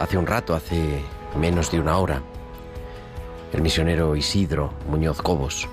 Hace 0.00 0.18
un 0.18 0.26
rato, 0.26 0.52
hace 0.52 1.00
menos 1.38 1.70
de 1.70 1.78
una 1.78 1.96
hora, 1.98 2.20
el 3.52 3.62
misionero 3.62 4.16
Isidro 4.16 4.72
Muñoz 4.88 5.22
Cobos, 5.22 5.68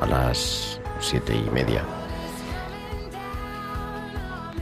a 0.00 0.06
las 0.06 0.80
siete 0.98 1.34
y 1.36 1.50
media, 1.50 1.84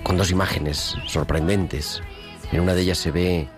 con 0.02 0.16
dos 0.16 0.32
imágenes 0.32 0.96
sorprendentes. 1.06 2.02
En 2.50 2.60
una 2.60 2.74
de 2.74 2.82
ellas 2.82 2.98
se 2.98 3.12
ve 3.12 3.48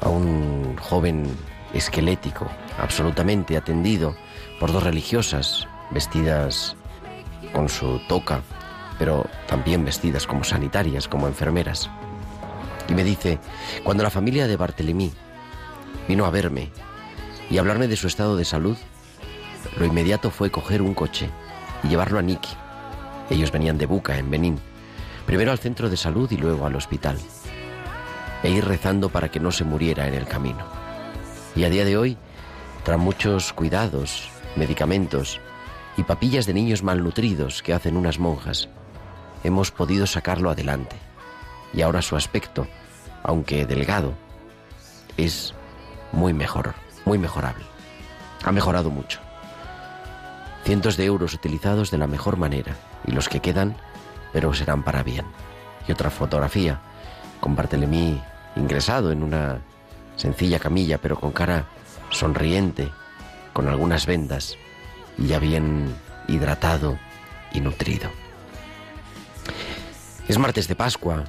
a 0.00 0.08
un 0.08 0.76
joven 0.76 1.26
esquelético, 1.74 2.46
absolutamente 2.78 3.56
atendido 3.56 4.14
por 4.60 4.72
dos 4.72 4.84
religiosas 4.84 5.66
vestidas 5.90 6.76
con 7.52 7.68
su 7.68 7.98
toca, 8.06 8.40
pero 9.00 9.26
también 9.48 9.84
vestidas 9.84 10.28
como 10.28 10.44
sanitarias, 10.44 11.08
como 11.08 11.26
enfermeras. 11.26 11.90
Y 12.88 12.94
me 12.94 13.04
dice, 13.04 13.38
cuando 13.84 14.02
la 14.02 14.10
familia 14.10 14.46
de 14.46 14.56
Bartelemí 14.56 15.12
vino 16.08 16.24
a 16.24 16.30
verme 16.30 16.70
y 17.50 17.58
hablarme 17.58 17.88
de 17.88 17.96
su 17.96 18.06
estado 18.06 18.36
de 18.36 18.44
salud, 18.44 18.76
lo 19.78 19.84
inmediato 19.84 20.30
fue 20.30 20.50
coger 20.50 20.82
un 20.82 20.94
coche 20.94 21.28
y 21.82 21.88
llevarlo 21.88 22.18
a 22.18 22.22
Niki. 22.22 22.50
Ellos 23.30 23.50
venían 23.50 23.78
de 23.78 23.86
Buca, 23.86 24.16
en 24.18 24.30
Benín, 24.30 24.58
primero 25.26 25.50
al 25.50 25.58
centro 25.58 25.90
de 25.90 25.96
salud 25.96 26.30
y 26.30 26.36
luego 26.36 26.66
al 26.66 26.76
hospital, 26.76 27.18
e 28.42 28.50
ir 28.50 28.64
rezando 28.64 29.08
para 29.08 29.30
que 29.30 29.40
no 29.40 29.50
se 29.50 29.64
muriera 29.64 30.06
en 30.06 30.14
el 30.14 30.26
camino. 30.26 30.64
Y 31.56 31.64
a 31.64 31.70
día 31.70 31.84
de 31.84 31.96
hoy, 31.96 32.16
tras 32.84 32.98
muchos 32.98 33.52
cuidados, 33.52 34.28
medicamentos 34.54 35.40
y 35.96 36.04
papillas 36.04 36.46
de 36.46 36.54
niños 36.54 36.82
malnutridos 36.82 37.62
que 37.62 37.74
hacen 37.74 37.96
unas 37.96 38.18
monjas, 38.18 38.68
hemos 39.42 39.70
podido 39.70 40.06
sacarlo 40.06 40.50
adelante. 40.50 40.96
Y 41.72 41.82
ahora 41.82 42.02
su 42.02 42.16
aspecto, 42.16 42.68
aunque 43.26 43.66
delgado, 43.66 44.14
es 45.16 45.52
muy 46.12 46.32
mejor, 46.32 46.74
muy 47.04 47.18
mejorable. 47.18 47.64
Ha 48.44 48.52
mejorado 48.52 48.90
mucho. 48.90 49.18
Cientos 50.64 50.96
de 50.96 51.04
euros 51.04 51.34
utilizados 51.34 51.90
de 51.90 51.98
la 51.98 52.06
mejor 52.06 52.36
manera 52.36 52.76
y 53.04 53.10
los 53.10 53.28
que 53.28 53.40
quedan, 53.40 53.76
pero 54.32 54.54
serán 54.54 54.84
para 54.84 55.02
bien. 55.02 55.26
Y 55.88 55.92
otra 55.92 56.10
fotografía 56.10 56.80
con 57.40 57.56
Bartelemí 57.56 58.22
ingresado 58.54 59.10
en 59.10 59.22
una 59.22 59.58
sencilla 60.14 60.60
camilla, 60.60 60.98
pero 60.98 61.18
con 61.18 61.32
cara 61.32 61.66
sonriente, 62.10 62.90
con 63.52 63.68
algunas 63.68 64.06
vendas 64.06 64.56
y 65.18 65.26
ya 65.26 65.40
bien 65.40 65.94
hidratado 66.28 66.96
y 67.52 67.60
nutrido. 67.60 68.08
Es 70.28 70.38
martes 70.38 70.68
de 70.68 70.76
Pascua. 70.76 71.24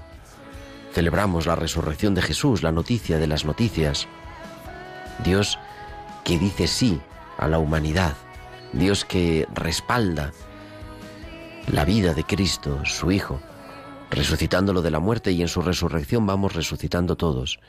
Celebramos 0.97 1.45
la 1.45 1.55
resurrección 1.55 2.15
de 2.15 2.23
Jesús, 2.23 2.63
la 2.63 2.71
noticia 2.71 3.19
de 3.19 3.27
las 3.27 3.45
noticias. 3.45 4.07
Dios 5.23 5.59
que 6.23 6.39
dice 6.39 6.65
sí 6.65 6.99
a 7.37 7.47
la 7.47 7.59
humanidad. 7.59 8.15
Dios 8.73 9.05
que 9.05 9.47
respalda 9.53 10.31
la 11.71 11.85
vida 11.85 12.15
de 12.15 12.23
Cristo, 12.23 12.83
su 12.83 13.11
Hijo, 13.11 13.39
resucitándolo 14.09 14.81
de 14.81 14.89
la 14.89 14.99
muerte 14.99 15.31
y 15.33 15.43
en 15.43 15.49
su 15.49 15.61
resurrección 15.61 16.25
vamos 16.25 16.55
resucitando 16.55 17.15
todos. 17.15 17.59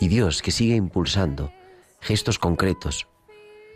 Y 0.00 0.08
Dios 0.08 0.40
que 0.40 0.50
sigue 0.50 0.74
impulsando 0.74 1.52
gestos 2.00 2.38
concretos, 2.38 3.08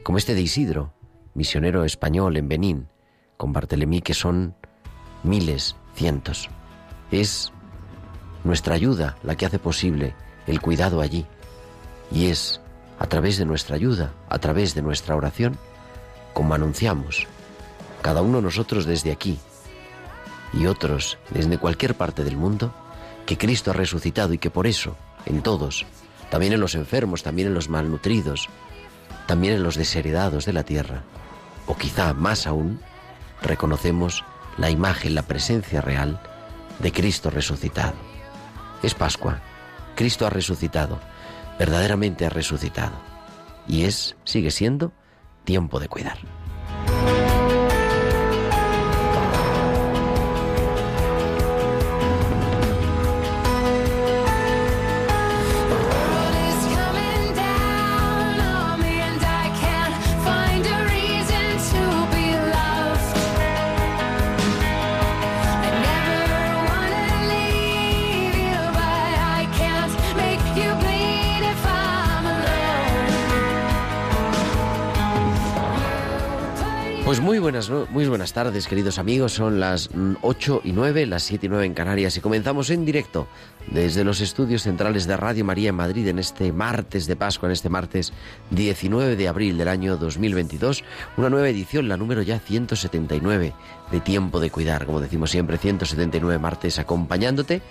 como 0.03 0.17
este 0.17 0.35
de 0.35 0.41
Isidro, 0.41 0.95
misionero 1.35 1.85
español 1.85 2.39
en 2.39 2.49
Benín, 2.49 2.89
con 3.37 3.53
Bartelemí, 3.53 4.01
que 4.01 4.15
son 4.15 4.57
miles, 5.25 5.77
cientos. 5.95 6.49
Es 7.11 7.53
nuestra 8.49 8.75
ayuda 8.75 9.19
la 9.23 9.37
que 9.37 9.45
hace 9.45 9.59
posible 9.59 10.15
el 10.47 10.61
cuidado 10.63 11.03
allí. 11.03 11.27
Y 12.11 12.27
es 12.29 12.63
a 12.99 13.07
través 13.07 13.37
de 13.37 13.45
nuestra 13.45 13.77
ayuda, 13.77 14.13
a 14.31 14.39
través 14.39 14.75
de 14.75 14.81
nuestra 14.81 15.15
oración, 15.15 15.59
como 16.33 16.55
anunciamos, 16.55 17.27
cada 18.01 18.23
uno 18.23 18.39
de 18.39 18.45
nosotros 18.45 18.87
desde 18.87 19.13
aquí 19.13 19.39
y 20.55 20.67
otros 20.67 21.19
desde 21.29 21.59
cualquier 21.59 21.95
parte 21.95 22.25
del 22.25 22.39
mundo, 22.39 22.73
que 23.27 23.37
Cristo 23.37 23.71
ha 23.71 23.75
resucitado 23.75 24.33
y 24.33 24.39
que 24.39 24.51
por 24.51 24.67
eso, 24.67 24.97
en 25.27 25.43
todos, 25.43 25.85
también 26.31 26.55
en 26.55 26.61
los 26.61 26.75
enfermos, 26.75 27.23
también 27.23 27.49
en 27.49 27.55
los 27.55 27.69
malnutridos, 27.69 28.49
también 29.27 29.53
en 29.53 29.63
los 29.63 29.77
desheredados 29.77 30.47
de 30.47 30.55
la 30.55 30.65
tierra, 30.65 31.03
o 31.67 31.77
quizá 31.77 32.15
más 32.15 32.47
aún, 32.47 32.81
reconocemos 33.43 34.25
la 34.57 34.71
imagen, 34.71 35.15
la 35.15 35.23
presencia 35.23 35.83
real 35.83 36.19
de 36.79 36.93
Cristo 36.93 37.29
resucitado. 37.29 38.08
Es 38.83 38.95
Pascua, 38.95 39.41
Cristo 39.97 40.27
ha 40.27 40.31
resucitado, 40.31 41.01
verdaderamente 41.59 42.27
ha 42.27 42.31
resucitado, 42.31 42.95
y 43.67 43.85
es, 43.85 44.17
sigue 44.25 44.51
siendo, 44.51 44.93
tiempo 45.45 45.81
de 45.81 45.89
cuidar. 45.89 46.19
Muy 77.39 77.53
buenas, 77.53 77.71
muy 77.71 78.09
buenas 78.09 78.33
tardes, 78.33 78.67
queridos 78.67 78.99
amigos. 78.99 79.35
Son 79.35 79.61
las 79.61 79.95
mm, 79.95 80.15
8 80.23 80.63
y 80.65 80.73
9, 80.73 81.07
las 81.07 81.23
7 81.23 81.47
y 81.47 81.49
9 81.49 81.67
en 81.67 81.75
Canarias 81.75 82.17
y 82.17 82.21
comenzamos 82.21 82.69
en 82.71 82.85
directo 82.85 83.29
desde 83.69 84.03
los 84.03 84.21
estudios 84.21 84.63
centrales 84.63 85.07
de 85.07 85.17
Radio 85.17 85.45
María 85.45 85.69
en 85.69 85.77
Madrid 85.77 86.09
en 86.09 86.19
este 86.19 86.53
martes 86.53 87.07
de 87.07 87.15
Pascua, 87.15 87.49
en 87.49 87.53
este 87.53 87.69
martes 87.69 88.13
19 88.51 89.15
de 89.15 89.29
abril 89.29 89.57
del 89.57 89.69
año 89.69 89.97
2022. 89.97 90.83
Una 91.17 91.31
nueva 91.31 91.49
edición, 91.49 91.89
la 91.89 91.97
número 91.97 92.23
ya 92.23 92.41
179 92.41 93.55
de 93.93 94.01
Tiempo 94.01 94.41
de 94.41 94.51
Cuidar. 94.51 94.85
Como 94.85 95.01
decimos 95.01 95.31
siempre, 95.31 95.59
179 95.59 96.41
martes 96.41 96.81
acompañándote 96.81 97.63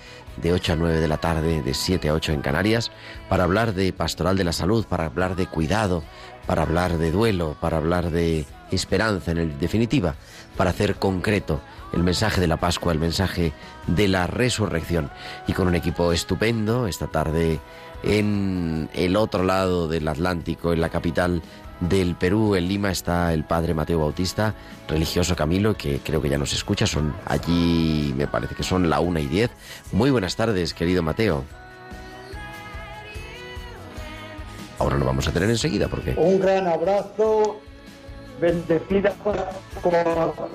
de 0.42 0.54
8 0.54 0.74
a 0.74 0.76
9 0.76 1.00
de 1.00 1.08
la 1.08 1.18
tarde, 1.18 1.62
de 1.62 1.74
7 1.74 2.10
a 2.10 2.14
8 2.14 2.32
en 2.34 2.42
Canarias, 2.42 2.92
para 3.30 3.44
hablar 3.44 3.74
de 3.74 3.94
pastoral 3.94 4.38
de 4.38 4.44
la 4.44 4.54
salud, 4.54 4.86
para 4.86 5.06
hablar 5.06 5.36
de 5.36 5.48
cuidado, 5.48 6.04
para 6.46 6.62
hablar 6.62 6.98
de 6.98 7.12
duelo, 7.12 7.56
para 7.60 7.78
hablar 7.78 8.12
de 8.12 8.46
esperanza, 8.72 9.32
en 9.32 9.60
definitiva, 9.60 10.16
para 10.56 10.72
hacer 10.72 10.96
concreto 10.96 11.62
el 11.94 12.04
mensaje 12.04 12.42
de 12.42 12.48
la 12.48 12.58
Pascua, 12.58 12.92
el 12.92 13.00
mensaje 13.00 13.54
de 13.88 14.08
la 14.08 14.28
resurrección. 14.28 15.10
Y 15.48 15.54
con 15.54 15.68
un 15.68 15.76
equipo 15.76 16.12
estupendo, 16.12 16.88
esta 16.88 17.08
tarde 17.08 17.60
en 18.04 18.90
el 18.94 19.16
otro 19.16 19.44
lado 19.44 19.88
del 19.88 20.08
Atlántico, 20.08 20.74
en 20.74 20.82
la 20.82 20.90
capital 20.90 21.42
del 21.80 22.16
Perú, 22.16 22.56
en 22.56 22.68
Lima, 22.68 22.92
está 22.92 23.34
el 23.34 23.44
padre 23.44 23.74
Mateo 23.74 24.00
Bautista, 24.00 24.54
religioso 24.88 25.36
Camilo, 25.36 25.76
que 25.76 26.00
creo 26.00 26.22
que 26.22 26.30
ya 26.30 26.38
nos 26.38 26.54
escucha. 26.54 26.88
Son 26.88 27.14
allí, 27.26 28.14
me 28.18 28.28
parece 28.28 28.56
que 28.56 28.64
son 28.64 28.90
la 28.90 29.00
una 29.00 29.20
y 29.20 29.28
diez. 29.28 29.52
Muy 29.92 30.10
buenas 30.12 30.36
tardes, 30.36 30.74
querido 30.74 31.04
Mateo. 31.04 31.44
Ahora 34.80 34.98
lo 34.98 35.06
vamos 35.06 35.28
a 35.28 35.32
tener 35.32 35.50
enseguida 35.50 35.88
porque... 35.88 36.14
Un 36.18 36.40
gran 36.40 36.68
abrazo, 36.68 37.60
bendecida 38.40 39.12
por 39.24 39.36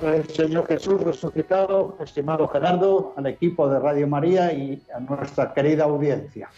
el 0.03 0.29
Señor 0.29 0.65
Jesús 0.67 1.01
resucitado, 1.01 1.97
estimado 2.01 2.47
Gerardo, 2.47 3.13
al 3.17 3.27
equipo 3.27 3.67
de 3.67 3.79
Radio 3.79 4.07
María 4.07 4.53
y 4.53 4.81
a 4.95 4.99
nuestra 4.99 5.53
querida 5.53 5.83
audiencia. 5.83 6.49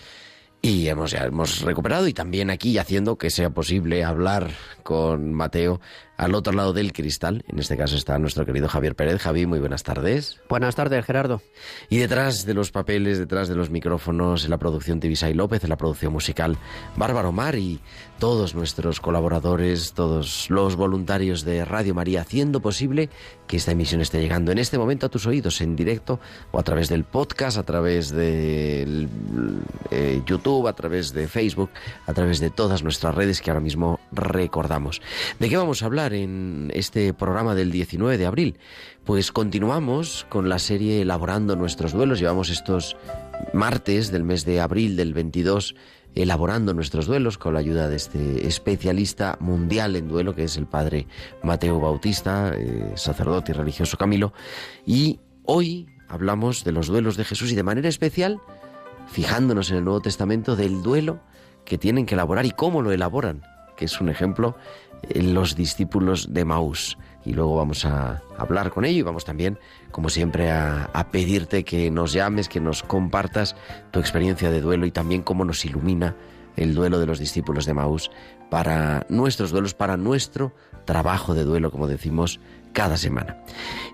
Y 0.65 0.89
hemos, 0.89 1.12
ya 1.12 1.25
hemos 1.25 1.62
recuperado 1.62 2.07
y 2.07 2.13
también 2.13 2.50
aquí 2.50 2.79
haciendo 2.79 3.19
que 3.19 3.29
sea 3.29 3.51
posible 3.51 4.03
hablar 4.03 4.50
con 4.81 5.31
Mateo 5.31 5.79
al 6.17 6.35
otro 6.35 6.53
lado 6.53 6.73
del 6.73 6.94
cristal. 6.94 7.44
En 7.47 7.59
este 7.59 7.77
caso 7.77 7.95
está 7.95 8.17
nuestro 8.19 8.45
querido 8.45 8.67
Javier 8.67 8.95
Pérez. 8.95 9.21
Javi, 9.21 9.45
muy 9.45 9.59
buenas 9.59 9.83
tardes. 9.83 10.39
Buenas 10.50 10.75
tardes, 10.75 11.06
Gerardo. 11.06 11.41
Y 11.89 11.97
detrás 11.97 12.45
de 12.45 12.53
los 12.53 12.71
papeles, 12.71 13.19
detrás 13.19 13.47
de 13.47 13.56
los 13.56 13.69
micrófonos, 13.69 14.45
en 14.45 14.51
la 14.51 14.57
producción 14.57 15.00
Tibisay 15.00 15.33
López, 15.33 15.63
en 15.63 15.69
la 15.69 15.77
producción 15.77 16.13
musical 16.13 16.57
Bárbaro 16.95 17.31
Mar 17.31 17.56
y 17.56 17.79
todos 18.19 18.56
nuestros 18.56 19.00
colaboradores, 19.00 19.94
todos 19.94 20.50
los 20.50 20.75
voluntarios 20.75 21.44
de 21.44 21.65
Radio 21.65 21.94
María, 21.94 22.21
haciendo 22.21 22.62
posible 22.62 23.09
que 23.47 23.57
esta 23.57 23.71
emisión 23.71 24.01
esté 24.01 24.21
llegando 24.21 24.51
en 24.51 24.57
este 24.57 24.77
momento 24.77 25.06
a 25.06 25.09
tus 25.09 25.25
oídos 25.25 25.62
en 25.62 25.75
directo 25.75 26.19
o 26.51 26.59
a 26.59 26.63
través 26.63 26.89
del 26.89 27.03
podcast, 27.03 27.57
a 27.57 27.63
través 27.63 28.09
de 28.09 29.07
eh, 29.91 30.21
YouTube, 30.25 30.67
a 30.67 30.73
través 30.73 31.13
de 31.13 31.27
Facebook, 31.27 31.69
a 32.06 32.13
través 32.13 32.39
de 32.39 32.50
todas 32.50 32.83
nuestras 32.83 33.13
redes 33.13 33.41
que 33.41 33.51
ahora 33.51 33.62
mismo 33.62 34.00
recordamos. 34.12 35.01
¿De 35.39 35.50
qué 35.50 35.57
vamos 35.57 35.83
a 35.83 35.85
hablar 35.85 36.04
en 36.13 36.71
este 36.73 37.13
programa 37.13 37.55
del 37.55 37.71
19 37.71 38.17
de 38.17 38.25
abril? 38.25 38.57
Pues 39.03 39.31
continuamos 39.31 40.25
con 40.29 40.49
la 40.49 40.59
serie 40.59 41.01
Elaborando 41.01 41.55
nuestros 41.55 41.93
duelos. 41.93 42.19
Llevamos 42.19 42.49
estos 42.49 42.95
martes 43.53 44.11
del 44.11 44.23
mes 44.23 44.45
de 44.45 44.61
abril 44.61 44.95
del 44.95 45.13
22 45.13 45.75
elaborando 46.15 46.73
nuestros 46.73 47.05
duelos 47.05 47.37
con 47.37 47.53
la 47.53 47.59
ayuda 47.59 47.89
de 47.89 47.97
este 47.97 48.47
especialista 48.47 49.37
mundial 49.41 49.95
en 49.95 50.07
duelo 50.07 50.33
que 50.33 50.45
es 50.45 50.57
el 50.57 50.65
padre 50.65 51.07
Mateo 51.43 51.79
Bautista, 51.79 52.53
eh, 52.55 52.93
sacerdote 52.95 53.51
y 53.51 53.55
religioso 53.55 53.97
Camilo. 53.97 54.33
Y 54.85 55.19
hoy 55.43 55.87
hablamos 56.07 56.63
de 56.63 56.71
los 56.71 56.87
duelos 56.87 57.17
de 57.17 57.25
Jesús 57.25 57.51
y 57.51 57.55
de 57.55 57.63
manera 57.63 57.89
especial, 57.89 58.39
fijándonos 59.07 59.69
en 59.71 59.77
el 59.77 59.83
Nuevo 59.83 60.01
Testamento, 60.01 60.55
del 60.55 60.81
duelo 60.81 61.19
que 61.65 61.77
tienen 61.77 62.05
que 62.05 62.15
elaborar 62.15 62.45
y 62.45 62.51
cómo 62.51 62.81
lo 62.81 62.91
elaboran, 62.91 63.41
que 63.75 63.85
es 63.85 63.99
un 63.99 64.09
ejemplo 64.09 64.55
los 65.13 65.55
discípulos 65.55 66.33
de 66.33 66.45
Maús. 66.45 66.97
Y 67.23 67.33
luego 67.33 67.55
vamos 67.57 67.85
a 67.85 68.21
hablar 68.37 68.71
con 68.71 68.85
ello 68.85 68.99
y 68.99 69.01
vamos 69.01 69.25
también, 69.25 69.57
como 69.91 70.09
siempre, 70.09 70.51
a, 70.51 71.07
pedirte 71.11 71.63
que 71.63 71.89
nos 71.89 72.13
llames, 72.13 72.49
que 72.49 72.59
nos 72.59 72.83
compartas 72.83 73.55
tu 73.91 73.99
experiencia 73.99 74.51
de 74.51 74.61
duelo 74.61 74.85
y 74.85 74.91
también 74.91 75.23
cómo 75.23 75.43
nos 75.43 75.65
ilumina 75.65 76.15
el 76.55 76.75
duelo 76.75 76.99
de 76.99 77.05
los 77.05 77.19
discípulos 77.19 77.65
de 77.65 77.73
Maús 77.73 78.11
para 78.49 79.05
nuestros 79.09 79.51
duelos, 79.51 79.73
para 79.73 79.97
nuestro 79.97 80.53
trabajo 80.85 81.33
de 81.33 81.43
duelo, 81.43 81.71
como 81.71 81.87
decimos 81.87 82.39
cada 82.73 82.97
semana. 82.97 83.37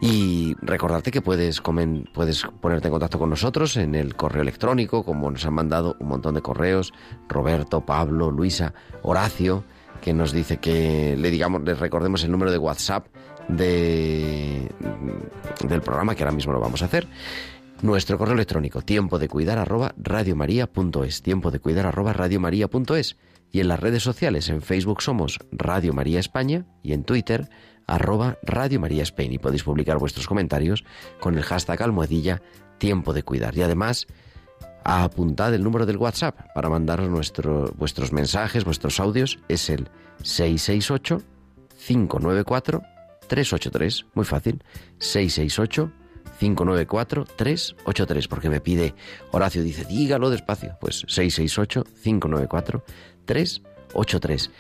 Y 0.02 0.56
recordarte 0.62 1.12
que 1.12 1.22
puedes, 1.22 1.62
comen, 1.62 2.10
puedes 2.14 2.44
ponerte 2.60 2.88
en 2.88 2.92
contacto 2.92 3.20
con 3.20 3.30
nosotros 3.30 3.78
en 3.78 3.96
el 3.96 4.16
correo 4.16 4.42
electrónico, 4.42 5.06
como 5.06 5.32
nos 5.32 5.46
han 5.46 5.54
mandado 5.54 5.96
un 6.00 6.10
montón 6.10 6.36
de 6.36 6.42
correos, 6.42 6.92
Roberto, 7.30 7.86
Pablo, 7.86 8.32
Luisa, 8.32 8.74
Horacio, 9.04 9.64
que 10.02 10.14
nos 10.14 10.32
dice 10.32 10.58
que 10.58 11.16
le 11.18 11.32
digamos, 11.32 11.62
le 11.64 11.76
recordemos 11.76 12.24
el 12.24 12.32
número 12.32 12.52
de 12.52 12.58
WhatsApp 12.58 13.08
de, 13.48 14.68
del 15.68 15.82
programa, 15.82 16.16
que 16.16 16.24
ahora 16.24 16.36
mismo 16.36 16.54
lo 16.54 16.60
vamos 16.60 16.82
a 16.82 16.86
hacer. 16.86 17.08
Nuestro 17.82 18.18
correo 18.18 18.36
electrónico, 18.36 18.82
tiempo 18.82 19.18
de 19.18 19.28
cuidar 19.28 19.58
arroba 19.58 19.94
radiomaria.es, 19.98 21.22
tiempo 21.22 21.50
de 21.52 21.60
cuidar 21.60 21.88
arroba 21.88 22.14
radiomaria.es. 22.14 23.18
Y 23.52 23.60
en 23.60 23.68
las 23.68 23.80
redes 23.80 24.04
sociales, 24.04 24.50
en 24.50 24.62
Facebook 24.62 25.02
somos 25.02 25.40
Radio 25.52 25.94
María 25.94 26.20
España 26.20 26.66
y 26.84 26.94
en 26.94 27.04
Twitter 27.04 27.50
arroba 27.88 28.38
Radio 28.44 28.80
María 28.80 29.04
Spain. 29.04 29.34
Y 29.34 29.40
podéis 29.40 29.64
publicar 29.64 29.98
vuestros 29.98 30.28
comentarios 30.28 30.86
con 31.20 31.38
el 31.38 31.44
hashtag 31.44 31.82
almohadilla 31.82 32.42
tiempo 32.78 33.14
de 33.14 33.24
cuidar. 33.24 33.58
Y 33.58 33.64
además, 33.64 34.08
apuntad 34.84 35.54
el 35.54 35.64
número 35.64 35.86
del 35.86 35.98
WhatsApp 35.98 36.40
para 36.54 36.70
mandaros 36.70 37.10
nuestro, 37.10 37.72
vuestros 37.78 38.12
mensajes, 38.12 38.64
vuestros 38.64 39.00
audios. 39.00 39.40
Es 39.48 39.70
el 39.70 39.90
668 40.24 41.22
594 41.86 42.82
383. 43.28 44.06
Muy 44.14 44.26
fácil. 44.26 44.64
668 45.00 45.92
594 46.40 47.26
383. 47.36 48.28
Porque 48.28 48.50
me 48.50 48.62
pide 48.62 48.94
Horacio, 49.32 49.64
dice, 49.64 49.86
dígalo 49.86 50.30
despacio. 50.30 50.78
Pues 50.80 51.06
668 51.08 51.84
594 52.04 52.84
383. 53.26 54.52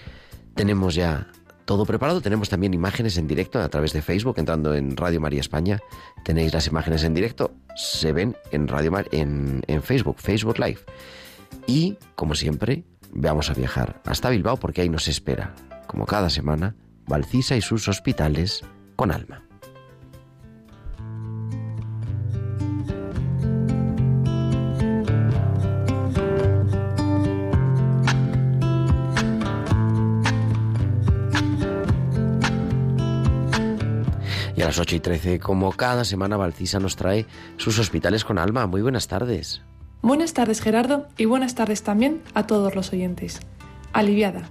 Tenemos 0.56 0.96
ya 0.96 1.28
todo 1.72 1.86
preparado. 1.86 2.20
Tenemos 2.20 2.50
también 2.50 2.74
imágenes 2.74 3.18
en 3.18 3.30
directo 3.30 3.58
a 3.62 3.70
través 3.70 3.94
de 3.94 4.02
Facebook, 4.02 4.36
entrando 4.40 4.76
en 4.76 4.98
Radio 4.98 5.22
María 5.22 5.40
España. 5.40 5.80
Tenéis 6.26 6.54
las 6.54 6.68
imágenes 6.68 7.06
en 7.06 7.14
directo, 7.14 7.54
se 7.78 8.12
ven 8.12 8.36
en 8.52 8.68
Radio 8.68 8.92
Mar 8.92 9.08
en, 9.14 9.62
en 9.68 9.82
Facebook, 9.82 10.18
Facebook 10.20 10.60
Live. 10.60 10.80
Y, 11.68 11.96
como 12.16 12.36
siempre, 12.36 12.84
vamos 13.14 13.50
a 13.50 13.54
viajar 13.54 14.02
hasta 14.04 14.30
Bilbao 14.30 14.58
porque 14.58 14.82
ahí 14.82 14.90
nos 14.90 15.08
espera, 15.08 15.56
como 15.88 16.06
cada 16.06 16.30
semana, 16.30 16.76
Valcisa 17.08 17.56
y 17.56 17.62
sus 17.62 17.88
hospitales 17.88 18.66
con 18.98 19.14
alma. 19.14 19.46
A 34.62 34.66
las 34.66 34.80
8 34.80 34.96
y 34.96 35.00
13, 35.00 35.40
como 35.40 35.72
cada 35.72 36.06
semana, 36.06 36.38
Valcisa 36.38 36.80
nos 36.80 36.96
trae 36.96 37.26
sus 37.58 37.80
hospitales 37.80 38.24
con 38.24 38.38
alma. 38.38 38.68
Muy 38.68 38.82
buenas 38.82 39.08
tardes. 39.08 39.62
Buenas 40.04 40.34
tardes, 40.34 40.62
Gerardo, 40.62 41.08
y 41.18 41.26
buenas 41.26 41.56
tardes 41.56 41.82
también 41.82 42.22
a 42.36 42.46
todos 42.46 42.76
los 42.76 42.94
oyentes. 42.94 43.40
Aliviada. 43.92 44.44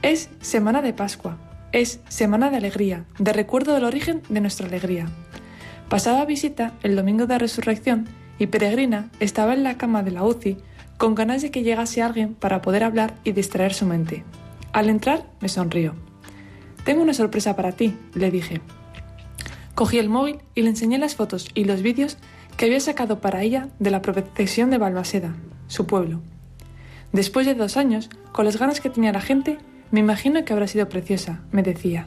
Es 0.00 0.30
semana 0.40 0.80
de 0.80 0.94
Pascua, 0.94 1.36
es 1.72 2.00
semana 2.08 2.48
de 2.48 2.56
alegría, 2.56 3.04
de 3.18 3.32
recuerdo 3.32 3.74
del 3.74 3.84
origen 3.84 4.22
de 4.30 4.40
nuestra 4.40 4.66
alegría. 4.66 5.08
Pasaba 5.90 6.24
visita 6.24 6.72
el 6.82 6.96
domingo 6.96 7.26
de 7.26 7.38
resurrección 7.38 8.08
y 8.38 8.46
Peregrina 8.46 9.10
estaba 9.20 9.52
en 9.52 9.62
la 9.62 9.76
cama 9.76 10.02
de 10.02 10.12
la 10.12 10.24
UCI 10.24 10.56
con 10.96 11.14
ganas 11.14 11.42
de 11.42 11.50
que 11.50 11.62
llegase 11.62 12.02
alguien 12.02 12.34
para 12.34 12.62
poder 12.62 12.82
hablar 12.82 13.14
y 13.24 13.32
distraer 13.32 13.74
su 13.74 13.84
mente. 13.84 14.24
Al 14.72 14.88
entrar 14.88 15.26
me 15.40 15.48
sonrió. 15.48 15.94
Tengo 16.84 17.02
una 17.02 17.14
sorpresa 17.14 17.56
para 17.56 17.72
ti, 17.72 17.96
le 18.14 18.30
dije. 18.30 18.60
Cogí 19.76 19.98
el 19.98 20.08
móvil 20.08 20.38
y 20.54 20.62
le 20.62 20.70
enseñé 20.70 20.96
las 20.96 21.16
fotos 21.16 21.50
y 21.52 21.64
los 21.64 21.82
vídeos 21.82 22.16
que 22.56 22.64
había 22.64 22.80
sacado 22.80 23.20
para 23.20 23.42
ella 23.42 23.68
de 23.78 23.90
la 23.90 24.00
procesión 24.00 24.70
de 24.70 24.78
Balmaseda, 24.78 25.36
su 25.68 25.86
pueblo. 25.86 26.22
Después 27.12 27.46
de 27.46 27.52
dos 27.52 27.76
años, 27.76 28.08
con 28.32 28.46
las 28.46 28.58
ganas 28.58 28.80
que 28.80 28.88
tenía 28.88 29.12
la 29.12 29.20
gente, 29.20 29.58
me 29.90 30.00
imagino 30.00 30.42
que 30.46 30.54
habrá 30.54 30.66
sido 30.66 30.88
preciosa, 30.88 31.42
me 31.52 31.62
decía. 31.62 32.06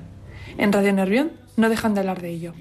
En 0.57 0.73
Radio 0.73 0.93
Nervión 0.93 1.31
no 1.57 1.69
dejan 1.69 1.93
de 1.93 1.99
hablar 1.99 2.23
de 2.23 2.31
ello. 2.31 2.53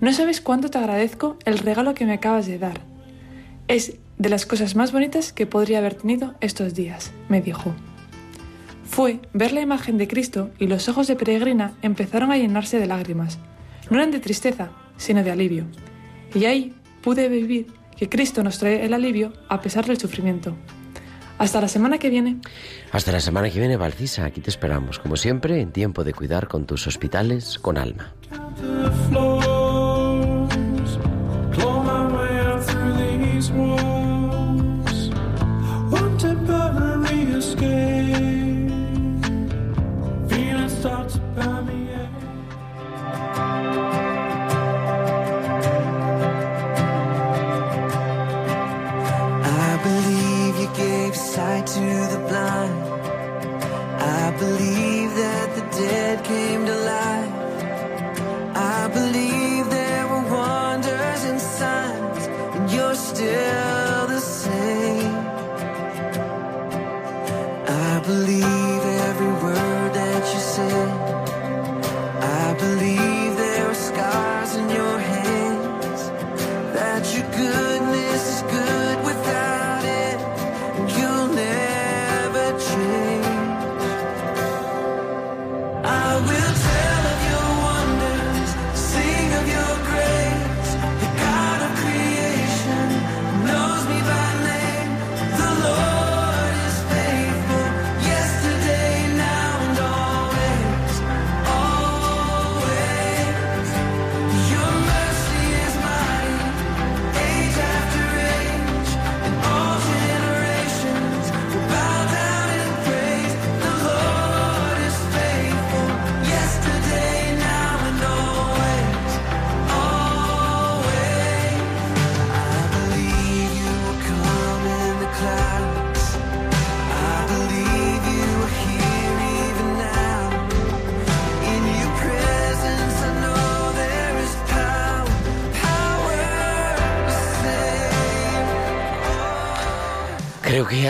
No 0.00 0.14
sabes 0.14 0.40
cuánto 0.40 0.70
te 0.70 0.78
agradezco 0.78 1.36
el 1.44 1.58
regalo 1.58 1.92
que 1.92 2.06
me 2.06 2.14
acabas 2.14 2.46
de 2.46 2.58
dar. 2.58 2.80
Es 3.68 3.98
de 4.16 4.30
las 4.30 4.46
cosas 4.46 4.76
más 4.76 4.92
bonitas 4.92 5.34
que 5.34 5.44
podría 5.44 5.80
haber 5.80 5.92
tenido 5.92 6.32
estos 6.40 6.72
días, 6.74 7.12
me 7.28 7.42
dijo. 7.42 7.74
Fue 8.86 9.20
ver 9.34 9.52
la 9.52 9.60
imagen 9.60 9.98
de 9.98 10.08
Cristo 10.08 10.52
y 10.58 10.68
los 10.68 10.88
ojos 10.88 11.06
de 11.06 11.16
Peregrina 11.16 11.74
empezaron 11.82 12.32
a 12.32 12.38
llenarse 12.38 12.78
de 12.78 12.86
lágrimas. 12.86 13.38
No 13.90 13.96
eran 13.96 14.10
de 14.10 14.20
tristeza, 14.20 14.70
sino 14.96 15.22
de 15.22 15.30
alivio. 15.30 15.66
Y 16.34 16.44
ahí 16.46 16.74
pude 17.02 17.28
vivir 17.28 17.66
que 17.96 18.08
Cristo 18.08 18.42
nos 18.42 18.58
trae 18.58 18.84
el 18.84 18.94
alivio 18.94 19.32
a 19.48 19.60
pesar 19.60 19.86
del 19.86 19.98
sufrimiento. 19.98 20.56
Hasta 21.38 21.60
la 21.60 21.68
semana 21.68 21.98
que 21.98 22.10
viene. 22.10 22.36
Hasta 22.92 23.12
la 23.12 23.20
semana 23.20 23.50
que 23.50 23.58
viene, 23.58 23.76
Valcisa. 23.76 24.24
Aquí 24.24 24.40
te 24.40 24.50
esperamos, 24.50 24.98
como 24.98 25.16
siempre, 25.16 25.60
en 25.60 25.72
tiempo 25.72 26.04
de 26.04 26.14
cuidar 26.14 26.46
con 26.46 26.64
tus 26.64 26.86
hospitales 26.86 27.58
con 27.58 27.76
alma. 27.76 28.12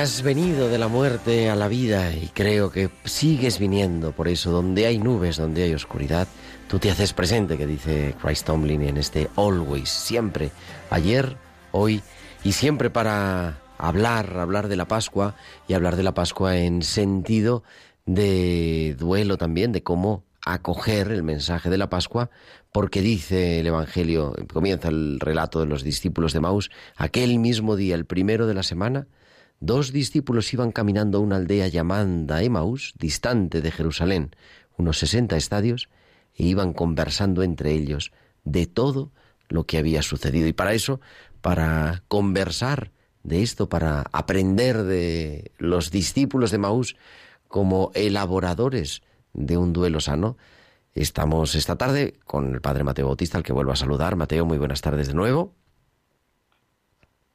Has 0.05 0.21
venido 0.21 0.69
de 0.69 0.77
la 0.77 0.89
muerte 0.89 1.49
a 1.49 1.57
la 1.57 1.67
vida 1.67 2.13
y 2.13 2.29
creo 2.35 2.71
que 2.71 2.91
sigues 3.07 3.59
viniendo. 3.59 4.13
Por 4.13 4.29
eso, 4.29 4.51
donde 4.51 4.85
hay 4.85 4.99
nubes, 4.99 5.39
donde 5.39 5.63
hay 5.63 5.73
oscuridad, 5.73 6.29
tú 6.69 6.79
te 6.79 6.91
haces 6.91 7.15
presente, 7.15 7.57
que 7.57 7.67
dice 7.67 8.15
Christ 8.21 8.45
Tomlin 8.45 8.83
en 8.83 8.99
este 8.99 9.31
Always, 9.35 9.89
siempre, 9.89 10.51
ayer, 10.91 11.39
hoy 11.73 12.03
y 12.45 12.53
siempre 12.53 12.91
para 12.91 13.63
hablar, 13.79 14.37
hablar 14.39 14.69
de 14.69 14.77
la 14.77 14.87
Pascua 14.87 15.37
y 15.69 15.73
hablar 15.73 15.97
de 15.97 16.03
la 16.03 16.13
Pascua 16.13 16.59
en 16.59 16.83
sentido 16.83 17.63
de 18.05 18.97
duelo 18.99 19.39
también, 19.39 19.73
de 19.73 19.83
cómo 19.83 20.23
acoger 20.45 21.13
el 21.13 21.23
mensaje 21.23 21.71
de 21.71 21.79
la 21.79 21.89
Pascua, 21.89 22.29
porque 22.73 23.01
dice 23.01 23.61
el 23.61 23.69
Evangelio, 23.69 24.35
comienza 24.53 24.89
el 24.89 25.19
relato 25.19 25.61
de 25.61 25.67
los 25.67 25.83
discípulos 25.83 26.35
de 26.35 26.41
Maús, 26.41 26.71
aquel 26.95 27.39
mismo 27.39 27.75
día, 27.75 27.95
el 27.95 28.05
primero 28.05 28.47
de 28.47 28.53
la 28.53 28.63
semana, 28.63 29.07
dos 29.61 29.93
discípulos 29.93 30.53
iban 30.53 30.73
caminando 30.73 31.19
a 31.19 31.21
una 31.21 31.37
aldea 31.37 31.69
llamada 31.69 32.43
Emaús, 32.43 32.95
distante 32.99 33.61
de 33.61 33.71
Jerusalén, 33.71 34.35
unos 34.77 34.99
sesenta 34.99 35.37
estadios, 35.37 35.89
e 36.35 36.45
iban 36.45 36.73
conversando 36.73 37.43
entre 37.43 37.73
ellos 37.73 38.13
de 38.45 38.67
todo 38.67 39.13
lo 39.49 39.65
que 39.65 39.79
había 39.79 40.03
sucedido. 40.03 40.49
Y 40.49 40.53
para 40.53 40.75
eso, 40.75 41.01
para 41.41 42.03
conversar 42.09 42.91
de 43.23 43.43
esto, 43.43 43.69
para 43.69 44.05
aprender 44.13 44.83
de 44.83 45.53
los 45.59 45.91
discípulos 45.91 46.51
de 46.51 46.59
Maús 46.59 46.97
como 47.49 47.91
elaboradores 47.95 49.03
de 49.33 49.57
un 49.57 49.73
duelo 49.73 50.01
sano, 50.01 50.37
estamos 50.95 51.55
esta 51.55 51.77
tarde 51.77 52.19
con 52.25 52.55
el 52.55 52.61
Padre 52.61 52.85
Mateo 52.85 53.07
Bautista, 53.07 53.39
al 53.39 53.45
que 53.45 53.53
vuelvo 53.53 53.73
a 53.73 53.77
saludar. 53.77 54.17
Mateo, 54.17 54.45
muy 54.45 54.59
buenas 54.59 54.81
tardes 54.81 55.09
de 55.09 55.15
nuevo. 55.15 55.55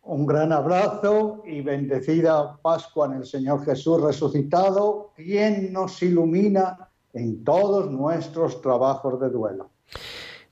Un 0.09 0.25
gran 0.25 0.51
abrazo 0.51 1.43
y 1.45 1.61
bendecida 1.61 2.57
Pascua 2.63 3.05
en 3.05 3.13
el 3.13 3.27
Señor 3.27 3.63
Jesús 3.63 4.01
resucitado, 4.01 5.13
quien 5.15 5.71
nos 5.71 6.01
ilumina 6.01 6.89
en 7.13 7.43
todos 7.43 7.91
nuestros 7.91 8.59
trabajos 8.59 9.21
de 9.21 9.29
duelo. 9.29 9.69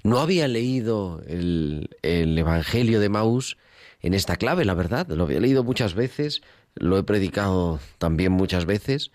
No 0.03 0.19
había 0.19 0.47
leído 0.47 1.23
el, 1.25 1.89
el 2.03 2.37
Evangelio 2.37 2.99
de 2.99 3.09
Maús 3.09 3.57
en 3.99 4.13
esta 4.13 4.35
clave, 4.35 4.63
la 4.63 4.75
verdad. 4.75 5.07
Lo 5.07 5.23
había 5.23 5.39
leído 5.39 5.63
muchas 5.63 5.95
veces, 5.95 6.43
lo 6.75 6.99
he 6.99 7.03
predicado 7.03 7.79
también 7.97 8.33
muchas 8.33 8.67
veces, 8.67 9.09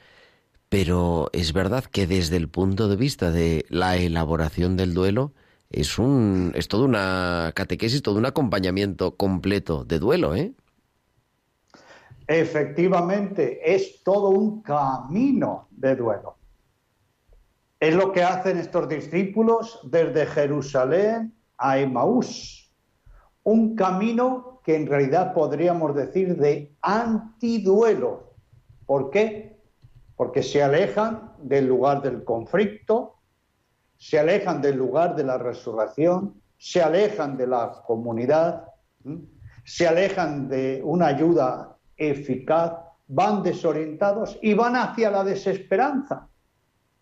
pero 0.69 1.31
es 1.33 1.53
verdad 1.53 1.85
que 1.85 2.09
desde 2.09 2.37
el 2.37 2.49
punto 2.49 2.89
de 2.89 2.97
vista 2.97 3.31
de 3.31 3.65
la 3.69 3.97
elaboración 3.97 4.77
del 4.77 4.93
duelo, 4.93 5.31
es 5.73 5.99
un 5.99 6.53
es 6.55 6.69
toda 6.69 6.85
una 6.85 7.53
catequesis, 7.55 8.03
todo 8.03 8.19
un 8.19 8.27
acompañamiento 8.27 9.17
completo 9.17 9.85
de 9.85 9.99
duelo, 9.99 10.35
¿eh? 10.35 10.55
Efectivamente, 12.27 13.75
es 13.75 14.03
todo 14.03 14.29
un 14.31 14.63
camino 14.63 15.69
de 15.71 15.97
duelo. 15.97 16.37
Es 17.81 17.95
lo 17.95 18.13
que 18.13 18.23
hacen 18.23 18.59
estos 18.59 18.89
discípulos 18.89 19.81
desde 19.85 20.27
Jerusalén 20.27 21.35
a 21.59 21.79
Emaús. 21.79 22.73
Un 23.43 23.75
camino 23.75 24.61
que 24.65 24.77
en 24.77 24.87
realidad 24.87 25.35
podríamos 25.35 25.95
decir 25.95 26.37
de 26.37 26.73
antiduelo. 26.81 28.35
¿Por 28.87 29.11
qué? 29.11 29.59
Porque 30.17 30.43
se 30.43 30.63
alejan 30.63 31.33
del 31.39 31.67
lugar 31.67 32.03
del 32.03 32.23
conflicto, 32.23 33.17
se 34.03 34.19
alejan 34.19 34.61
del 34.61 34.79
lugar 34.79 35.15
de 35.15 35.23
la 35.23 35.39
resurrección, 35.39 36.35
se 36.59 36.83
alejan 36.83 37.37
de 37.37 37.47
la 37.47 37.71
comunidad, 37.87 38.65
se 39.63 39.87
alejan 39.87 40.49
de 40.49 40.81
una 40.83 41.07
ayuda 41.07 41.77
eficaz, 41.97 42.73
van 43.07 43.45
desorientados 43.45 44.41
y 44.43 44.55
van 44.55 44.75
hacia 44.75 45.09
la 45.09 45.23
desesperanza. 45.23 46.27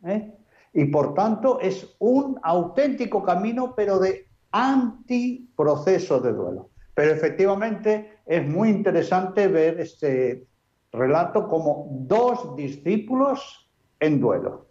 ¿eh? 0.04 0.30
Y 0.74 0.84
por 0.84 1.14
tanto 1.14 1.58
es 1.58 1.88
un 2.00 2.38
auténtico 2.42 3.22
camino, 3.22 3.72
pero 3.74 3.98
de 3.98 4.26
antiproceso 4.50 6.20
de 6.20 6.34
duelo. 6.34 6.68
Pero 6.92 7.12
efectivamente 7.12 8.18
es 8.26 8.46
muy 8.46 8.68
interesante 8.68 9.48
ver 9.48 9.80
este 9.80 10.46
relato 10.92 11.48
como 11.48 11.86
dos 11.90 12.54
discípulos 12.56 13.70
en 14.00 14.20
duelo. 14.20 14.69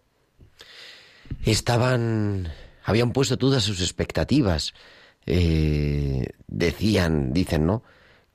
Estaban, 1.44 2.48
habían 2.84 3.12
puesto 3.12 3.38
todas 3.38 3.62
sus 3.62 3.80
expectativas. 3.80 4.74
Eh, 5.26 6.26
decían, 6.46 7.32
dicen, 7.32 7.66
¿no? 7.66 7.82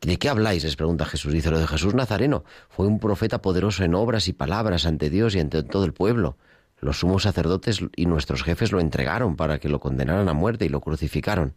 ¿De 0.01 0.17
qué 0.17 0.29
habláis? 0.29 0.63
Les 0.63 0.75
pregunta 0.75 1.05
Jesús. 1.05 1.33
Dice 1.33 1.51
lo 1.51 1.59
de 1.59 1.67
Jesús 1.67 1.93
Nazareno. 1.93 2.43
Fue 2.69 2.87
un 2.87 2.99
profeta 2.99 3.41
poderoso 3.41 3.83
en 3.83 3.95
obras 3.95 4.27
y 4.27 4.33
palabras 4.33 4.85
ante 4.85 5.09
Dios 5.09 5.35
y 5.35 5.39
ante 5.39 5.63
todo 5.63 5.85
el 5.85 5.93
pueblo. 5.93 6.37
Los 6.79 6.99
sumos 6.99 7.23
sacerdotes 7.23 7.79
y 7.95 8.05
nuestros 8.05 8.43
jefes 8.43 8.71
lo 8.71 8.79
entregaron 8.79 9.35
para 9.35 9.59
que 9.59 9.69
lo 9.69 9.79
condenaran 9.79 10.29
a 10.29 10.33
muerte 10.33 10.65
y 10.65 10.69
lo 10.69 10.81
crucificaron. 10.81 11.53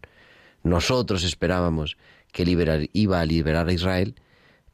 Nosotros 0.63 1.23
esperábamos 1.23 1.97
que 2.31 2.43
iba 2.93 3.19
a 3.19 3.25
liberar 3.25 3.67
a 3.67 3.73
Israel, 3.73 4.15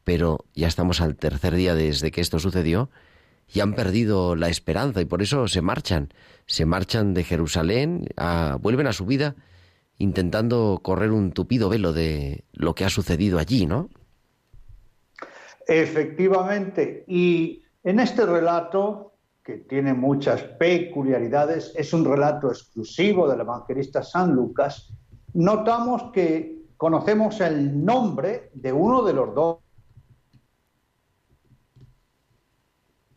pero 0.04 0.44
ya 0.54 0.68
estamos 0.68 1.00
al 1.00 1.16
tercer 1.16 1.54
día 1.54 1.74
desde 1.74 2.10
que 2.10 2.20
esto 2.20 2.38
sucedió 2.38 2.90
y 3.52 3.60
han 3.60 3.74
perdido 3.74 4.36
la 4.36 4.48
esperanza 4.48 5.00
y 5.00 5.04
por 5.04 5.22
eso 5.22 5.48
se 5.48 5.62
marchan. 5.62 6.12
Se 6.46 6.66
marchan 6.66 7.14
de 7.14 7.24
Jerusalén, 7.24 8.08
a, 8.16 8.58
vuelven 8.60 8.86
a 8.86 8.92
su 8.92 9.06
vida 9.06 9.34
intentando 9.98 10.80
correr 10.82 11.10
un 11.10 11.32
tupido 11.32 11.68
velo 11.68 11.92
de 11.92 12.44
lo 12.52 12.74
que 12.74 12.84
ha 12.84 12.90
sucedido 12.90 13.38
allí, 13.38 13.66
¿no? 13.66 13.88
Efectivamente, 15.66 17.04
y 17.08 17.62
en 17.82 18.00
este 18.00 18.26
relato, 18.26 19.14
que 19.42 19.58
tiene 19.58 19.94
muchas 19.94 20.42
peculiaridades, 20.42 21.72
es 21.76 21.92
un 21.92 22.04
relato 22.04 22.48
exclusivo 22.48 23.28
del 23.28 23.40
evangelista 23.40 24.02
San 24.02 24.32
Lucas, 24.32 24.92
notamos 25.32 26.10
que 26.12 26.56
conocemos 26.76 27.40
el 27.40 27.84
nombre 27.84 28.50
de 28.54 28.72
uno 28.72 29.02
de 29.02 29.12
los 29.12 29.34
dos. 29.34 29.58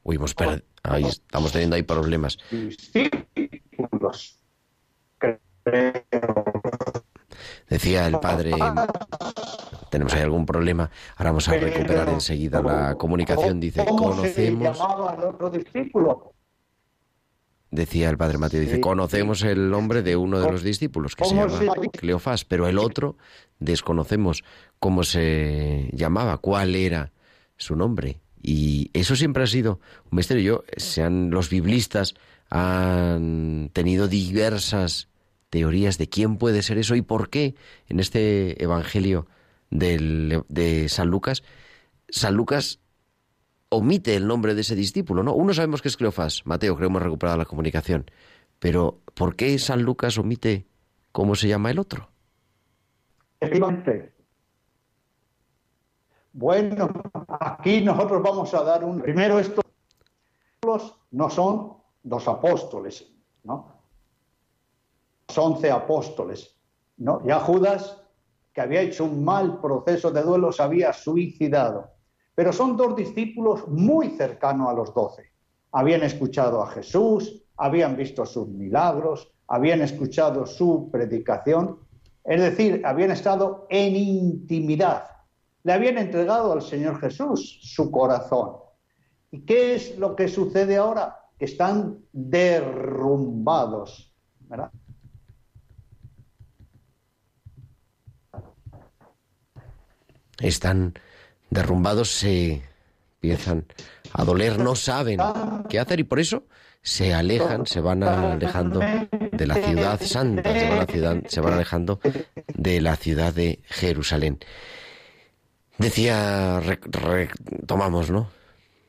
Uy, 0.10 0.16
hemos 0.16 0.34
per- 0.34 0.66
ahí 0.82 1.04
estamos 1.06 1.52
teniendo 1.52 1.76
ahí 1.76 1.84
problemas. 1.84 2.40
Decía 7.70 8.08
el 8.08 8.20
padre, 8.20 8.54
tenemos 9.92 10.12
ahí 10.16 10.22
algún 10.24 10.48
problema, 10.48 10.90
ahora 11.16 11.30
vamos 11.30 11.48
a 11.48 11.54
recuperar 11.54 12.10
enseguida 12.10 12.64
la 12.64 12.96
comunicación. 12.96 13.60
Dice, 13.60 13.86
¿Cómo 13.86 14.16
se 14.26 14.32
conocemos... 14.34 14.80
decía 17.70 18.10
el 18.10 18.18
padre 18.18 18.40
Mateo, 18.40 18.62
dice, 18.62 18.82
conocemos 18.82 19.44
el 19.44 19.70
nombre 19.70 20.02
de 20.02 20.16
uno 20.16 20.40
de 20.40 20.52
los 20.52 20.64
discípulos, 20.64 21.16
que 21.16 21.26
se 21.26 21.30
¿Cómo 21.30 21.46
llama 21.46 21.60
se 21.60 21.66
llama? 21.66 21.88
Cleofás, 21.92 22.46
pero 22.46 22.68
el 22.68 22.80
otro 22.80 23.16
desconocemos 23.60 24.44
cómo 24.80 25.04
se 25.04 25.92
llamaba, 25.94 26.40
cuál 26.40 26.76
era 26.76 27.12
su 27.58 27.76
nombre. 27.76 28.22
Y 28.42 28.90
eso 28.94 29.16
siempre 29.16 29.44
ha 29.44 29.48
sido 29.48 29.80
un 30.12 30.18
misterio. 30.18 30.44
Yo, 30.44 30.64
sean 30.78 31.30
los 31.30 31.50
biblistas 31.50 32.16
han 32.50 33.70
tenido 33.74 34.08
diversas 34.08 35.10
teorías 35.50 35.98
de 35.98 36.10
quién 36.10 36.38
puede 36.38 36.62
ser 36.64 36.78
eso 36.78 36.96
y 36.96 37.02
por 37.02 37.30
qué 37.30 37.56
en 37.88 38.00
este 38.00 38.62
evangelio 38.64 39.28
de 39.70 40.88
San 40.90 41.10
Lucas, 41.10 41.44
San 42.10 42.36
Lucas 42.36 42.80
omite 43.70 44.16
el 44.16 44.28
nombre 44.28 44.56
de 44.56 44.62
ese 44.62 44.76
discípulo, 44.76 45.24
¿no? 45.24 45.34
Uno 45.34 45.54
sabemos 45.54 45.82
que 45.82 45.88
es 45.88 45.98
Cleofás, 45.98 46.46
Mateo, 46.46 46.76
creo 46.76 46.90
hemos 46.90 47.02
recuperado 47.02 47.38
la 47.38 47.46
comunicación, 47.46 48.10
pero 48.58 49.00
¿por 49.14 49.36
qué 49.36 49.58
San 49.60 49.84
Lucas 49.84 50.18
omite 50.18 50.66
cómo 51.12 51.36
se 51.36 51.48
llama 51.48 51.70
el 51.72 51.80
otro? 51.80 52.10
Bueno, 56.34 56.90
aquí 57.40 57.82
nosotros 57.82 58.22
vamos 58.22 58.54
a 58.54 58.64
dar 58.64 58.84
un... 58.84 59.02
Primero, 59.02 59.40
estos 59.40 59.64
no 61.12 61.30
son 61.30 61.78
dos 62.04 62.28
apóstoles, 62.28 63.12
¿no? 63.44 63.80
Los 65.28 65.38
once 65.38 65.72
apóstoles, 65.72 66.56
¿no? 66.98 67.24
Ya 67.26 67.40
Judas, 67.40 68.02
que 68.54 68.62
había 68.62 68.82
hecho 68.82 69.06
un 69.06 69.24
mal 69.24 69.60
proceso 69.60 70.12
de 70.12 70.22
duelo, 70.22 70.52
se 70.52 70.64
había 70.64 70.94
suicidado. 70.94 71.92
Pero 72.36 72.54
son 72.54 72.78
dos 72.78 72.96
discípulos 72.96 73.68
muy 73.68 74.10
cercanos 74.12 74.70
a 74.70 74.74
los 74.74 74.94
doce. 74.94 75.32
Habían 75.72 76.04
escuchado 76.04 76.62
a 76.62 76.68
Jesús, 76.68 77.44
habían 77.58 77.96
visto 77.96 78.26
sus 78.26 78.48
milagros, 78.48 79.32
habían 79.48 79.82
escuchado 79.82 80.46
su 80.46 80.90
predicación, 80.92 81.80
es 82.24 82.42
decir, 82.42 82.82
habían 82.86 83.12
estado 83.12 83.66
en 83.70 83.96
intimidad. 83.96 85.19
Le 85.64 85.74
habían 85.74 85.98
entregado 85.98 86.54
al 86.54 86.62
Señor 86.62 87.00
Jesús 87.00 87.60
su 87.62 87.92
corazón. 87.92 88.58
¿Y 89.32 89.42
qué 89.42 89.76
es 89.76 89.98
lo 89.98 90.16
que 90.16 90.28
sucede 90.28 90.78
ahora? 90.78 91.16
Que 91.38 91.46
están 91.46 92.00
derrumbados. 92.12 94.14
¿verdad? 94.48 94.72
Están 100.40 100.94
derrumbados, 101.50 102.10
se 102.12 102.62
empiezan 103.16 103.66
a 104.14 104.24
doler, 104.24 104.58
no 104.60 104.76
saben 104.76 105.20
qué 105.70 105.80
hacer 105.80 106.00
y 106.00 106.04
por 106.04 106.20
eso 106.20 106.44
se 106.82 107.14
alejan, 107.14 107.66
se 107.66 107.82
van 107.82 108.04
alejando 108.04 108.80
de 108.80 109.48
la 109.48 109.56
ciudad 109.56 110.00
santa, 110.02 110.58
se 110.58 110.70
van, 110.70 110.88
ciudad- 110.88 111.24
se 111.28 111.42
van 111.42 111.54
alejando 111.54 112.00
de 112.54 112.82
la 112.82 112.96
ciudad 112.96 113.34
de 113.34 113.60
Jerusalén. 113.66 114.40
Decía, 115.80 116.60
re- 116.60 116.80
retomamos, 116.84 118.12
¿no? 118.12 118.30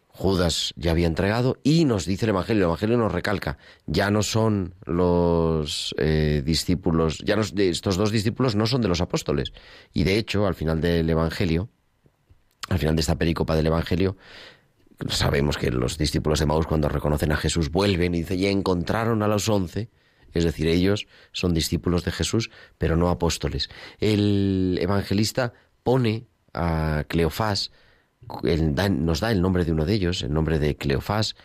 Judas 0.09 0.75
ya 0.77 0.91
había 0.91 1.07
entregado 1.07 1.57
y 1.63 1.87
nos 1.87 2.05
dice 2.05 2.27
el 2.27 2.31
Evangelio, 2.31 2.65
el 2.65 2.69
Evangelio 2.69 2.99
nos 2.99 3.13
recalca, 3.13 3.57
ya 3.87 4.11
no 4.11 4.23
son 4.23 4.75
los 4.85 5.95
eh, 5.97 6.43
discípulos, 6.45 7.19
ya 7.25 7.37
no, 7.37 7.43
estos 7.57 7.97
dos 7.97 8.11
discípulos 8.11 8.55
no 8.55 8.67
son 8.67 8.83
de 8.83 8.89
los 8.89 9.01
apóstoles. 9.01 9.53
Y 9.95 10.05
de 10.05 10.19
hecho, 10.19 10.47
al 10.47 10.55
final 10.55 10.83
del 10.83 11.09
Evangelio, 11.09 11.71
al 12.69 12.79
final 12.79 12.97
de 12.97 13.01
esta 13.01 13.17
pericopa 13.17 13.57
del 13.57 13.69
Evangelio, 13.69 14.19
sabemos 15.09 15.57
que 15.57 15.71
los 15.71 15.97
discípulos 15.97 16.41
de 16.41 16.47
Maús 16.47 16.67
cuando 16.67 16.91
reconocen 16.91 17.33
a 17.33 17.37
Jesús 17.37 17.71
vuelven 17.71 18.15
y 18.15 18.19
dicen, 18.19 18.41
y 18.41 18.47
encontraron 18.47 19.23
a 19.23 19.29
los 19.29 19.49
once, 19.49 19.89
es 20.35 20.45
decir, 20.45 20.67
ellos 20.67 21.07
son 21.33 21.55
discípulos 21.55 22.05
de 22.05 22.13
Jesús, 22.13 22.51
pero 22.77 22.97
no 22.97 23.09
apóstoles. 23.09 23.71
El 24.01 24.79
evangelista 24.83 25.55
pone 25.83 26.27
a 26.55 27.05
Cleofás, 27.09 27.71
nos 28.91 29.21
da 29.21 29.33
el 29.33 29.43
nombre 29.43 29.65
de 29.65 29.73
uno 29.73 29.85
de 29.85 29.95
ellos, 29.95 30.23
el 30.23 30.33
nombre 30.33 30.59
de 30.59 30.77
Cleofás, 30.77 31.37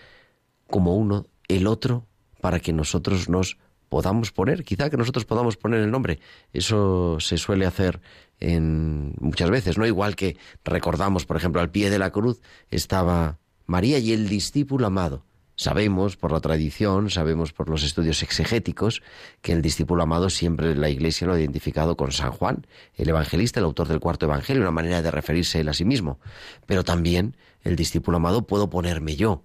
como 0.68 0.96
uno, 0.96 1.26
el 1.48 1.68
otro, 1.68 2.06
para 2.42 2.60
que 2.60 2.74
nosotros 2.74 3.30
nos 3.30 3.58
podamos 3.90 4.32
poner, 4.32 4.64
quizá 4.64 4.90
que 4.90 4.98
nosotros 4.98 5.26
podamos 5.26 5.58
poner 5.58 5.80
el 5.82 5.92
nombre. 5.92 6.20
Eso 6.54 7.18
se 7.20 7.38
suele 7.38 7.66
hacer 7.66 8.02
en 8.40 9.14
muchas 9.20 9.50
veces, 9.50 9.78
¿no? 9.78 9.86
Igual 9.86 10.16
que 10.16 10.38
recordamos, 10.64 11.26
por 11.26 11.38
ejemplo, 11.38 11.62
al 11.62 11.72
pie 11.72 11.90
de 11.90 12.00
la 12.00 12.12
cruz 12.12 12.42
estaba 12.70 13.40
María 13.66 14.00
y 14.00 14.12
el 14.12 14.28
discípulo 14.28 14.88
amado. 14.88 15.24
Sabemos 15.58 16.18
por 16.18 16.34
la 16.34 16.42
tradición, 16.42 17.10
sabemos 17.10 17.54
por 17.54 17.70
los 17.70 17.84
estudios 17.84 18.22
exegéticos, 18.24 19.02
que 19.42 19.54
el 19.54 19.62
discípulo 19.62 20.04
amado 20.04 20.30
siempre 20.30 20.76
la 20.76 20.90
Iglesia 20.90 21.28
lo 21.28 21.34
ha 21.34 21.40
identificado 21.40 21.96
con 21.96 22.12
San 22.12 22.32
Juan, 22.32 22.68
el 22.96 23.08
evangelista, 23.08 23.62
el 23.62 23.66
autor 23.66 23.88
del 23.88 24.02
cuarto 24.02 24.26
evangelio, 24.26 24.62
una 24.62 24.72
manera 24.72 25.02
de 25.02 25.12
referirse 25.12 25.62
él 25.62 25.70
a 25.70 25.74
sí 25.74 25.86
mismo. 25.86 26.20
Pero 26.66 26.84
también 26.84 27.38
el 27.62 27.78
discípulo 27.78 28.18
amado 28.18 28.46
puedo 28.46 28.70
ponerme 28.70 29.16
yo. 29.16 29.44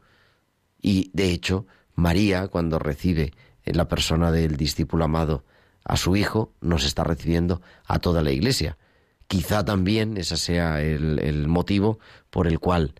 Y 0.82 1.10
de 1.12 1.30
hecho, 1.30 1.66
María, 1.94 2.48
cuando 2.48 2.80
recibe 2.80 3.32
en 3.64 3.76
la 3.76 3.86
persona 3.86 4.32
del 4.32 4.56
discípulo 4.56 5.04
amado 5.04 5.44
a 5.84 5.96
su 5.96 6.16
hijo, 6.16 6.52
nos 6.60 6.84
está 6.84 7.04
recibiendo 7.04 7.62
a 7.84 8.00
toda 8.00 8.22
la 8.22 8.32
Iglesia. 8.32 8.78
Quizá 9.28 9.64
también 9.64 10.16
ese 10.16 10.36
sea 10.36 10.82
el, 10.82 11.20
el 11.20 11.46
motivo 11.46 12.00
por 12.30 12.48
el 12.48 12.58
cual 12.58 12.94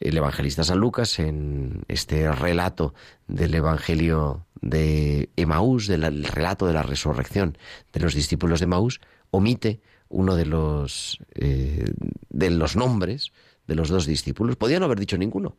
el 0.00 0.16
evangelista 0.16 0.64
San 0.64 0.78
Lucas, 0.78 1.18
en 1.18 1.82
este 1.88 2.30
relato 2.32 2.94
del 3.26 3.54
Evangelio 3.54 4.46
de 4.60 5.30
Emaús, 5.36 5.86
del 5.86 6.24
relato 6.24 6.66
de 6.66 6.72
la 6.72 6.82
resurrección 6.82 7.58
de 7.92 8.00
los 8.00 8.14
discípulos 8.14 8.60
de 8.60 8.64
Emaús, 8.64 9.00
omite 9.30 9.80
uno 10.08 10.36
de 10.36 10.46
los, 10.46 11.18
eh, 11.34 11.84
de 12.30 12.50
los 12.50 12.76
nombres 12.76 13.32
de 13.66 13.74
los 13.74 13.88
dos 13.88 14.06
discípulos. 14.06 14.56
Podía 14.56 14.78
no 14.78 14.84
haber 14.84 15.00
dicho 15.00 15.18
ninguno, 15.18 15.56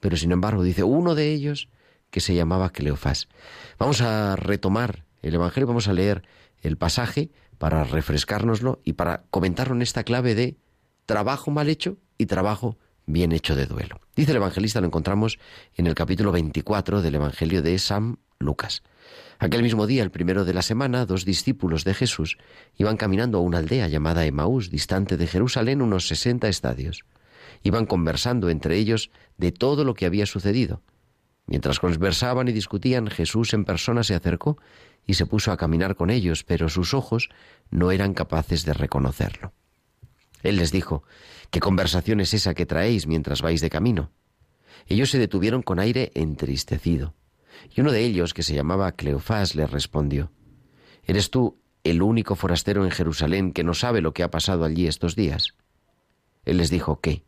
pero 0.00 0.16
sin 0.16 0.32
embargo 0.32 0.62
dice 0.62 0.82
uno 0.82 1.14
de 1.14 1.32
ellos 1.32 1.68
que 2.10 2.20
se 2.20 2.34
llamaba 2.34 2.70
Cleofás. 2.70 3.28
Vamos 3.78 4.00
a 4.00 4.36
retomar 4.36 5.04
el 5.22 5.34
Evangelio, 5.34 5.66
vamos 5.66 5.88
a 5.88 5.92
leer 5.92 6.22
el 6.60 6.76
pasaje 6.76 7.30
para 7.58 7.84
refrescárnoslo 7.84 8.80
y 8.84 8.94
para 8.94 9.24
comentarlo 9.30 9.74
en 9.74 9.82
esta 9.82 10.04
clave 10.04 10.34
de 10.34 10.56
trabajo 11.06 11.50
mal 11.50 11.68
hecho 11.68 11.96
y 12.18 12.26
trabajo 12.26 12.76
bien 13.06 13.32
hecho 13.32 13.56
de 13.56 13.66
duelo. 13.66 14.00
Dice 14.14 14.32
el 14.32 14.36
evangelista, 14.36 14.80
lo 14.80 14.86
encontramos 14.86 15.38
en 15.74 15.86
el 15.86 15.94
capítulo 15.94 16.32
24 16.32 17.02
del 17.02 17.14
Evangelio 17.14 17.62
de 17.62 17.78
San 17.78 18.18
Lucas. 18.38 18.82
Aquel 19.38 19.62
mismo 19.62 19.86
día, 19.86 20.02
el 20.02 20.10
primero 20.10 20.44
de 20.44 20.54
la 20.54 20.62
semana, 20.62 21.06
dos 21.06 21.24
discípulos 21.24 21.84
de 21.84 21.94
Jesús 21.94 22.38
iban 22.76 22.96
caminando 22.96 23.38
a 23.38 23.42
una 23.42 23.58
aldea 23.58 23.88
llamada 23.88 24.26
Emaús, 24.26 24.70
distante 24.70 25.16
de 25.16 25.26
Jerusalén 25.26 25.82
unos 25.82 26.08
sesenta 26.08 26.48
estadios. 26.48 27.04
Iban 27.62 27.86
conversando 27.86 28.50
entre 28.50 28.76
ellos 28.76 29.10
de 29.36 29.52
todo 29.52 29.84
lo 29.84 29.94
que 29.94 30.06
había 30.06 30.26
sucedido. 30.26 30.82
Mientras 31.46 31.78
conversaban 31.78 32.48
y 32.48 32.52
discutían, 32.52 33.08
Jesús 33.08 33.54
en 33.54 33.64
persona 33.64 34.02
se 34.02 34.14
acercó 34.14 34.58
y 35.06 35.14
se 35.14 35.26
puso 35.26 35.52
a 35.52 35.56
caminar 35.56 35.94
con 35.94 36.10
ellos, 36.10 36.42
pero 36.42 36.68
sus 36.68 36.92
ojos 36.92 37.28
no 37.70 37.92
eran 37.92 38.14
capaces 38.14 38.64
de 38.64 38.72
reconocerlo. 38.72 39.52
Él 40.42 40.56
les 40.56 40.72
dijo, 40.72 41.02
¿qué 41.50 41.60
conversación 41.60 42.20
es 42.20 42.34
esa 42.34 42.54
que 42.54 42.66
traéis 42.66 43.06
mientras 43.06 43.42
vais 43.42 43.60
de 43.60 43.70
camino? 43.70 44.10
Ellos 44.86 45.10
se 45.10 45.18
detuvieron 45.18 45.62
con 45.62 45.78
aire 45.78 46.12
entristecido, 46.14 47.14
y 47.74 47.80
uno 47.80 47.92
de 47.92 48.04
ellos, 48.04 48.34
que 48.34 48.42
se 48.42 48.54
llamaba 48.54 48.92
Cleofás, 48.92 49.54
les 49.54 49.70
respondió, 49.70 50.30
¿Eres 51.04 51.30
tú 51.30 51.60
el 51.84 52.02
único 52.02 52.34
forastero 52.34 52.84
en 52.84 52.90
Jerusalén 52.90 53.52
que 53.52 53.64
no 53.64 53.74
sabe 53.74 54.00
lo 54.00 54.12
que 54.12 54.22
ha 54.22 54.30
pasado 54.30 54.64
allí 54.64 54.86
estos 54.86 55.14
días? 55.14 55.54
Él 56.44 56.58
les 56.58 56.70
dijo, 56.70 57.00
¿qué? 57.00 57.24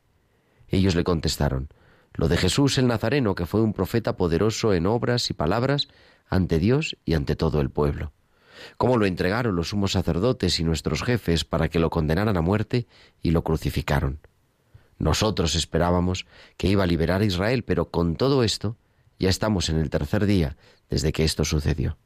Ellos 0.69 0.95
le 0.95 1.05
contestaron, 1.05 1.69
lo 2.15 2.29
de 2.29 2.37
Jesús 2.37 2.79
el 2.79 2.89
Nazareno, 2.89 3.35
que 3.35 3.47
fue 3.47 3.63
un 3.63 3.73
profeta 3.73 4.17
poderoso 4.17 4.75
en 4.75 4.87
obras 4.87 5.31
y 5.31 5.35
palabras 5.35 5.89
ante 6.29 6.59
Dios 6.59 6.97
y 7.05 7.15
ante 7.15 7.37
todo 7.37 7.61
el 7.61 7.71
pueblo. 7.71 8.13
Cómo 8.77 8.97
lo 8.97 9.07
entregaron 9.07 9.57
los 9.57 9.71
sumos 9.71 9.93
sacerdotes 9.93 10.61
y 10.61 10.65
nuestros 10.65 11.03
jefes 11.03 11.45
para 11.45 11.69
que 11.69 11.79
lo 11.79 11.91
condenaran 11.91 12.37
a 12.37 12.43
muerte 12.43 12.87
y 13.23 13.31
lo 13.31 13.43
crucificaron. 13.43 14.21
Nosotros 14.99 15.55
esperábamos 15.55 16.27
que 16.57 16.69
iba 16.69 16.85
a 16.85 16.87
liberar 16.87 17.21
a 17.21 17.25
Israel, 17.25 17.63
pero 17.63 17.91
con 17.91 18.17
todo 18.17 18.43
esto 18.43 18.77
ya 19.19 19.29
estamos 19.29 19.69
en 19.69 19.79
el 19.79 19.91
tercer 19.91 20.27
día 20.27 20.57
desde 20.91 21.13
que 21.13 21.25
esto 21.25 21.45
sucedió. 21.45 21.97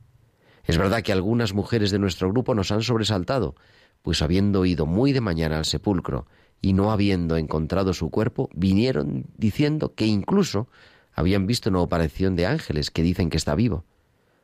Es 0.64 0.78
verdad 0.78 1.02
que 1.02 1.12
algunas 1.12 1.54
mujeres 1.54 1.90
de 1.90 1.98
nuestro 1.98 2.30
grupo 2.30 2.54
nos 2.54 2.70
han 2.70 2.82
sobresaltado, 2.82 3.56
pues 4.02 4.22
habiendo 4.22 4.64
ido 4.64 4.86
muy 4.86 5.12
de 5.12 5.20
mañana 5.20 5.58
al 5.58 5.64
sepulcro 5.64 6.26
y 6.60 6.72
no 6.72 6.92
habiendo 6.92 7.36
encontrado 7.36 7.94
su 7.94 8.10
cuerpo, 8.10 8.48
vinieron 8.54 9.26
diciendo 9.36 9.94
que 9.94 10.06
incluso 10.06 10.68
habían 11.12 11.46
visto 11.46 11.70
una 11.70 11.82
aparición 11.82 12.36
de 12.36 12.46
ángeles 12.46 12.90
que 12.90 13.02
dicen 13.02 13.30
que 13.30 13.36
está 13.36 13.54
vivo. 13.54 13.84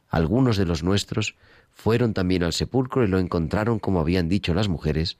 Algunos 0.08 0.56
de 0.56 0.64
los 0.64 0.82
nuestros 0.82 1.36
fueron 1.78 2.12
también 2.12 2.42
al 2.42 2.52
sepulcro 2.52 3.04
y 3.04 3.06
lo 3.06 3.20
encontraron 3.20 3.78
como 3.78 4.00
habían 4.00 4.28
dicho 4.28 4.52
las 4.52 4.68
mujeres, 4.68 5.16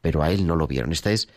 pero 0.00 0.22
a 0.22 0.32
él 0.32 0.46
no 0.46 0.56
lo 0.56 0.66
vieron. 0.66 0.90
Esta 0.90 1.12
es 1.12 1.28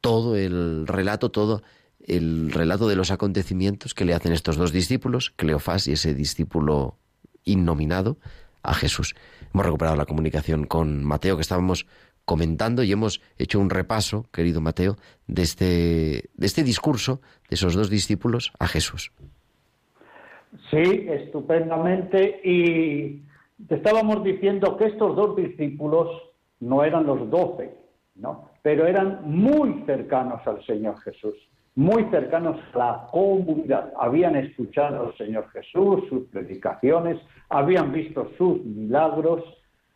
todo 0.00 0.36
el 0.36 0.88
relato, 0.88 1.30
todo 1.30 1.62
el 2.00 2.50
relato 2.50 2.88
de 2.88 2.96
los 2.96 3.12
acontecimientos 3.12 3.94
que 3.94 4.04
le 4.04 4.12
hacen 4.12 4.32
estos 4.32 4.56
dos 4.56 4.72
discípulos, 4.72 5.30
Cleofás 5.30 5.86
y 5.86 5.92
ese 5.92 6.14
discípulo 6.14 6.96
innominado, 7.44 8.18
a 8.64 8.74
Jesús. 8.74 9.14
Hemos 9.54 9.66
recuperado 9.66 9.96
la 9.96 10.06
comunicación 10.06 10.66
con 10.66 11.04
Mateo 11.04 11.36
que 11.36 11.42
estábamos 11.42 11.86
comentando 12.24 12.82
y 12.82 12.90
hemos 12.90 13.20
hecho 13.38 13.60
un 13.60 13.70
repaso, 13.70 14.26
querido 14.32 14.60
Mateo, 14.60 14.96
de 15.28 15.42
este, 15.42 16.30
de 16.34 16.46
este 16.46 16.64
discurso 16.64 17.20
de 17.48 17.54
esos 17.54 17.74
dos 17.74 17.88
discípulos 17.88 18.52
a 18.58 18.66
Jesús. 18.66 19.12
Sí, 20.70 21.06
estupendamente. 21.08 22.40
Y 22.44 23.22
estábamos 23.68 24.22
diciendo 24.24 24.76
que 24.76 24.86
estos 24.86 25.16
dos 25.16 25.36
discípulos 25.36 26.08
no 26.60 26.84
eran 26.84 27.06
los 27.06 27.28
doce, 27.30 27.74
¿no? 28.14 28.50
Pero 28.62 28.86
eran 28.86 29.20
muy 29.24 29.82
cercanos 29.86 30.46
al 30.46 30.64
Señor 30.64 30.98
Jesús, 31.00 31.34
muy 31.74 32.04
cercanos 32.10 32.56
a 32.74 32.78
la 32.78 33.08
comunidad. 33.10 33.92
Habían 33.98 34.36
escuchado 34.36 35.06
al 35.06 35.16
Señor 35.16 35.48
Jesús, 35.50 36.04
sus 36.08 36.28
predicaciones, 36.28 37.18
habían 37.48 37.92
visto 37.92 38.30
sus 38.38 38.62
milagros, 38.64 39.42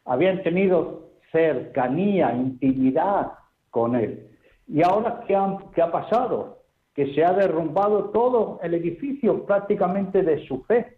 habían 0.05 0.43
tenido 0.43 1.11
cercanía, 1.31 2.35
intimidad 2.35 3.33
con 3.71 3.95
Él. 3.95 4.29
¿Y 4.67 4.83
ahora 4.83 5.23
qué, 5.27 5.39
qué 5.75 5.83
ha 5.83 5.93
pasado? 5.93 6.63
Que 6.95 7.15
se 7.15 7.25
ha 7.25 7.33
derrumbado 7.33 8.11
todo 8.11 8.59
el 8.63 8.75
edificio 8.75 9.45
prácticamente 9.45 10.23
de 10.23 10.47
su 10.47 10.65
fe. 10.65 10.97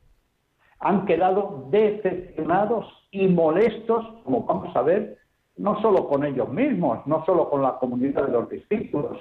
Han 0.81 1.07
quedado 1.07 1.67
decepcionados 1.71 2.87
y 3.11 3.29
molestos, 3.29 4.07
como 4.25 4.45
vamos 4.45 4.75
a 4.77 4.83
ver, 4.83 5.19
no 5.57 5.81
solo 5.81 6.09
con 6.09 6.25
ellos 6.25 6.49
mismos, 6.51 7.07
no 7.07 7.25
solo 7.25 7.51
con 7.51 7.63
la 7.63 7.79
comunidad 7.79 8.27
de 8.27 8.33
los 8.33 8.49
discípulos, 8.49 9.19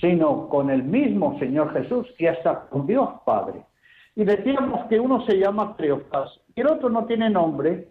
sino 0.00 0.48
con 0.48 0.70
el 0.70 0.82
mismo 0.82 1.38
Señor 1.38 1.72
Jesús 1.72 2.06
y 2.18 2.26
hasta 2.26 2.66
con 2.68 2.86
Dios 2.86 3.08
Padre. 3.24 3.64
Y 4.16 4.24
decíamos 4.24 4.86
que 4.88 4.98
uno 4.98 5.24
se 5.26 5.38
llama 5.38 5.76
Cleofás 5.76 6.40
y 6.54 6.60
el 6.60 6.68
otro 6.68 6.88
no 6.88 7.04
tiene 7.04 7.28
nombre, 7.28 7.88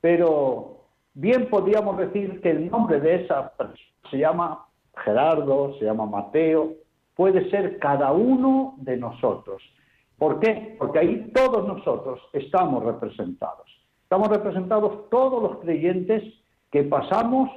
pero 0.00 0.76
Bien 1.18 1.48
podríamos 1.48 1.96
decir 1.96 2.42
que 2.42 2.50
el 2.50 2.70
nombre 2.70 3.00
de 3.00 3.24
esa 3.24 3.48
persona 3.56 3.80
se 4.10 4.18
llama 4.18 4.66
Gerardo, 5.02 5.74
se 5.78 5.86
llama 5.86 6.04
Mateo, 6.04 6.74
puede 7.14 7.48
ser 7.48 7.78
cada 7.78 8.12
uno 8.12 8.74
de 8.76 8.98
nosotros. 8.98 9.62
¿Por 10.18 10.40
qué? 10.40 10.76
Porque 10.78 10.98
ahí 10.98 11.30
todos 11.34 11.66
nosotros 11.66 12.20
estamos 12.32 12.84
representados. 12.84 13.66
Estamos 14.02 14.28
representados 14.28 15.10
todos 15.10 15.42
los 15.42 15.58
creyentes 15.58 16.22
que 16.70 16.84
pasamos 16.84 17.50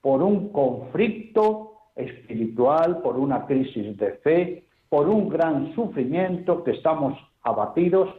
por 0.00 0.22
un 0.22 0.50
conflicto 0.50 1.72
espiritual, 1.96 3.00
por 3.00 3.16
una 3.16 3.46
crisis 3.46 3.96
de 3.96 4.12
fe, 4.14 4.64
por 4.88 5.08
un 5.08 5.28
gran 5.28 5.74
sufrimiento, 5.74 6.62
que 6.62 6.72
estamos 6.72 7.18
abatidos, 7.42 8.10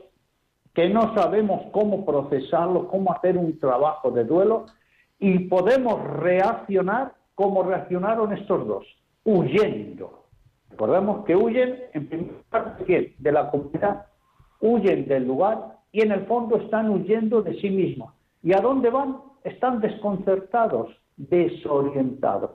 que 0.74 0.90
no 0.90 1.14
sabemos 1.16 1.62
cómo 1.72 2.06
procesarlo, 2.06 2.88
cómo 2.88 3.12
hacer 3.14 3.38
un 3.38 3.60
trabajo 3.60 4.12
de 4.12 4.24
duelo 4.24 4.66
y 5.20 5.40
podemos 5.40 6.04
reaccionar 6.18 7.14
como 7.34 7.64
reaccionaron 7.64 8.34
estos 8.34 8.68
dos, 8.68 8.86
huyendo. 9.24 10.25
Recordemos 10.76 11.24
que 11.24 11.38
huyen 11.38 11.86
en 11.94 12.08
primer 12.08 12.34
lugar 12.52 12.78
de 13.18 13.32
la 13.32 13.50
comunidad, 13.50 14.08
huyen 14.60 15.08
del 15.08 15.26
lugar 15.26 15.78
y 15.94 16.02
en 16.02 16.12
el 16.12 16.26
fondo 16.26 16.58
están 16.58 16.90
huyendo 16.90 17.42
de 17.42 17.54
sí 17.62 17.70
mismos. 17.70 18.14
¿Y 18.44 18.54
a 18.54 18.60
dónde 18.60 18.90
van? 18.90 19.22
Están 19.46 19.80
desconcertados, 19.80 20.90
desorientados. 21.16 22.52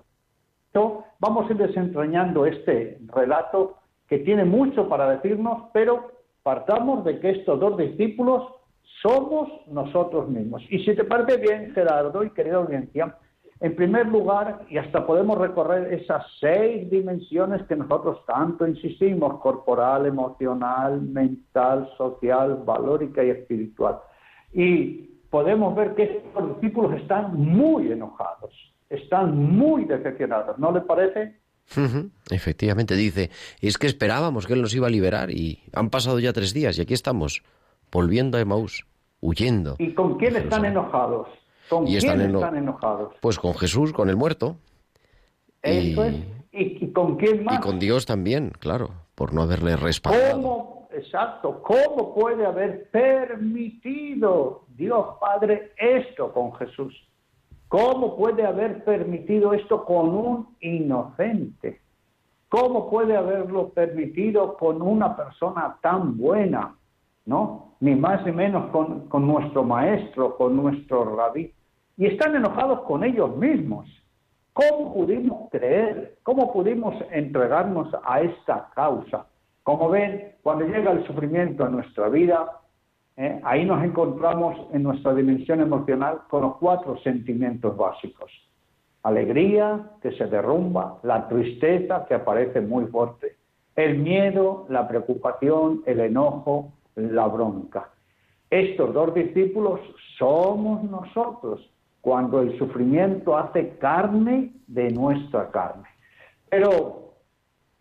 Entonces, 0.67 1.07
vamos 1.19 1.49
a 1.49 1.53
ir 1.55 1.59
desentrañando 1.61 2.45
este 2.45 2.99
relato 3.07 3.79
que 4.07 4.19
tiene 4.19 4.45
mucho 4.45 4.87
para 4.87 5.09
decirnos, 5.13 5.71
pero 5.73 6.13
partamos 6.43 7.03
de 7.07 7.21
que 7.21 7.31
estos 7.31 7.59
dos 7.59 7.79
discípulos 7.79 8.53
somos 9.01 9.49
nosotros 9.67 10.29
mismos. 10.29 10.63
Y 10.69 10.85
si 10.85 10.95
te 10.95 11.05
parece 11.05 11.39
bien, 11.39 11.73
Gerardo 11.73 12.23
y 12.23 12.29
querida 12.31 12.57
audiencia, 12.57 13.17
en 13.61 13.77
primer 13.77 14.07
lugar, 14.07 14.65
y 14.71 14.79
hasta 14.79 15.07
podemos 15.07 15.37
recorrer 15.37 15.93
esas 15.93 16.25
seis 16.41 16.91
dimensiones 16.91 17.63
que 17.67 17.77
nosotros 17.77 18.25
tanto 18.27 18.67
insistimos, 18.67 19.39
corporal, 19.41 20.07
emocional, 20.07 21.03
mental, 21.03 21.91
social, 21.99 22.63
valórica 22.65 23.23
y 23.23 23.29
espiritual. 23.29 23.99
Y 24.55 25.11
podemos 25.29 25.77
ver 25.77 25.95
que 25.95 26.05
estos 26.05 26.55
discípulos 26.55 26.99
están 27.01 27.35
muy 27.35 27.93
enojados, 27.93 28.51
están 28.89 29.37
muy 29.37 29.85
decepcionados, 29.85 30.59
¿no 30.59 30.73
le 30.73 30.81
parece? 30.81 31.37
Efectivamente, 32.31 32.97
dice, 32.97 33.31
es 33.61 33.77
que 33.77 33.87
esperábamos 33.87 34.47
que 34.47 34.55
Él 34.55 34.63
nos 34.63 34.75
iba 34.75 34.87
a 34.87 34.91
liberar 34.91 35.31
y 35.31 35.63
han 35.75 35.91
pasado 35.91 36.19
ya 36.19 36.33
tres 36.33 36.55
días 36.55 36.79
y 36.79 36.83
aquí 36.83 36.95
estamos, 36.95 37.43
volviendo 37.93 38.39
a 38.39 38.41
Emaús, 38.41 38.87
huyendo. 39.21 39.77
¿Y 39.79 39.93
con 39.93 40.17
quién 40.17 40.35
están 40.37 40.65
enojados? 40.65 41.29
¿Con 41.71 41.87
quién 41.87 42.21
están, 42.21 42.57
enojados? 42.57 43.15
Pues 43.21 43.39
con 43.39 43.55
Jesús, 43.55 43.93
con 43.93 44.11
el 44.11 44.17
muerto. 44.17 44.57
Eso 45.63 46.05
y... 46.05 46.09
es. 46.09 46.41
¿Y, 46.53 46.93
con 46.93 47.17
quién 47.17 47.45
más? 47.45 47.59
Y 47.59 47.61
con 47.61 47.79
Dios 47.79 48.07
también, 48.07 48.51
claro, 48.59 48.91
por 49.15 49.33
no 49.33 49.43
haberle 49.43 49.77
respaldado. 49.77 50.33
¿Cómo, 50.43 50.89
exacto, 50.93 51.63
cómo 51.63 52.13
puede 52.13 52.45
haber 52.45 52.91
permitido 52.91 54.65
Dios 54.77 55.07
Padre 55.21 55.73
esto 55.79 56.33
con 56.33 56.53
Jesús? 56.55 56.93
¿Cómo 57.69 58.17
puede 58.17 58.45
haber 58.45 58.83
permitido 58.83 59.55
esto 59.55 59.85
con 59.85 60.09
un 60.09 60.57
inocente? 60.61 61.81
¿Cómo 62.49 62.91
puede 62.91 63.17
haberlo 63.17 63.69
permitido 63.69 64.57
con 64.57 64.83
una 64.83 65.17
persona 65.17 65.79
tan 65.81 66.19
buena? 66.19 66.75
¿No? 67.27 67.77
Ni 67.79 67.95
más 67.95 68.27
ni 68.27 68.33
menos 68.33 68.71
con, 68.73 69.07
con 69.09 69.25
nuestro 69.25 69.63
maestro, 69.63 70.37
con 70.37 70.57
nuestro 70.57 71.15
rabí. 71.15 71.55
Y 72.01 72.07
están 72.07 72.35
enojados 72.35 72.81
con 72.85 73.05
ellos 73.05 73.37
mismos. 73.37 73.87
¿Cómo 74.55 74.95
pudimos 74.95 75.51
creer? 75.51 76.17
¿Cómo 76.23 76.51
pudimos 76.51 76.95
entregarnos 77.11 77.95
a 78.03 78.23
esta 78.23 78.71
causa? 78.75 79.27
Como 79.63 79.91
ven, 79.91 80.33
cuando 80.43 80.65
llega 80.65 80.93
el 80.93 81.07
sufrimiento 81.07 81.67
en 81.67 81.73
nuestra 81.73 82.09
vida, 82.09 82.63
¿eh? 83.19 83.39
Ahí 83.45 83.67
nos 83.67 83.85
encontramos 83.85 84.57
en 84.73 84.83
nuestra 84.83 85.13
dimensión 85.13 85.61
emocional 85.61 86.21
con 86.31 86.41
los 86.41 86.57
cuatro 86.57 86.97
sentimientos 87.03 87.77
básicos. 87.77 88.33
Alegría, 89.03 89.91
que 90.01 90.13
se 90.13 90.25
derrumba, 90.25 91.01
la 91.03 91.29
tristeza, 91.29 92.07
que 92.07 92.15
aparece 92.15 92.63
muy 92.63 92.87
fuerte, 92.87 93.37
el 93.77 93.99
miedo, 93.99 94.65
la 94.71 94.89
preocupación, 94.89 95.83
el 95.85 96.01
enojo, 96.01 96.73
la 96.95 97.27
bronca. 97.27 97.91
Estos 98.49 98.95
dos 98.95 99.13
discípulos 99.13 99.81
somos 100.17 100.83
nosotros 100.85 101.71
cuando 102.01 102.41
el 102.41 102.59
sufrimiento 102.59 103.37
hace 103.37 103.77
carne 103.79 104.53
de 104.67 104.91
nuestra 104.91 105.51
carne. 105.51 105.89
Pero 106.49 107.01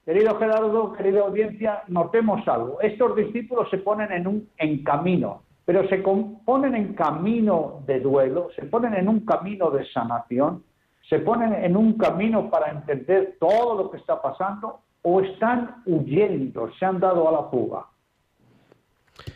Querido 0.09 0.39
Gerardo, 0.39 0.93
querida 0.93 1.21
audiencia, 1.21 1.83
notemos 1.87 2.41
algo. 2.47 2.81
Estos 2.81 3.15
discípulos 3.15 3.67
se 3.69 3.77
ponen 3.77 4.11
en 4.11 4.25
un 4.25 4.49
en 4.57 4.83
camino, 4.83 5.43
pero 5.65 5.87
se 5.87 5.97
ponen 5.99 6.73
en 6.73 6.95
camino 6.95 7.83
de 7.85 7.99
duelo, 7.99 8.49
se 8.55 8.63
ponen 8.63 8.95
en 8.95 9.07
un 9.07 9.19
camino 9.19 9.69
de 9.69 9.87
sanación, 9.91 10.63
se 11.07 11.19
ponen 11.19 11.53
en 11.53 11.77
un 11.77 11.93
camino 11.93 12.49
para 12.49 12.71
entender 12.71 13.37
todo 13.39 13.75
lo 13.77 13.91
que 13.91 13.97
está 13.97 14.19
pasando 14.19 14.79
o 15.03 15.21
están 15.21 15.83
huyendo, 15.85 16.71
se 16.79 16.85
han 16.85 16.99
dado 16.99 17.29
a 17.29 17.31
la 17.31 17.43
fuga. 17.51 17.85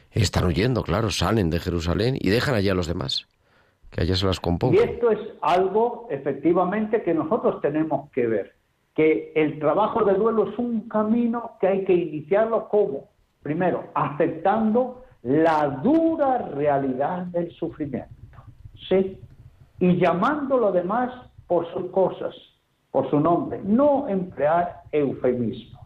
Están 0.09 0.45
huyendo, 0.45 0.81
claro, 0.81 1.11
salen 1.11 1.51
de 1.51 1.59
Jerusalén 1.59 2.17
y 2.19 2.31
dejan 2.31 2.55
allá 2.55 2.71
a 2.71 2.75
los 2.75 2.87
demás, 2.87 3.27
que 3.93 4.01
allá 4.01 4.15
se 4.15 4.25
las 4.25 4.39
compongan. 4.39 4.75
Y 4.75 4.91
esto 4.91 5.11
es 5.11 5.19
algo, 5.41 6.07
efectivamente, 6.09 7.03
que 7.03 7.13
nosotros 7.13 7.61
tenemos 7.61 8.09
que 8.09 8.27
ver 8.27 8.55
que 8.95 9.31
el 9.35 9.59
trabajo 9.59 10.03
de 10.03 10.13
duelo 10.15 10.49
es 10.49 10.57
un 10.57 10.87
camino 10.87 11.51
que 11.61 11.67
hay 11.67 11.85
que 11.85 11.93
iniciarlo 11.93 12.67
como, 12.69 13.09
primero, 13.41 13.85
aceptando 13.93 15.03
la 15.21 15.67
dura 15.83 16.39
realidad 16.39 17.25
del 17.27 17.51
sufrimiento, 17.51 18.39
¿sí? 18.89 19.19
Y 19.79 19.97
llamando 19.97 20.57
lo 20.57 20.71
demás 20.71 21.11
por 21.47 21.71
sus 21.73 21.91
cosas, 21.91 22.35
por 22.91 23.09
su 23.09 23.19
nombre, 23.19 23.61
no 23.63 24.07
emplear 24.07 24.81
eufemismo. 24.91 25.79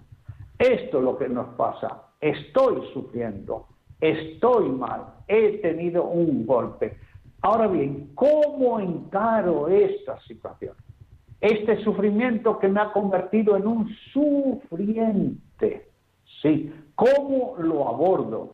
Esto 0.60 0.98
es 0.98 1.04
lo 1.04 1.17
que 1.17 1.30
nos 1.30 1.48
pasa. 1.56 2.04
Estoy 2.20 2.82
sufriendo, 2.93 3.67
estoy 4.02 4.70
mal, 4.70 5.04
he 5.28 5.60
tenido 5.60 6.06
un 6.06 6.46
golpe. 6.46 6.98
Ahora 7.41 7.67
bien, 7.67 8.12
¿cómo 8.15 8.80
encaro 8.80 9.67
esta 9.67 10.19
situación? 10.21 10.76
este 11.41 11.84
sufrimiento 11.84 12.58
que 12.60 12.67
me 12.67 12.82
ha 12.82 12.91
convertido 12.91 13.56
en 13.56 13.67
un 13.67 13.89
sufriente. 14.12 15.89
Sí, 16.41 16.73
¿cómo 16.95 17.56
lo 17.58 17.88
abordo? 17.88 18.54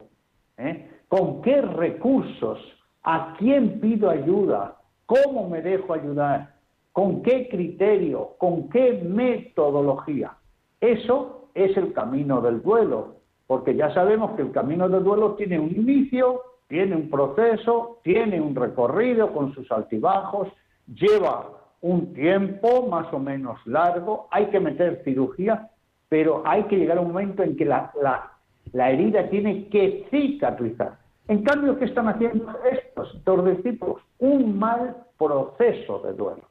¿Eh? 0.57 0.89
¿Con 1.07 1.41
qué 1.41 1.61
recursos? 1.61 2.59
¿A 3.03 3.35
quién 3.37 3.79
pido 3.79 4.09
ayuda? 4.09 4.77
¿Cómo 5.05 5.49
me 5.49 5.61
dejo 5.61 5.93
ayudar? 5.93 6.55
¿Con 6.91 7.23
qué 7.23 7.47
criterio? 7.49 8.35
¿Con 8.37 8.69
qué 8.69 9.01
metodología? 9.03 10.33
Eso 10.79 11.49
es 11.53 11.75
el 11.77 11.93
camino 11.93 12.41
del 12.41 12.61
duelo, 12.61 13.15
porque 13.47 13.75
ya 13.75 13.93
sabemos 13.93 14.35
que 14.35 14.43
el 14.43 14.51
camino 14.51 14.89
del 14.89 15.03
duelo 15.03 15.33
tiene 15.33 15.59
un 15.59 15.71
inicio, 15.71 16.41
tiene 16.73 16.95
un 16.95 17.07
proceso, 17.07 17.99
tiene 18.01 18.41
un 18.41 18.55
recorrido 18.55 19.31
con 19.31 19.53
sus 19.53 19.71
altibajos, 19.71 20.47
lleva 20.87 21.51
un 21.81 22.15
tiempo 22.15 22.87
más 22.87 23.13
o 23.13 23.19
menos 23.19 23.59
largo, 23.67 24.27
hay 24.31 24.47
que 24.47 24.59
meter 24.59 25.03
cirugía, 25.03 25.69
pero 26.09 26.41
hay 26.43 26.63
que 26.63 26.77
llegar 26.77 26.97
a 26.97 27.01
un 27.01 27.09
momento 27.09 27.43
en 27.43 27.55
que 27.55 27.65
la, 27.65 27.91
la, 28.01 28.31
la 28.71 28.89
herida 28.89 29.29
tiene 29.29 29.67
que 29.67 30.07
cicatrizar. 30.09 30.97
En 31.27 31.43
cambio, 31.43 31.77
¿qué 31.77 31.85
están 31.85 32.07
haciendo 32.07 32.51
estos 32.71 33.23
dos 33.23 33.45
discípulos? 33.55 34.01
Un 34.17 34.57
mal 34.57 34.95
proceso 35.19 35.99
de 35.99 36.13
duelo. 36.13 36.41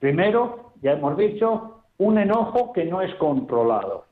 Primero, 0.00 0.72
ya 0.82 0.94
hemos 0.94 1.16
dicho, 1.16 1.84
un 1.98 2.18
enojo 2.18 2.72
que 2.72 2.84
no 2.84 3.00
es 3.00 3.14
controlado. 3.14 4.06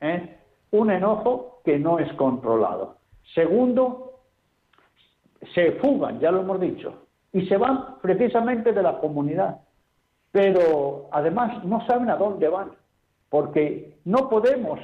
¿eh? 0.00 0.36
Un 0.72 0.90
enojo 0.90 1.60
que 1.64 1.78
no 1.78 2.00
es 2.00 2.12
controlado. 2.14 2.96
Segundo, 3.36 4.11
se 5.54 5.72
fugan, 5.72 6.20
ya 6.20 6.30
lo 6.30 6.40
hemos 6.40 6.60
dicho, 6.60 7.06
y 7.32 7.46
se 7.46 7.56
van 7.56 8.00
precisamente 8.00 8.72
de 8.72 8.82
la 8.82 8.98
comunidad. 8.98 9.60
Pero 10.30 11.08
además 11.12 11.64
no 11.64 11.84
saben 11.86 12.10
a 12.10 12.16
dónde 12.16 12.48
van, 12.48 12.70
porque 13.28 13.98
no 14.04 14.28
podemos, 14.28 14.80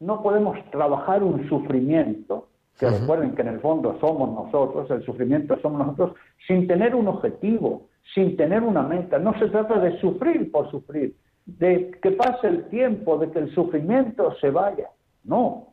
no 0.00 0.22
podemos 0.22 0.58
trabajar 0.70 1.22
un 1.22 1.48
sufrimiento, 1.48 2.48
que 2.78 2.90
recuerden 2.90 3.34
que 3.34 3.42
en 3.42 3.48
el 3.48 3.60
fondo 3.60 3.96
somos 4.00 4.32
nosotros, 4.32 4.90
el 4.90 5.02
sufrimiento 5.04 5.58
somos 5.60 5.86
nosotros, 5.86 6.16
sin 6.46 6.66
tener 6.66 6.94
un 6.94 7.08
objetivo, 7.08 7.88
sin 8.14 8.36
tener 8.36 8.62
una 8.62 8.82
meta. 8.82 9.18
No 9.18 9.38
se 9.38 9.48
trata 9.48 9.80
de 9.80 9.98
sufrir 9.98 10.52
por 10.52 10.70
sufrir, 10.70 11.16
de 11.46 11.90
que 12.02 12.10
pase 12.12 12.48
el 12.48 12.68
tiempo, 12.68 13.16
de 13.16 13.30
que 13.30 13.38
el 13.38 13.54
sufrimiento 13.54 14.34
se 14.40 14.50
vaya. 14.50 14.90
No. 15.24 15.68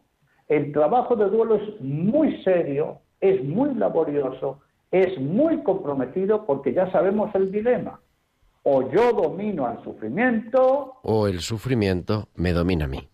El 0.48 0.72
trabajo 0.72 1.16
de 1.16 1.30
duelo 1.30 1.56
es 1.56 1.82
muy 1.82 2.42
serio, 2.44 3.00
es 3.24 3.42
muy 3.42 3.74
laborioso, 3.74 4.60
es 4.92 5.18
muy 5.18 5.64
comprometido 5.64 6.46
porque 6.46 6.74
ya 6.74 6.92
sabemos 6.92 7.34
el 7.36 7.52
dilema. 7.54 8.02
O 8.64 8.92
yo 8.92 9.14
domino 9.14 9.66
al 9.66 9.82
sufrimiento. 9.82 10.96
O 11.04 11.28
el 11.28 11.40
sufrimiento 11.40 12.28
me 12.36 12.52
domina 12.52 12.84
a 12.84 12.90
mí. 12.90 13.08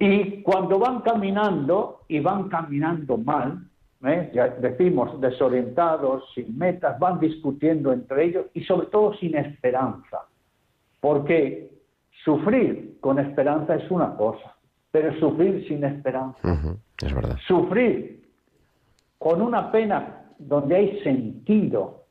Y 0.00 0.42
cuando 0.42 0.80
van 0.80 1.02
caminando 1.02 2.00
y 2.08 2.18
van 2.18 2.48
caminando 2.48 3.16
mal, 3.16 3.64
¿eh? 4.04 4.32
ya 4.34 4.48
decimos 4.48 5.20
desorientados, 5.20 6.24
sin 6.34 6.58
metas, 6.58 6.98
van 6.98 7.20
discutiendo 7.20 7.92
entre 7.92 8.24
ellos 8.24 8.46
y 8.54 8.64
sobre 8.64 8.88
todo 8.88 9.14
sin 9.14 9.36
esperanza. 9.36 10.22
Porque 11.00 11.70
sufrir 12.24 12.98
con 13.00 13.20
esperanza 13.20 13.76
es 13.76 13.88
una 13.88 14.16
cosa, 14.16 14.56
pero 14.90 15.16
sufrir 15.20 15.64
sin 15.68 15.84
esperanza, 15.84 16.76
es 17.00 17.14
verdad. 17.14 17.38
sufrir 17.46 18.23
con 19.24 19.40
una 19.40 19.72
pena 19.72 20.26
donde 20.38 20.76
hay 20.76 21.00
sentido, 21.02 22.04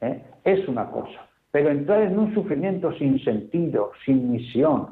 ¿eh? 0.00 0.24
es 0.42 0.66
una 0.66 0.90
cosa, 0.90 1.28
pero 1.52 1.70
entrar 1.70 2.02
en 2.02 2.18
un 2.18 2.34
sufrimiento 2.34 2.92
sin 2.98 3.22
sentido, 3.22 3.92
sin 4.04 4.32
misión, 4.32 4.88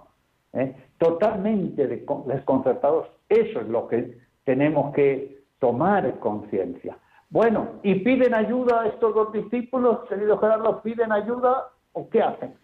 ¿eh? 0.52 0.76
totalmente 0.96 1.88
desconcertados, 1.88 3.08
eso 3.28 3.62
es 3.62 3.66
lo 3.66 3.88
que 3.88 4.16
tenemos 4.44 4.94
que 4.94 5.42
tomar 5.58 6.20
conciencia. 6.20 6.96
Bueno, 7.30 7.80
¿y 7.82 7.96
piden 7.96 8.32
ayuda 8.32 8.82
a 8.82 8.86
estos 8.86 9.12
dos 9.12 9.32
discípulos, 9.32 10.08
querido 10.08 10.38
Gerardo? 10.38 10.80
¿Piden 10.82 11.10
ayuda 11.10 11.64
o 11.94 12.08
qué 12.08 12.22
hacen? 12.22 12.54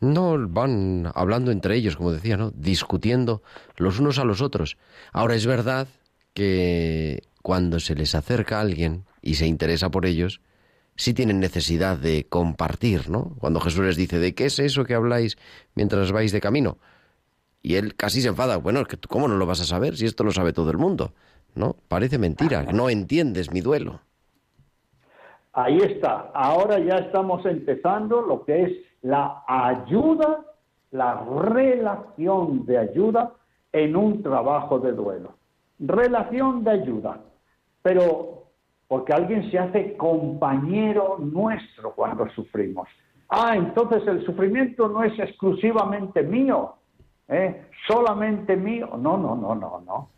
No, 0.00 0.38
van 0.48 1.04
hablando 1.14 1.50
entre 1.50 1.76
ellos, 1.76 1.96
como 1.96 2.12
decía, 2.12 2.38
¿no? 2.38 2.50
Discutiendo 2.52 3.42
los 3.76 4.00
unos 4.00 4.18
a 4.18 4.24
los 4.24 4.40
otros. 4.40 4.78
Ahora 5.12 5.34
es 5.34 5.46
verdad 5.46 5.86
que 6.32 7.20
cuando 7.42 7.80
se 7.80 7.94
les 7.94 8.14
acerca 8.14 8.58
a 8.58 8.60
alguien 8.60 9.04
y 9.22 9.34
se 9.34 9.46
interesa 9.46 9.90
por 9.90 10.06
ellos, 10.06 10.40
sí 10.96 11.14
tienen 11.14 11.40
necesidad 11.40 11.96
de 11.96 12.26
compartir, 12.28 13.08
¿no? 13.08 13.34
Cuando 13.38 13.60
Jesús 13.60 13.84
les 13.84 13.96
dice, 13.96 14.18
¿de 14.18 14.34
qué 14.34 14.46
es 14.46 14.58
eso 14.58 14.84
que 14.84 14.94
habláis 14.94 15.38
mientras 15.74 16.12
vais 16.12 16.32
de 16.32 16.40
camino? 16.40 16.78
Y 17.62 17.76
él 17.76 17.94
casi 17.94 18.20
se 18.20 18.28
enfada, 18.28 18.56
bueno, 18.56 18.82
¿cómo 19.08 19.28
no 19.28 19.36
lo 19.36 19.46
vas 19.46 19.60
a 19.60 19.64
saber 19.64 19.96
si 19.96 20.06
esto 20.06 20.24
lo 20.24 20.30
sabe 20.30 20.52
todo 20.52 20.70
el 20.70 20.78
mundo? 20.78 21.12
¿No? 21.54 21.76
Parece 21.88 22.18
mentira, 22.18 22.62
no 22.72 22.90
entiendes 22.90 23.52
mi 23.52 23.60
duelo. 23.60 24.00
Ahí 25.52 25.78
está, 25.78 26.30
ahora 26.32 26.78
ya 26.78 26.96
estamos 26.96 27.44
empezando 27.44 28.22
lo 28.22 28.44
que 28.44 28.62
es 28.62 28.72
la 29.02 29.42
ayuda, 29.48 30.44
la 30.92 31.24
relación 31.24 32.64
de 32.66 32.78
ayuda 32.78 33.32
en 33.72 33.96
un 33.96 34.22
trabajo 34.22 34.78
de 34.78 34.92
duelo. 34.92 35.34
Relación 35.78 36.62
de 36.62 36.70
ayuda, 36.70 37.20
pero 37.82 38.44
porque 38.88 39.12
alguien 39.12 39.50
se 39.50 39.58
hace 39.58 39.96
compañero 39.96 41.18
nuestro 41.18 41.94
cuando 41.94 42.28
sufrimos. 42.30 42.88
Ah, 43.28 43.54
entonces 43.56 44.06
el 44.08 44.24
sufrimiento 44.26 44.88
no 44.88 45.04
es 45.04 45.16
exclusivamente 45.18 46.24
mío, 46.24 46.74
¿eh? 47.28 47.66
solamente 47.86 48.56
mío. 48.56 48.90
No, 48.98 49.16
no, 49.16 49.36
no, 49.36 49.54
no, 49.54 49.80
no. 49.86 50.10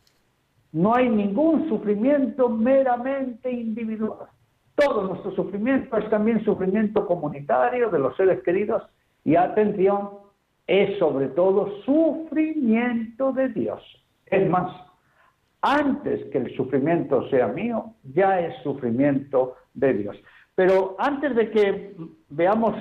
No 0.73 0.95
hay 0.95 1.11
ningún 1.11 1.69
sufrimiento 1.69 2.49
meramente 2.49 3.51
individual. 3.53 4.29
Todo 4.75 5.05
nuestro 5.05 5.33
sufrimiento 5.33 5.99
es 5.99 6.09
también 6.09 6.43
sufrimiento 6.43 7.07
comunitario 7.07 7.91
de 7.91 7.99
los 7.99 8.17
seres 8.17 8.43
queridos 8.43 8.83
y 9.23 9.37
atención, 9.37 10.09
es 10.67 10.99
sobre 10.99 11.29
todo 11.29 11.83
sufrimiento 11.85 13.33
de 13.33 13.49
Dios. 13.51 13.83
Es 14.27 14.49
más, 14.49 14.73
antes 15.63 16.29
que 16.31 16.39
el 16.39 16.57
sufrimiento 16.57 17.29
sea 17.31 17.47
mío, 17.47 17.95
ya 18.03 18.41
es 18.41 18.63
sufrimiento 18.63 19.55
de 19.75 19.95
Dios. 19.95 20.17
Pero 20.57 20.97
antes 20.99 21.35
de 21.35 21.51
que 21.51 21.95
veamos 22.29 22.75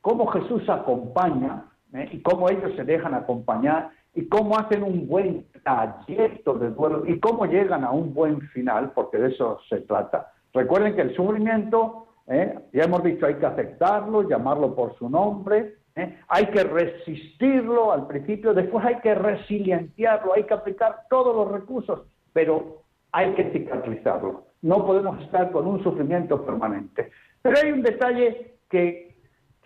cómo 0.00 0.26
Jesús 0.26 0.68
acompaña 0.68 1.64
¿eh? 1.94 2.08
y 2.12 2.20
cómo 2.20 2.50
ellos 2.50 2.72
se 2.76 2.84
dejan 2.84 3.14
acompañar 3.14 3.90
y 4.14 4.28
cómo 4.28 4.58
hacen 4.58 4.82
un 4.82 5.06
buen 5.06 5.46
trayecto 5.62 6.54
de 6.54 6.70
duelo 6.70 7.04
y 7.06 7.18
cómo 7.20 7.46
llegan 7.46 7.84
a 7.84 7.90
un 7.90 8.12
buen 8.12 8.40
final, 8.48 8.92
porque 8.94 9.18
de 9.18 9.28
eso 9.28 9.60
se 9.68 9.80
trata. 9.82 10.32
Recuerden 10.52 10.94
que 10.94 11.02
el 11.02 11.16
sufrimiento, 11.16 12.08
¿eh? 12.26 12.58
ya 12.72 12.84
hemos 12.84 13.02
dicho, 13.02 13.26
hay 13.26 13.36
que 13.36 13.46
aceptarlo, 13.46 14.28
llamarlo 14.28 14.74
por 14.74 14.96
su 14.98 15.08
nombre, 15.08 15.76
¿eh? 15.96 16.18
hay 16.28 16.46
que 16.46 16.64
resistirlo 16.64 17.92
al 17.92 18.06
principio, 18.06 18.52
después 18.54 18.84
hay 18.84 18.96
que 18.96 19.14
resilientearlo, 19.14 20.34
hay 20.34 20.44
que 20.44 20.54
aplicar 20.54 21.04
todos 21.08 21.34
los 21.34 21.50
recursos 21.50 22.02
pero 22.34 22.82
hay 23.12 23.32
que 23.32 23.50
cicatrizarlo. 23.52 24.48
No 24.60 24.84
podemos 24.84 25.18
estar 25.22 25.50
con 25.52 25.66
un 25.66 25.82
sufrimiento 25.82 26.44
permanente. 26.44 27.10
Pero 27.40 27.56
hay 27.62 27.72
un 27.72 27.80
detalle 27.80 28.56
que 28.68 29.16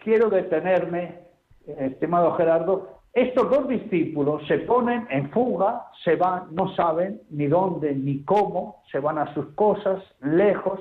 quiero 0.04 0.28
detenerme, 0.28 1.20
estimado 1.66 2.34
Gerardo. 2.34 3.00
Estos 3.12 3.50
dos 3.50 3.68
discípulos 3.68 4.46
se 4.46 4.58
ponen 4.58 5.06
en 5.10 5.30
fuga, 5.30 5.86
se 6.04 6.14
van, 6.14 6.54
no 6.54 6.74
saben 6.74 7.22
ni 7.30 7.46
dónde 7.46 7.94
ni 7.94 8.22
cómo, 8.22 8.82
se 8.92 9.00
van 9.00 9.18
a 9.18 9.32
sus 9.34 9.46
cosas, 9.54 10.02
lejos, 10.20 10.80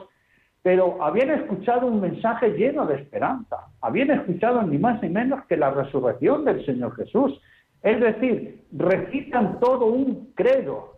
pero 0.62 1.02
habían 1.02 1.30
escuchado 1.32 1.88
un 1.88 2.02
mensaje 2.02 2.50
lleno 2.50 2.86
de 2.86 2.96
esperanza. 2.96 3.68
Habían 3.80 4.12
escuchado 4.12 4.62
ni 4.64 4.78
más 4.78 5.02
ni 5.02 5.10
menos 5.10 5.46
que 5.46 5.56
la 5.56 5.72
resurrección 5.72 6.44
del 6.44 6.66
Señor 6.66 6.94
Jesús. 6.96 7.40
Es 7.82 8.00
decir, 8.02 8.66
recitan 8.74 9.60
todo 9.62 9.86
un 9.86 10.34
credo, 10.36 10.97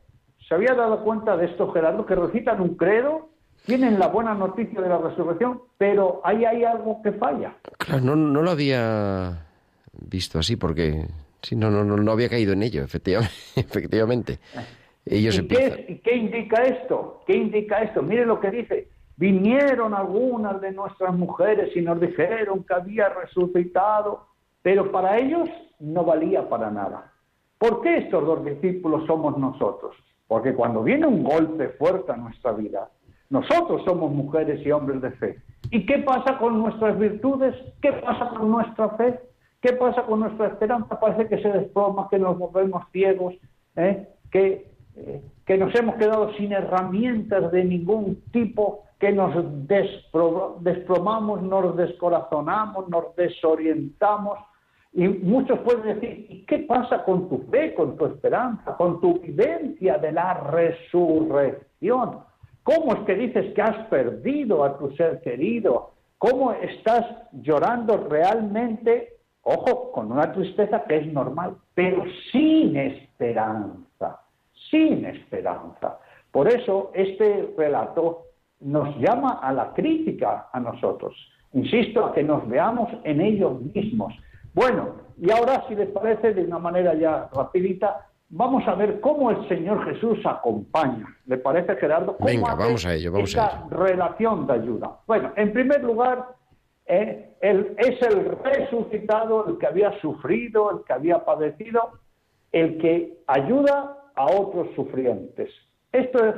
¿Se 0.49 0.55
había 0.55 0.73
dado 0.73 1.03
cuenta 1.03 1.37
de 1.37 1.45
esto, 1.45 1.71
Gerardo, 1.71 2.07
que 2.07 2.15
recitan 2.15 2.59
un 2.59 2.75
credo, 2.75 3.29
tienen 3.67 3.99
la 3.99 4.07
buena 4.07 4.33
noticia 4.33 4.81
de 4.81 4.89
la 4.89 4.97
resurrección, 4.97 5.61
pero 5.77 6.21
ahí 6.23 6.43
hay 6.43 6.63
algo 6.63 7.03
que 7.03 7.11
falla? 7.11 7.53
Claro, 7.77 8.01
no, 8.01 8.15
no 8.15 8.41
lo 8.41 8.49
había 8.49 9.45
visto 9.93 10.39
así 10.39 10.55
porque 10.55 11.05
sí, 11.43 11.55
no, 11.55 11.69
no, 11.69 11.83
no, 11.83 12.11
había 12.11 12.29
caído 12.29 12.53
en 12.53 12.63
ello, 12.63 12.83
efectivamente. 12.83 13.35
efectivamente. 13.57 14.39
Ellos 15.05 15.37
¿Y, 15.37 15.47
qué, 15.47 16.01
qué 16.03 16.15
indica 16.15 16.63
esto? 16.63 17.21
¿Qué 17.27 17.37
indica 17.37 17.83
esto? 17.83 18.01
Mire 18.01 18.25
lo 18.25 18.39
que 18.39 18.49
dice. 18.49 18.87
Vinieron 19.17 19.93
algunas 19.93 20.59
de 20.61 20.71
nuestras 20.71 21.13
mujeres 21.15 21.75
y 21.75 21.81
nos 21.81 22.01
dijeron 22.01 22.63
que 22.63 22.73
había 22.73 23.09
resucitado, 23.09 24.25
pero 24.63 24.91
para 24.91 25.19
ellos 25.19 25.47
no 25.79 26.03
valía 26.03 26.49
para 26.49 26.71
nada. 26.71 27.13
¿Por 27.59 27.81
qué 27.81 27.97
estos 27.97 28.25
dos 28.25 28.43
discípulos 28.43 29.05
somos 29.05 29.37
nosotros? 29.37 29.95
Porque 30.29 30.53
cuando 30.53 30.83
viene 30.83 31.07
un 31.07 31.23
golpe 31.23 31.69
fuerte 31.69 32.11
a 32.11 32.15
nuestra 32.15 32.51
vida, 32.51 32.87
nosotros 33.31 33.81
somos 33.83 34.11
mujeres 34.11 34.63
y 34.63 34.71
hombres 34.71 35.01
de 35.01 35.09
fe. 35.13 35.41
¿Y 35.71 35.87
qué 35.87 35.97
pasa 35.97 36.37
con 36.37 36.59
nuestras 36.59 36.99
virtudes? 36.99 37.55
¿Qué 37.81 37.91
pasa 37.93 38.29
con 38.29 38.51
nuestra 38.51 38.89
fe? 38.89 39.19
¿Qué 39.59 39.73
pasa 39.73 40.03
con 40.03 40.19
nuestra 40.19 40.49
esperanza? 40.49 40.99
Parece 40.99 41.27
que 41.27 41.41
se 41.41 41.49
desploma, 41.49 42.07
que 42.11 42.19
nos 42.19 42.37
volvemos 42.37 42.83
ciegos, 42.91 43.33
¿eh? 43.75 44.07
que, 44.31 44.71
eh, 44.95 45.21
que 45.47 45.57
nos 45.57 45.73
hemos 45.73 45.95
quedado 45.95 46.31
sin 46.35 46.53
herramientas 46.53 47.51
de 47.51 47.65
ningún 47.65 48.21
tipo, 48.31 48.83
que 48.99 49.11
nos 49.11 49.33
desplomamos, 50.61 51.41
nos 51.41 51.75
descorazonamos, 51.75 52.87
nos 52.87 53.15
desorientamos. 53.15 54.37
Y 54.91 55.07
muchos 55.07 55.59
pueden 55.59 55.99
decir, 55.99 56.25
¿y 56.29 56.45
qué 56.45 56.59
pasa 56.59 57.03
con 57.03 57.29
tu 57.29 57.39
fe, 57.51 57.73
con 57.75 57.95
tu 57.95 58.05
esperanza, 58.07 58.75
con 58.75 58.99
tu 58.99 59.19
vivencia 59.19 59.97
de 59.97 60.11
la 60.11 60.33
resurrección? 60.33 62.19
¿Cómo 62.63 62.93
es 62.93 62.99
que 63.01 63.15
dices 63.15 63.53
que 63.53 63.61
has 63.61 63.87
perdido 63.87 64.63
a 64.63 64.77
tu 64.77 64.91
ser 64.95 65.21
querido? 65.21 65.91
¿Cómo 66.17 66.51
estás 66.51 67.05
llorando 67.31 68.07
realmente? 68.09 69.19
Ojo, 69.43 69.91
con 69.91 70.11
una 70.11 70.31
tristeza 70.33 70.83
que 70.83 70.97
es 70.97 71.13
normal, 71.13 71.55
pero 71.73 72.03
sin 72.31 72.75
esperanza, 72.75 74.21
sin 74.69 75.05
esperanza. 75.05 75.97
Por 76.31 76.47
eso 76.47 76.91
este 76.93 77.53
relato 77.57 78.23
nos 78.59 78.95
llama 78.97 79.39
a 79.41 79.53
la 79.53 79.73
crítica 79.73 80.49
a 80.51 80.59
nosotros. 80.59 81.15
Insisto, 81.53 82.05
a 82.05 82.13
que 82.13 82.23
nos 82.23 82.47
veamos 82.47 82.89
en 83.03 83.21
ellos 83.21 83.61
mismos. 83.73 84.13
Bueno, 84.59 84.95
y 85.17 85.31
ahora, 85.31 85.63
si 85.69 85.75
les 85.75 85.87
parece, 85.89 86.33
de 86.33 86.43
una 86.43 86.59
manera 86.59 86.93
ya 86.93 87.29
rapidita, 87.33 88.07
vamos 88.27 88.67
a 88.67 88.75
ver 88.75 88.99
cómo 88.99 89.31
el 89.31 89.47
Señor 89.47 89.85
Jesús 89.85 90.19
acompaña. 90.25 91.07
¿Le 91.27 91.37
parece, 91.37 91.77
Gerardo? 91.77 92.17
¿Cómo 92.17 92.25
Venga, 92.25 92.55
vamos 92.55 92.85
a 92.85 92.93
ello, 92.93 93.13
vamos 93.13 93.33
a 93.37 93.45
esta 93.45 93.67
relación 93.69 94.45
de 94.47 94.53
ayuda. 94.53 94.97
Bueno, 95.07 95.31
en 95.37 95.53
primer 95.53 95.81
lugar, 95.81 96.25
eh, 96.87 97.37
es 97.39 98.01
el 98.01 98.37
resucitado, 98.43 99.47
el 99.47 99.57
que 99.59 99.67
había 99.67 99.97
sufrido, 100.01 100.71
el 100.71 100.83
que 100.83 100.91
había 100.91 101.23
padecido, 101.23 101.91
el 102.51 102.79
que 102.79 103.17
ayuda 103.27 103.95
a 104.13 104.25
otros 104.25 104.67
sufrientes. 104.75 105.49
Esto 105.93 106.25
es- 106.25 106.35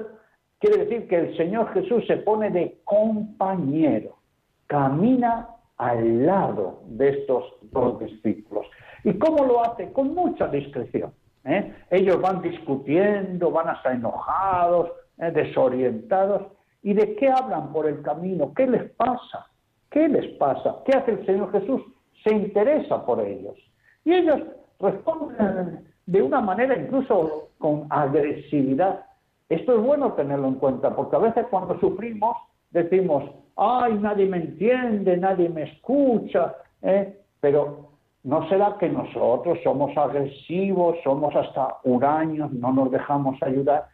quiere 0.60 0.86
decir 0.86 1.08
que 1.08 1.16
el 1.22 1.38
Señor 1.38 1.74
Jesús 1.74 2.06
se 2.06 2.18
pone 2.18 2.52
de 2.52 2.82
compañero, 2.84 4.18
camina 4.68 5.48
al 5.82 6.28
lado 6.28 6.84
de 6.86 7.10
estos 7.10 7.56
dos 7.72 8.00
discípulos. 8.00 8.68
¿Y 9.04 9.18
cómo 9.18 9.44
lo 9.46 9.66
hace? 9.66 9.92
Con 9.92 10.14
mucha 10.14 10.48
discreción. 10.48 11.12
¿eh? 11.44 11.74
Ellos 11.90 12.22
van 12.22 12.44
discutiendo, 12.44 13.50
van 13.50 13.70
hasta 13.70 13.92
enojados, 13.92 14.92
¿eh? 15.18 15.32
desorientados. 15.32 16.52
¿Y 16.84 16.94
de 16.94 17.16
qué 17.16 17.32
hablan 17.32 17.74
por 17.74 17.88
el 17.88 18.04
camino? 18.04 18.54
¿Qué 18.54 18.68
les 18.68 18.92
pasa? 18.92 19.48
¿Qué 19.90 20.08
les 20.08 20.28
pasa? 20.38 20.84
¿Qué 20.86 20.96
hace 20.96 21.14
el 21.14 21.26
Señor 21.26 21.52
Jesús? 21.52 21.82
Se 22.24 22.32
interesa 22.32 23.04
por 23.04 23.20
ellos. 23.20 23.56
Y 24.06 24.14
ellos 24.14 24.40
responden 24.80 25.84
de 26.06 26.22
una 26.22 26.42
manera 26.42 26.78
incluso 26.78 27.50
con 27.58 27.88
agresividad. 27.90 29.04
Esto 29.50 29.80
es 29.80 29.82
bueno 29.84 30.14
tenerlo 30.14 30.48
en 30.48 30.56
cuenta, 30.56 30.96
porque 30.96 31.16
a 31.16 31.20
veces 31.20 31.48
cuando 31.50 31.80
sufrimos 31.80 32.38
decimos, 32.70 33.24
ay, 33.58 33.94
nadie 34.00 34.26
me 34.26 34.38
entiende, 34.38 35.18
nadie 35.18 35.50
me 35.50 35.64
escucha, 35.64 36.56
¿eh? 36.82 37.22
pero 37.40 37.92
¿no 38.24 38.48
será 38.50 38.78
que 38.80 38.90
nosotros 38.90 39.60
somos 39.64 39.96
agresivos, 39.98 40.98
somos 41.04 41.36
hasta 41.36 41.78
huraños, 41.84 42.52
no 42.52 42.72
nos 42.72 42.92
dejamos 42.92 43.42
ayudar? 43.42 43.88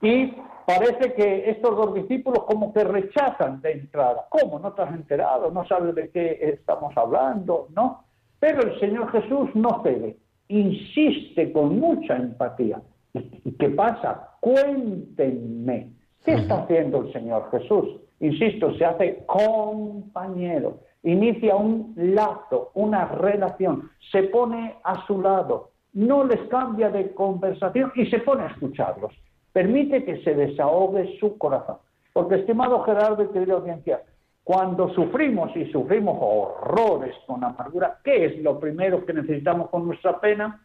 Y 0.00 0.32
parece 0.66 1.12
que 1.14 1.50
estos 1.50 1.76
dos 1.76 1.94
discípulos 1.94 2.44
como 2.44 2.72
que 2.72 2.84
rechazan 2.84 3.60
de 3.60 3.72
entrada. 3.72 4.26
¿Cómo? 4.28 4.58
¿No 4.58 4.72
te 4.72 4.82
has 4.82 4.94
enterado? 4.94 5.50
¿No 5.50 5.66
sabes 5.66 5.94
de 5.94 6.10
qué 6.10 6.38
estamos 6.40 6.96
hablando? 6.96 7.68
¿No? 7.74 8.04
Pero 8.38 8.62
el 8.62 8.78
Señor 8.78 9.10
Jesús 9.10 9.50
no 9.54 9.82
cede, 9.82 10.16
insiste 10.48 11.52
con 11.52 11.80
mucha 11.80 12.16
empatía. 12.16 12.80
¿Y 13.14 13.52
qué 13.52 13.70
pasa? 13.70 14.36
Cuéntenme. 14.40 15.92
¿Qué 16.24 16.34
está 16.34 16.62
haciendo 16.62 17.02
el 17.02 17.12
Señor 17.12 17.50
Jesús? 17.50 17.88
Insisto, 18.20 18.74
se 18.76 18.84
hace 18.84 19.24
compañero, 19.26 20.80
inicia 21.02 21.54
un 21.54 21.94
lazo, 21.96 22.72
una 22.74 23.06
relación, 23.06 23.90
se 24.10 24.24
pone 24.24 24.76
a 24.82 25.06
su 25.06 25.20
lado, 25.20 25.70
no 25.92 26.24
les 26.24 26.40
cambia 26.48 26.90
de 26.90 27.14
conversación 27.14 27.92
y 27.94 28.06
se 28.06 28.18
pone 28.20 28.44
a 28.44 28.48
escucharlos. 28.48 29.12
Permite 29.52 30.04
que 30.04 30.22
se 30.22 30.34
desahogue 30.34 31.18
su 31.18 31.38
corazón. 31.38 31.78
Porque, 32.12 32.36
estimado 32.36 32.82
Gerardo 32.82 33.22
y 33.22 33.28
querida 33.28 33.54
audiencia, 33.54 34.02
cuando 34.42 34.92
sufrimos 34.94 35.54
y 35.56 35.70
sufrimos 35.70 36.16
horrores 36.20 37.14
con 37.26 37.44
amargura, 37.44 38.00
¿qué 38.02 38.24
es 38.26 38.42
lo 38.42 38.58
primero 38.58 39.04
que 39.04 39.12
necesitamos 39.12 39.70
con 39.70 39.86
nuestra 39.86 40.18
pena? 40.20 40.64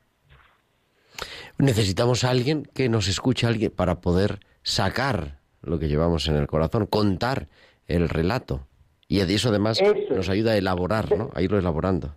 Necesitamos 1.57 2.23
a 2.23 2.31
alguien 2.31 2.63
que 2.73 2.89
nos 2.89 3.07
escuche, 3.07 3.45
alguien 3.45 3.71
para 3.71 4.01
poder 4.01 4.39
sacar 4.63 5.42
lo 5.63 5.79
que 5.79 5.87
llevamos 5.87 6.27
en 6.27 6.35
el 6.35 6.47
corazón, 6.47 6.85
contar 6.85 7.47
el 7.87 8.09
relato. 8.09 8.61
Y 9.07 9.19
eso 9.19 9.49
además 9.49 9.79
Eso. 9.81 10.13
nos 10.15 10.29
ayuda 10.29 10.51
a 10.53 10.57
elaborar, 10.57 11.15
¿no? 11.15 11.29
A 11.33 11.41
irlo 11.41 11.57
elaborando. 11.59 12.09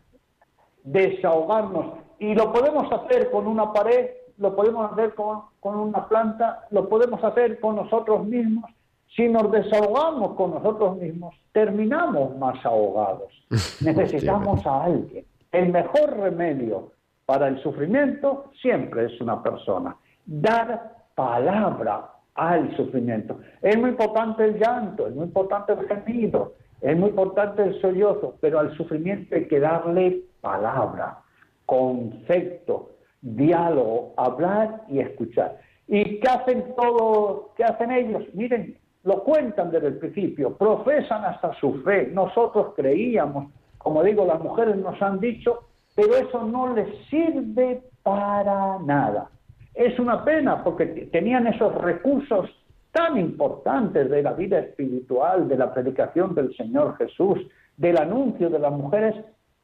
desahogarnos. 0.84 1.98
Y 2.18 2.34
lo 2.34 2.52
podemos 2.52 2.90
hacer 2.92 3.30
con 3.30 3.46
una 3.46 3.72
pared, 3.72 4.06
lo 4.38 4.54
podemos 4.56 4.92
hacer 4.92 5.14
con, 5.14 5.42
con 5.60 5.76
una 5.76 6.08
planta, 6.08 6.66
lo 6.70 6.88
podemos 6.88 7.22
hacer 7.22 7.60
con 7.60 7.76
nosotros 7.76 8.24
mismos. 8.24 8.70
Si 9.14 9.28
nos 9.28 9.50
desahogamos 9.50 10.34
con 10.36 10.52
nosotros 10.52 10.96
mismos, 10.98 11.34
terminamos 11.52 12.36
más 12.38 12.64
ahogados. 12.64 13.32
Necesitamos 13.80 14.64
a 14.66 14.84
alguien. 14.84 15.24
El 15.52 15.70
mejor 15.72 16.16
remedio 16.18 16.92
para 17.24 17.48
el 17.48 17.62
sufrimiento 17.62 18.50
siempre 18.60 19.06
es 19.06 19.20
una 19.20 19.42
persona. 19.42 19.96
Dar 20.24 20.96
palabra 21.14 22.10
al 22.36 22.74
sufrimiento. 22.76 23.40
Es 23.62 23.76
muy 23.78 23.90
importante 23.90 24.44
el 24.44 24.58
llanto, 24.58 25.06
es 25.06 25.14
muy 25.14 25.24
importante 25.24 25.72
el 25.72 25.86
gemido, 25.88 26.54
es 26.80 26.96
muy 26.96 27.10
importante 27.10 27.62
el 27.62 27.80
sollozo, 27.80 28.36
pero 28.40 28.58
al 28.58 28.76
sufrimiento 28.76 29.34
hay 29.34 29.46
que 29.46 29.60
darle 29.60 30.22
palabra, 30.40 31.18
concepto, 31.64 32.90
diálogo, 33.22 34.12
hablar 34.16 34.82
y 34.88 35.00
escuchar. 35.00 35.58
¿Y 35.88 36.20
qué 36.20 36.28
hacen 36.28 36.74
todos, 36.76 37.52
qué 37.56 37.64
hacen 37.64 37.90
ellos? 37.90 38.22
Miren, 38.34 38.76
lo 39.04 39.22
cuentan 39.22 39.70
desde 39.70 39.88
el 39.88 39.98
principio, 39.98 40.56
profesan 40.56 41.24
hasta 41.24 41.54
su 41.54 41.82
fe. 41.82 42.10
Nosotros 42.12 42.74
creíamos, 42.76 43.52
como 43.78 44.02
digo, 44.02 44.26
las 44.26 44.40
mujeres 44.40 44.76
nos 44.76 45.00
han 45.00 45.20
dicho, 45.20 45.60
pero 45.94 46.16
eso 46.16 46.44
no 46.44 46.74
les 46.74 46.88
sirve 47.08 47.82
para 48.02 48.78
nada. 48.80 49.30
Es 49.76 49.98
una 49.98 50.24
pena 50.24 50.64
porque 50.64 50.86
tenían 51.12 51.46
esos 51.46 51.74
recursos 51.74 52.48
tan 52.92 53.18
importantes 53.18 54.08
de 54.10 54.22
la 54.22 54.32
vida 54.32 54.58
espiritual, 54.58 55.46
de 55.48 55.58
la 55.58 55.72
predicación 55.72 56.34
del 56.34 56.56
Señor 56.56 56.96
Jesús, 56.96 57.38
del 57.76 57.98
anuncio 57.98 58.48
de 58.48 58.58
las 58.58 58.72
mujeres, 58.72 59.14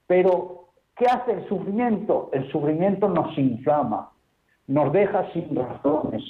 pero 0.06 0.68
¿qué 0.94 1.06
hace 1.06 1.32
el 1.32 1.48
sufrimiento? 1.48 2.28
El 2.34 2.46
sufrimiento 2.52 3.08
nos 3.08 3.36
inflama, 3.38 4.10
nos 4.66 4.92
deja 4.92 5.32
sin 5.32 5.56
razones. 5.56 6.22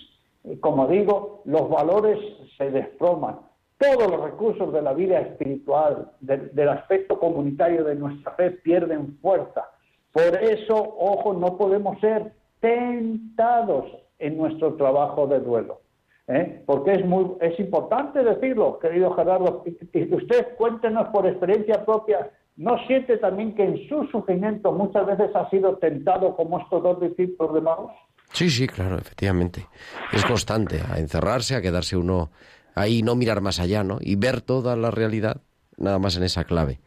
Y 0.45 0.57
como 0.59 0.87
digo, 0.87 1.42
los 1.45 1.68
valores 1.68 2.18
se 2.57 2.71
desploman. 2.71 3.40
Todos 3.79 4.09
los 4.09 4.23
recursos 4.23 4.73
de 4.73 4.81
la 4.81 4.92
vida 4.92 5.18
espiritual, 5.18 6.12
de- 6.21 6.51
del 6.51 6.68
aspecto 6.68 7.18
comunitario 7.18 7.83
de 7.83 7.97
nuestra 7.97 8.31
fe, 8.35 8.53
pierden 8.53 9.18
fuerza. 9.21 9.64
Por 10.12 10.37
eso, 10.40 10.77
ojo, 10.77 11.35
no 11.35 11.57
podemos 11.59 11.99
ser 11.99 12.33
tentados 12.62 13.85
en 14.18 14.38
nuestro 14.38 14.75
trabajo 14.77 15.27
de 15.27 15.40
duelo. 15.40 15.81
¿eh? 16.29 16.62
Porque 16.64 16.92
es, 16.92 17.05
muy, 17.05 17.33
es 17.40 17.59
importante 17.61 18.22
decirlo, 18.25 18.79
querido 18.79 19.12
Gerardo. 19.14 19.64
y- 19.66 20.14
Usted 20.14 20.55
cuéntenos 20.57 21.09
por 21.09 21.26
experiencia 21.26 21.84
propia, 21.84 22.30
¿no 22.57 22.78
siente 22.86 23.18
también 23.18 23.55
que 23.55 23.64
en 23.64 23.89
su 23.89 24.05
sufrimiento 24.07 24.72
muchas 24.72 25.05
veces 25.07 25.34
ha 25.34 25.51
sido 25.51 25.76
tentado 25.78 26.34
como 26.36 26.61
estos 26.61 26.82
dos 26.82 27.01
discípulos 27.01 27.55
de 27.55 27.61
Maús? 27.61 27.91
Sí, 28.32 28.49
sí, 28.49 28.66
claro, 28.66 28.97
efectivamente. 28.97 29.66
Es 30.12 30.24
constante, 30.24 30.80
a 30.91 30.99
encerrarse, 30.99 31.55
a 31.57 31.61
quedarse 31.61 31.97
uno 31.97 32.30
ahí, 32.74 33.03
no 33.03 33.14
mirar 33.16 33.41
más 33.43 33.61
allá, 33.61 33.84
¿no? 33.84 33.99
Y 34.01 34.16
ver 34.16 34.41
toda 34.41 34.74
la 34.76 34.91
realidad 34.91 35.43
nada 35.76 35.99
más 35.99 36.16
en 36.16 36.22
esa 36.22 36.45
clave. 36.45 36.78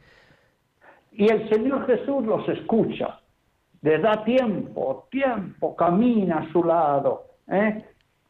Y 1.11 1.31
el 1.31 1.47
Señor 1.49 1.85
Jesús 1.85 2.25
los 2.25 2.47
escucha, 2.49 3.19
les 3.81 4.01
da 4.01 4.23
tiempo, 4.23 5.07
tiempo, 5.11 5.75
camina 5.75 6.39
a 6.39 6.51
su 6.51 6.63
lado. 6.63 7.23
¿eh? 7.47 7.83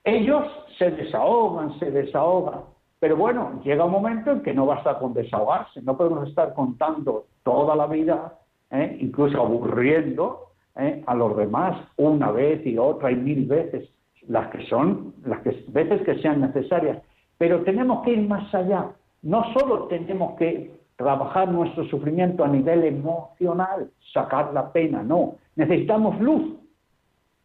Ellos 0.04 0.46
se 0.78 0.92
desahogan, 0.92 1.78
se 1.80 1.92
desahogan. 1.92 2.62
Pero 3.00 3.18
bueno, 3.18 3.62
llega 3.64 3.86
un 3.86 3.92
momento 3.92 4.32
en 4.32 4.42
que 4.42 4.54
no 4.54 4.66
basta 4.66 4.98
con 4.98 5.14
desahogarse, 5.14 5.82
no 5.82 5.98
podemos 5.98 6.28
estar 6.28 6.54
contando 6.54 7.26
toda 7.44 7.76
la 7.76 7.88
vida, 7.88 8.34
¿eh? 8.72 8.98
incluso 9.00 9.42
aburriendo 9.42 10.50
¿eh? 10.76 11.04
a 11.06 11.14
los 11.14 11.36
demás 11.38 11.78
una 11.98 12.32
vez 12.32 12.66
y 12.66 12.78
otra 12.78 13.12
y 13.12 13.16
mil 13.16 13.46
veces, 13.46 13.90
las 14.28 14.50
que 14.50 14.66
son, 14.68 15.14
las 15.26 15.42
que, 15.42 15.52
veces 15.70 16.02
que 16.02 16.22
sean 16.22 16.42
necesarias. 16.42 17.02
Pero 17.38 17.64
tenemos 17.64 18.04
que 18.04 18.12
ir 18.14 18.28
más 18.28 18.54
allá. 18.56 18.92
No 19.22 19.44
solo 19.54 19.88
tenemos 19.88 20.38
que 20.38 20.72
trabajar 20.96 21.50
nuestro 21.50 21.86
sufrimiento 21.86 22.44
a 22.44 22.48
nivel 22.48 22.84
emocional, 22.84 23.90
sacar 24.14 24.54
la 24.54 24.72
pena, 24.72 25.04
no. 25.04 25.36
Necesitamos 25.56 26.20
luz. 26.20 26.56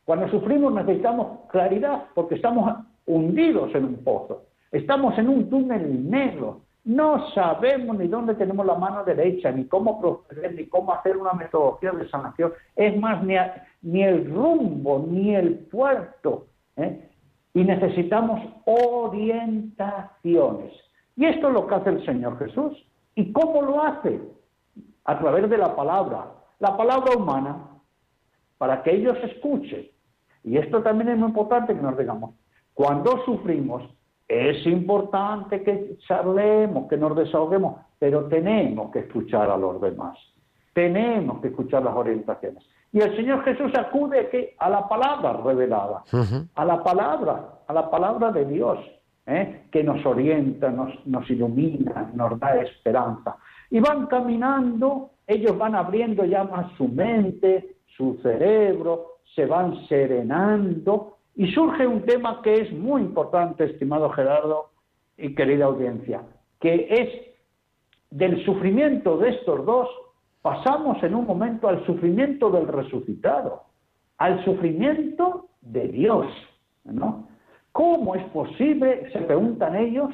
Cuando 0.05 0.29
sufrimos 0.29 0.75
necesitamos 0.75 1.49
claridad 1.51 2.05
porque 2.15 2.37
estamos 2.37 2.73
hundidos 3.07 3.75
en 3.75 3.85
un 3.85 4.05
pozo. 4.05 4.45
Estamos 4.73 5.19
en 5.19 5.29
un 5.29 5.51
túnel 5.51 6.09
negro 6.09 6.61
No 6.85 7.29
sabemos 7.33 7.99
ni 7.99 8.07
dónde 8.09 8.37
tenemos 8.37 8.65
la 8.65 8.77
mano 8.77 9.05
derecha, 9.05 9.53
ni 9.53 9.67
cómo 9.67 10.01
proceder, 10.01 10.55
ni 10.55 10.65
cómo 10.67 10.95
hacer 10.95 11.15
una 11.17 11.35
metodología 11.35 11.93
de 11.93 12.09
sanación. 12.09 12.53
Es 12.75 12.99
más, 12.99 13.23
ni, 13.23 13.37
el 14.03 14.33
rumbo, 14.33 15.07
ni 15.07 15.35
el 15.35 15.59
puerto. 15.71 16.47
¿eh? 16.77 17.11
Y 17.53 17.65
necesitamos 17.65 18.41
orientaciones. 18.65 20.73
Y 21.17 21.27
esto 21.27 21.49
es 21.49 21.55
lo 21.55 21.67
que 21.67 21.75
hace 21.75 21.91
el 21.91 22.07
Señor 22.07 22.39
Jesús. 22.39 22.83
¿Y 23.21 23.33
cómo 23.33 23.61
lo 23.61 23.83
hace? 23.83 24.19
A 25.05 25.19
través 25.19 25.51
de 25.51 25.59
la 25.59 25.77
palabra. 25.77 26.25
La 26.59 26.75
palabra 26.75 27.15
humana, 27.15 27.69
para 28.57 28.83
que 28.83 28.95
ellos 28.95 29.19
escuchen. 29.23 29.89
Y 30.43 30.57
esto 30.57 30.83
también 30.83 31.11
es 31.11 31.19
muy 31.19 31.29
importante 31.29 31.75
que 31.75 31.83
nos 31.83 31.99
digamos. 31.99 32.35
Cuando 32.73 33.23
sufrimos, 33.27 33.83
es 34.27 34.65
importante 34.67 35.63
que 35.63 35.99
charlemos, 36.09 36.89
que 36.89 36.97
nos 36.97 37.15
desahoguemos, 37.15 37.75
pero 37.99 38.25
tenemos 38.29 38.91
que 38.91 39.01
escuchar 39.01 39.51
a 39.51 39.59
los 39.59 39.79
demás. 39.83 40.17
Tenemos 40.73 41.43
que 41.43 41.49
escuchar 41.49 41.83
las 41.83 41.95
orientaciones. 41.95 42.65
Y 42.91 43.01
el 43.01 43.15
Señor 43.17 43.45
Jesús 43.45 43.71
acude 43.77 44.31
¿qué? 44.31 44.57
a 44.59 44.71
la 44.71 44.89
palabra 44.89 45.35
revelada, 45.45 46.05
a 46.55 46.65
la 46.65 46.83
palabra, 46.83 47.61
a 47.67 47.73
la 47.75 47.91
palabra 47.91 48.33
de 48.33 48.47
Dios, 48.47 48.79
¿eh? 49.31 49.63
que 49.71 49.85
nos 49.85 50.05
orienta, 50.05 50.71
nos, 50.71 51.07
nos 51.07 51.29
ilumina, 51.31 52.11
nos 52.15 52.39
da 52.39 52.61
esperanza. 52.61 53.37
Y 53.71 53.81
van 53.81 54.07
caminando, 54.07 55.11
ellos 55.27 55.57
van 55.57 55.75
abriendo 55.75 56.25
ya 56.25 56.45
más 56.45 56.73
su 56.77 56.89
mente, 56.89 57.77
su 57.97 58.19
cerebro, 58.23 59.19
se 59.35 59.47
van 59.47 59.87
serenando 59.87 61.19
y 61.37 61.53
surge 61.53 61.87
un 61.87 62.03
tema 62.03 62.43
que 62.43 62.55
es 62.55 62.73
muy 62.73 63.03
importante, 63.03 63.65
estimado 63.65 64.11
Gerardo 64.11 64.71
y 65.17 65.35
querida 65.35 65.67
audiencia, 65.67 66.23
que 66.61 66.89
es 66.91 67.31
del 68.11 68.45
sufrimiento 68.45 69.17
de 69.19 69.31
estos 69.31 69.65
dos, 69.65 69.89
pasamos 70.43 71.01
en 71.05 71.15
un 71.15 71.27
momento 71.27 71.69
al 71.69 71.85
sufrimiento 71.87 72.51
del 72.51 72.67
resucitado, 72.67 73.63
al 74.19 74.45
sufrimiento 74.45 75.49
de 75.61 75.89
Dios, 75.89 76.27
¿no? 76.85 77.30
¿Cómo 77.73 78.15
es 78.15 78.25
posible, 78.31 79.11
se 79.13 79.21
preguntan 79.21 79.77
ellos, 79.77 80.11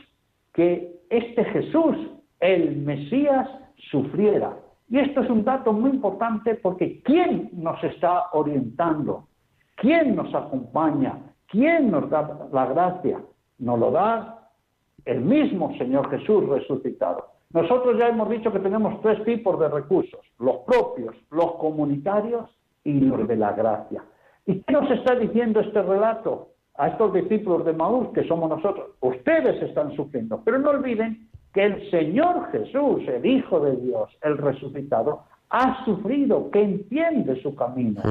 que 0.52 1.00
este 1.10 1.44
Jesús, 1.44 1.96
el 2.40 2.76
Mesías, 2.76 3.48
sufriera? 3.90 4.56
Y 4.88 4.98
esto 4.98 5.22
es 5.22 5.30
un 5.30 5.44
dato 5.44 5.72
muy 5.72 5.90
importante 5.90 6.54
porque 6.56 7.02
¿quién 7.02 7.50
nos 7.52 7.82
está 7.82 8.26
orientando? 8.32 9.26
¿Quién 9.76 10.14
nos 10.14 10.32
acompaña? 10.34 11.18
¿Quién 11.48 11.90
nos 11.90 12.08
da 12.08 12.48
la 12.52 12.66
gracia? 12.66 13.20
Nos 13.58 13.78
lo 13.78 13.90
da 13.90 14.50
el 15.04 15.20
mismo 15.20 15.76
Señor 15.78 16.10
Jesús 16.10 16.48
resucitado. 16.48 17.26
Nosotros 17.52 17.98
ya 17.98 18.08
hemos 18.08 18.28
dicho 18.28 18.52
que 18.52 18.58
tenemos 18.58 19.00
tres 19.00 19.24
tipos 19.24 19.58
de 19.58 19.68
recursos, 19.68 20.20
los 20.38 20.58
propios, 20.58 21.14
los 21.30 21.52
comunitarios 21.56 22.50
y 22.84 23.00
los 23.00 23.26
de 23.26 23.36
la 23.36 23.52
gracia. 23.52 24.04
¿Y 24.44 24.60
qué 24.62 24.72
nos 24.72 24.90
está 24.90 25.14
diciendo 25.14 25.60
este 25.60 25.82
relato 25.82 26.50
a 26.78 26.88
estos 26.88 27.12
discípulos 27.12 27.64
de 27.64 27.72
Maús, 27.72 28.08
que 28.14 28.26
somos 28.26 28.48
nosotros? 28.48 28.90
Ustedes 29.00 29.62
están 29.62 29.94
sufriendo, 29.96 30.40
pero 30.44 30.58
no 30.58 30.70
olviden 30.70 31.28
que 31.52 31.64
el 31.64 31.90
Señor 31.90 32.50
Jesús, 32.52 33.02
el 33.08 33.24
Hijo 33.24 33.60
de 33.60 33.76
Dios, 33.76 34.10
el 34.22 34.36
resucitado, 34.38 35.24
ha 35.50 35.84
sufrido, 35.84 36.50
que 36.50 36.60
entiende 36.60 37.40
su 37.42 37.54
camino, 37.54 38.02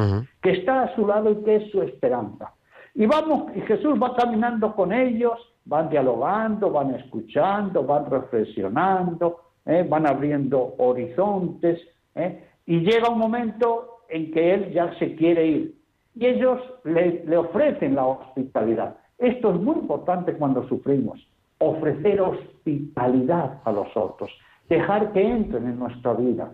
que 0.42 0.52
está 0.52 0.84
a 0.84 0.96
su 0.96 1.06
lado 1.06 1.32
y 1.32 1.44
que 1.44 1.56
es 1.58 1.72
su 1.72 1.82
esperanza. 1.82 2.54
Y 2.94 3.06
vamos, 3.06 3.56
y 3.56 3.62
Jesús 3.62 4.02
va 4.02 4.16
caminando 4.16 4.74
con 4.74 4.94
ellos, 4.94 5.38
van 5.66 5.90
dialogando, 5.90 6.72
van 6.72 6.96
escuchando, 6.96 7.84
van 7.84 8.10
reflexionando, 8.10 9.42
¿eh? 9.66 9.86
van 9.88 10.08
abriendo 10.08 10.76
horizontes, 10.78 11.82
¿eh? 12.16 12.44
y 12.66 12.80
llega 12.80 13.10
un 13.10 13.20
momento 13.20 14.00
en 14.08 14.32
que 14.32 14.54
él 14.54 14.72
ya 14.72 14.98
se 14.98 15.16
quiere 15.16 15.46
ir. 15.46 15.76
Y 16.16 16.26
ellos 16.26 16.62
le, 16.84 17.24
le 17.26 17.38
ofrecen 17.38 17.96
la 17.96 18.06
hospitalidad. 18.06 18.98
Esto 19.18 19.54
es 19.54 19.60
muy 19.60 19.76
importante 19.76 20.34
cuando 20.34 20.68
sufrimos, 20.68 21.20
ofrecer 21.58 22.20
hospitalidad 22.22 23.62
a 23.64 23.72
los 23.72 23.88
otros, 23.96 24.30
dejar 24.68 25.14
que 25.14 25.22
entren 25.22 25.68
en 25.68 25.80
nuestra 25.80 26.14
vida, 26.14 26.54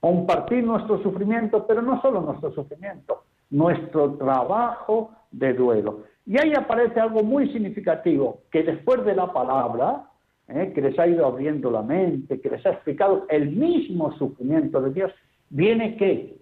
compartir 0.00 0.64
nuestro 0.64 1.02
sufrimiento, 1.02 1.66
pero 1.66 1.82
no 1.82 2.00
solo 2.00 2.20
nuestro 2.20 2.52
sufrimiento, 2.52 3.24
nuestro 3.50 4.14
trabajo 4.14 5.10
de 5.30 5.52
duelo. 5.54 6.04
Y 6.24 6.38
ahí 6.40 6.52
aparece 6.54 7.00
algo 7.00 7.22
muy 7.22 7.52
significativo, 7.52 8.42
que 8.50 8.62
después 8.62 9.04
de 9.04 9.14
la 9.14 9.32
palabra, 9.32 10.08
¿eh? 10.48 10.72
que 10.74 10.80
les 10.80 10.98
ha 10.98 11.06
ido 11.06 11.26
abriendo 11.26 11.70
la 11.70 11.82
mente, 11.82 12.40
que 12.40 12.50
les 12.50 12.64
ha 12.64 12.70
explicado 12.70 13.26
el 13.28 13.50
mismo 13.50 14.16
sufrimiento 14.18 14.80
de 14.80 14.92
Dios, 14.92 15.12
viene 15.50 15.96
que 15.96 16.36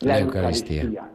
La 0.00 0.18
Eucaristía. 0.18 1.10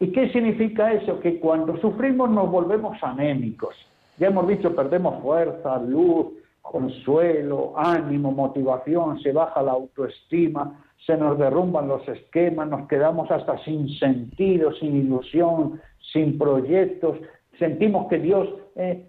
¿Y 0.00 0.12
qué 0.12 0.30
significa 0.30 0.92
eso? 0.92 1.18
Que 1.20 1.40
cuando 1.40 1.76
sufrimos 1.78 2.30
nos 2.30 2.50
volvemos 2.50 2.96
anémicos. 3.02 3.74
Ya 4.18 4.28
hemos 4.28 4.46
dicho, 4.46 4.74
perdemos 4.74 5.20
fuerza, 5.22 5.78
luz, 5.78 6.26
consuelo, 6.62 7.74
ánimo, 7.76 8.30
motivación, 8.30 9.20
se 9.20 9.32
baja 9.32 9.62
la 9.62 9.72
autoestima, 9.72 10.84
se 11.06 11.16
nos 11.16 11.38
derrumban 11.38 11.88
los 11.88 12.06
esquemas, 12.08 12.68
nos 12.68 12.86
quedamos 12.88 13.30
hasta 13.30 13.58
sin 13.64 13.88
sentido, 13.98 14.72
sin 14.74 14.96
ilusión, 14.96 15.80
sin 16.12 16.38
proyectos, 16.38 17.18
sentimos 17.58 18.08
que 18.08 18.18
Dios 18.18 18.48
eh, 18.76 19.08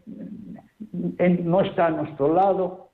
no 0.91 1.61
está 1.61 1.87
a 1.87 1.91
nuestro 1.91 2.33
lado 2.33 2.89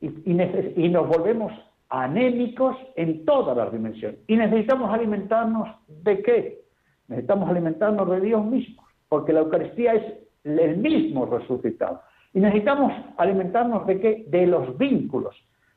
y, 0.00 0.08
y 0.26 0.88
nos 0.88 1.08
volvemos 1.08 1.52
anémicos 1.88 2.76
en 2.96 3.24
todas 3.24 3.56
las 3.56 3.72
dimensiones. 3.72 4.20
Y 4.26 4.36
necesitamos 4.36 4.92
alimentarnos 4.92 5.68
de 6.04 6.22
qué? 6.22 6.67
Necesitamos 7.08 7.48
alimentarnos 7.48 8.08
de 8.10 8.20
Dios 8.20 8.44
mismo, 8.44 8.84
porque 9.08 9.32
la 9.32 9.40
Eucaristía 9.40 9.94
es 9.94 10.14
el 10.44 10.76
mismo 10.76 11.26
resucitado. 11.26 12.02
Y 12.32 12.40
necesitamos 12.40 12.92
alimentarnos 13.16 13.86
de 13.86 14.00
qué? 14.00 14.24
De 14.28 14.46
los 14.46 14.76
vínculos. 14.78 15.34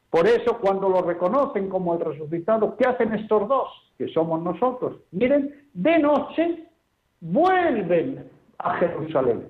Por 0.09 0.27
eso 0.27 0.59
cuando 0.59 0.89
lo 0.89 1.01
reconocen 1.01 1.69
como 1.69 1.93
el 1.93 2.01
resucitado, 2.01 2.75
¿qué 2.75 2.85
hacen 2.85 3.13
estos 3.13 3.47
dos? 3.47 3.93
Que 3.97 4.09
somos 4.09 4.41
nosotros. 4.41 4.97
Miren, 5.11 5.67
de 5.73 5.99
noche 5.99 6.67
vuelven 7.21 8.29
a 8.57 8.73
Jerusalén. 8.75 9.47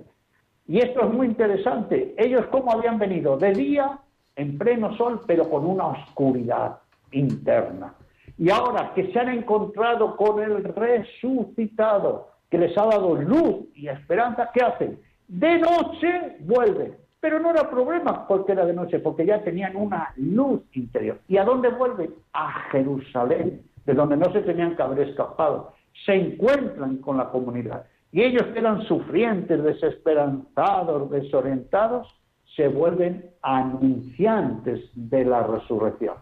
Y 0.68 0.78
esto 0.78 1.02
es 1.02 1.14
muy 1.14 1.26
interesante. 1.26 2.14
Ellos 2.18 2.46
cómo 2.52 2.72
habían 2.72 3.00
venido 3.00 3.38
de 3.38 3.54
día, 3.54 4.00
en 4.36 4.58
pleno 4.58 4.96
sol, 4.98 5.22
pero 5.26 5.50
con 5.50 5.66
una 5.66 5.88
oscuridad 5.88 6.78
interna. 7.12 7.96
Y 8.42 8.50
ahora 8.50 8.92
que 8.96 9.14
se 9.14 9.20
han 9.20 9.30
encontrado 9.30 10.18
con 10.18 10.42
el 10.42 10.64
resucitado, 10.64 12.30
que 12.50 12.58
les 12.58 12.76
ha 12.76 12.88
dado 12.88 13.14
luz 13.14 13.68
y 13.76 13.88
esperanza, 13.88 14.50
¿qué 14.52 14.64
hacen? 14.64 15.00
De 15.28 15.60
noche 15.60 16.38
vuelven. 16.40 16.96
Pero 17.20 17.40
no 17.40 17.52
era 17.52 17.70
problema 17.70 18.28
porque 18.28 18.54
era 18.54 18.66
de 18.66 18.74
noche, 18.74 18.98
porque 18.98 19.28
ya 19.28 19.44
tenían 19.44 19.76
una 19.76 20.12
luz 20.16 20.64
interior. 20.74 21.20
¿Y 21.28 21.38
a 21.38 21.44
dónde 21.44 21.70
vuelven? 21.70 22.16
A 22.34 22.52
Jerusalén, 22.72 23.62
de 23.86 23.94
donde 23.94 24.18
no 24.18 24.34
se 24.34 24.42
tenían 24.42 24.76
que 24.76 24.82
haber 24.82 25.10
escapado. 25.10 25.74
Se 26.04 26.16
encuentran 26.16 26.98
con 26.98 27.18
la 27.18 27.30
comunidad. 27.30 27.86
Y 28.12 28.24
ellos 28.24 28.48
que 28.54 28.58
eran 28.58 28.82
sufrientes, 28.88 29.64
desesperanzados, 29.64 31.12
desorientados, 31.12 32.08
se 32.56 32.70
vuelven 32.70 33.24
anunciantes 33.44 34.90
de 34.96 35.26
la 35.26 35.44
resurrección. 35.44 36.16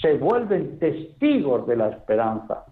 Se 0.00 0.14
vuelven 0.14 0.78
testigos 0.78 1.66
de 1.66 1.76
la 1.76 1.88
esperanza. 1.88 2.64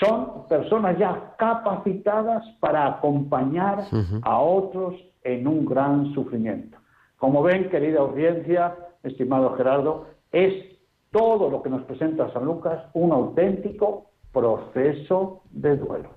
Son 0.00 0.46
personas 0.48 0.98
ya 0.98 1.34
capacitadas 1.38 2.44
para 2.60 2.86
acompañar 2.86 3.84
a 4.22 4.38
otros 4.38 4.94
en 5.24 5.46
un 5.46 5.64
gran 5.64 6.12
sufrimiento. 6.14 6.78
Como 7.16 7.42
ven, 7.42 7.68
querida 7.68 8.00
audiencia, 8.00 8.74
estimado 9.02 9.54
Gerardo, 9.56 10.06
es 10.30 10.72
todo 11.10 11.50
lo 11.50 11.62
que 11.62 11.70
nos 11.70 11.82
presenta 11.82 12.32
San 12.32 12.44
Lucas 12.44 12.80
un 12.94 13.12
auténtico 13.12 14.10
proceso 14.32 15.42
de 15.50 15.76
duelo. 15.76 16.10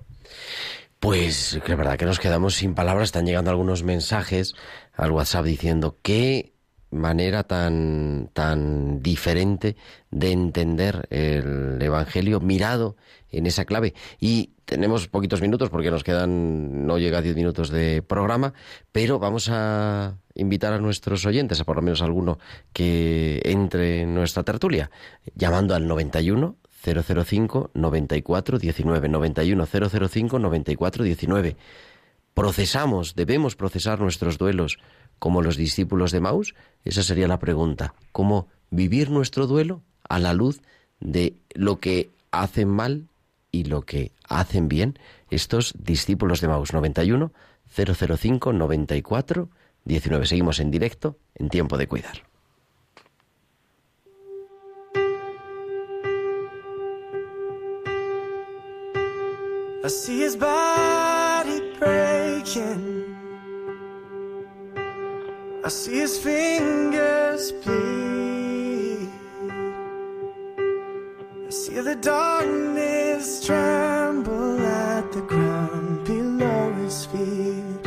Pues 0.98 1.60
que 1.64 1.72
es 1.72 1.78
verdad 1.78 1.96
que 1.96 2.06
nos 2.06 2.18
quedamos 2.18 2.54
sin 2.54 2.74
palabras, 2.74 3.04
están 3.04 3.26
llegando 3.26 3.50
algunos 3.50 3.84
mensajes 3.84 4.54
al 4.94 5.12
WhatsApp 5.12 5.44
diciendo 5.44 5.96
qué 6.02 6.55
manera 6.90 7.44
tan 7.44 8.30
tan 8.32 9.02
diferente 9.02 9.76
de 10.10 10.32
entender 10.32 11.06
el 11.10 11.80
evangelio 11.80 12.40
mirado 12.40 12.96
en 13.30 13.46
esa 13.46 13.64
clave. 13.64 13.94
Y 14.20 14.50
tenemos 14.64 15.08
poquitos 15.08 15.40
minutos 15.40 15.70
porque 15.70 15.90
nos 15.90 16.04
quedan 16.04 16.86
no 16.86 16.98
llega 16.98 17.18
a 17.18 17.22
10 17.22 17.36
minutos 17.36 17.70
de 17.70 18.02
programa, 18.02 18.54
pero 18.92 19.18
vamos 19.18 19.48
a 19.50 20.16
invitar 20.34 20.72
a 20.72 20.78
nuestros 20.78 21.24
oyentes, 21.26 21.60
a 21.60 21.64
por 21.64 21.76
lo 21.76 21.82
menos 21.82 22.02
alguno 22.02 22.38
que 22.72 23.40
entre 23.44 24.02
en 24.02 24.14
nuestra 24.14 24.42
tertulia, 24.42 24.90
llamando 25.34 25.74
al 25.74 25.86
91 25.86 26.56
005 26.82 27.70
94 27.74 28.58
19 28.58 29.08
91 29.08 29.66
005 29.66 30.38
94 30.38 31.04
19 31.04 31.56
procesamos, 32.36 33.14
debemos 33.14 33.56
procesar 33.56 33.98
nuestros 33.98 34.36
duelos 34.36 34.78
como 35.18 35.40
los 35.40 35.56
discípulos 35.56 36.12
de 36.12 36.20
Maús? 36.20 36.54
Esa 36.84 37.02
sería 37.02 37.26
la 37.28 37.38
pregunta. 37.38 37.94
¿Cómo 38.12 38.48
vivir 38.70 39.08
nuestro 39.10 39.46
duelo 39.46 39.82
a 40.06 40.18
la 40.18 40.34
luz 40.34 40.60
de 41.00 41.34
lo 41.54 41.80
que 41.80 42.10
hacen 42.30 42.68
mal 42.68 43.08
y 43.50 43.64
lo 43.64 43.86
que 43.86 44.12
hacen 44.28 44.68
bien 44.68 44.98
estos 45.30 45.72
discípulos 45.78 46.42
de 46.42 46.48
Maús? 46.48 46.74
91 46.74 47.32
005 47.74 48.52
94 48.52 49.48
19. 49.86 50.26
Seguimos 50.26 50.60
en 50.60 50.70
directo 50.70 51.16
en 51.36 51.48
tiempo 51.48 51.78
de 51.78 51.88
cuidar. 51.88 52.22
Breaking. 62.46 63.16
I 65.64 65.68
see 65.68 65.98
his 65.98 66.18
fingers 66.18 67.52
bleed. 67.52 69.10
I 71.46 71.50
see 71.50 71.80
the 71.80 71.96
darkness 71.96 73.44
tremble 73.44 74.60
at 74.60 75.12
the 75.12 75.22
ground 75.22 76.04
below 76.04 76.72
his 76.74 77.06
feet. 77.06 77.86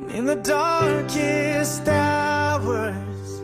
And 0.00 0.10
in 0.10 0.26
the 0.26 0.36
darkest 0.36 1.88
hours, 1.88 3.40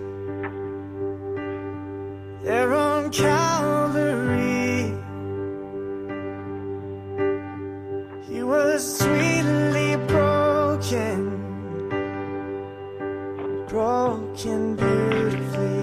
there 2.42 2.72
on 2.74 3.10
Calvary, 3.10 4.49
was 8.64 8.98
sweetly 8.98 9.96
broken, 10.06 11.18
broken 13.68 14.76
beautifully, 14.76 15.79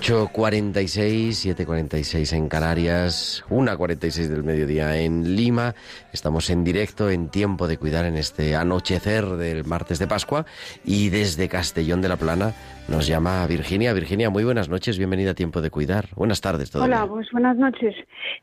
8.46, 0.00 1.54
7.46 1.54 2.34
en 2.34 2.48
Canarias, 2.48 3.44
1.46 3.50 4.28
del 4.28 4.44
mediodía 4.44 4.96
en 4.96 5.36
Lima. 5.36 5.74
Estamos 6.14 6.48
en 6.48 6.64
directo 6.64 7.10
en 7.10 7.28
Tiempo 7.28 7.68
de 7.68 7.76
Cuidar 7.76 8.06
en 8.06 8.16
este 8.16 8.56
anochecer 8.56 9.26
del 9.26 9.66
martes 9.66 9.98
de 9.98 10.06
Pascua 10.06 10.46
y 10.86 11.10
desde 11.10 11.50
Castellón 11.50 12.00
de 12.00 12.08
la 12.08 12.16
Plana 12.16 12.54
nos 12.88 13.06
llama 13.06 13.46
Virginia. 13.46 13.92
Virginia, 13.92 14.30
muy 14.30 14.42
buenas 14.42 14.70
noches, 14.70 14.96
bienvenida 14.96 15.32
a 15.32 15.34
Tiempo 15.34 15.60
de 15.60 15.68
Cuidar. 15.68 16.06
Buenas 16.16 16.40
tardes 16.40 16.70
todavía. 16.70 17.02
Hola, 17.02 17.06
pues 17.06 17.30
buenas 17.30 17.58
noches. 17.58 17.94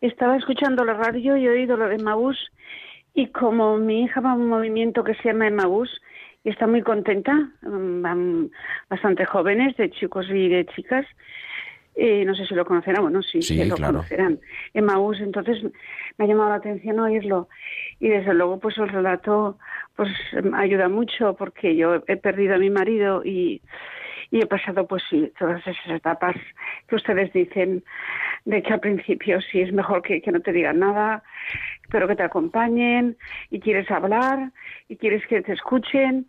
Estaba 0.01 0.37
escuchando 0.37 0.85
la 0.85 0.93
radio 0.93 1.37
y 1.37 1.47
he 1.47 1.49
oído 1.49 1.75
lo 1.75 1.87
de 1.87 1.97
Maús 1.97 2.37
y 3.15 3.31
como 3.31 3.77
mi 3.77 4.03
hija 4.03 4.21
va 4.21 4.33
a 4.33 4.35
un 4.35 4.47
movimiento 4.47 5.03
que 5.03 5.15
se 5.15 5.29
llama 5.29 5.49
Maús 5.49 5.89
y 6.43 6.49
está 6.49 6.67
muy 6.67 6.83
contenta, 6.83 7.33
mm, 7.63 8.01
van 8.03 8.51
bastante 8.91 9.25
jóvenes, 9.25 9.75
de 9.75 9.89
chicos 9.89 10.27
y 10.29 10.49
de 10.49 10.67
chicas, 10.67 11.05
eh, 11.99 12.23
no 12.25 12.35
sé 12.35 12.45
si 12.45 12.53
lo 12.53 12.63
conocerán, 12.63 13.01
bueno, 13.01 13.23
sí, 13.23 13.41
Sí, 13.41 13.65
lo 13.65 13.75
claro. 13.75 13.93
conocerán. 13.95 14.39
Emmaús, 14.73 15.19
entonces 15.19 15.63
me 16.17 16.25
ha 16.25 16.27
llamado 16.27 16.49
la 16.49 16.55
atención 16.57 16.99
oírlo 16.99 17.49
y 17.99 18.09
desde 18.09 18.35
luego 18.35 18.59
pues 18.59 18.77
el 18.77 18.87
relato 18.89 19.57
pues 19.95 20.09
ayuda 20.53 20.89
mucho 20.89 21.35
porque 21.35 21.75
yo 21.75 22.03
he 22.07 22.17
perdido 22.17 22.53
a 22.53 22.59
mi 22.59 22.69
marido 22.69 23.23
y, 23.25 23.63
y 24.29 24.41
he 24.41 24.45
pasado 24.45 24.85
pues 24.87 25.01
sí, 25.09 25.31
todas 25.39 25.59
esas 25.65 25.87
etapas 25.89 26.35
que 26.87 26.95
ustedes 26.95 27.33
dicen 27.33 27.83
de 28.45 28.61
que 28.61 28.73
al 28.73 28.79
principio 28.79 29.41
sí 29.41 29.61
es 29.61 29.73
mejor 29.73 30.03
que, 30.03 30.21
que 30.21 30.31
no 30.31 30.39
te 30.39 30.53
digan 30.53 30.77
nada, 30.77 31.23
pero 31.89 32.07
que 32.07 32.15
te 32.15 32.23
acompañen 32.23 33.17
y 33.49 33.59
quieres 33.59 33.89
hablar 33.89 34.51
y 34.87 34.97
quieres 34.97 35.25
que 35.25 35.41
te 35.41 35.53
escuchen 35.53 36.27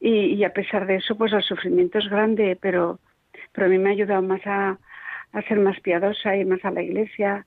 y, 0.00 0.34
y 0.34 0.44
a 0.44 0.52
pesar 0.54 0.86
de 0.86 0.96
eso 0.96 1.14
pues 1.14 1.30
el 1.34 1.42
sufrimiento 1.42 1.98
es 1.98 2.08
grande, 2.08 2.56
pero 2.58 3.00
pero 3.52 3.66
a 3.66 3.70
mí 3.70 3.78
me 3.78 3.90
ha 3.90 3.92
ayudado 3.92 4.22
más 4.22 4.40
a, 4.46 4.78
a 5.34 5.42
ser 5.42 5.58
más 5.58 5.78
piadosa 5.80 6.36
y 6.36 6.44
más 6.44 6.64
a 6.64 6.70
la 6.70 6.82
iglesia, 6.82 7.44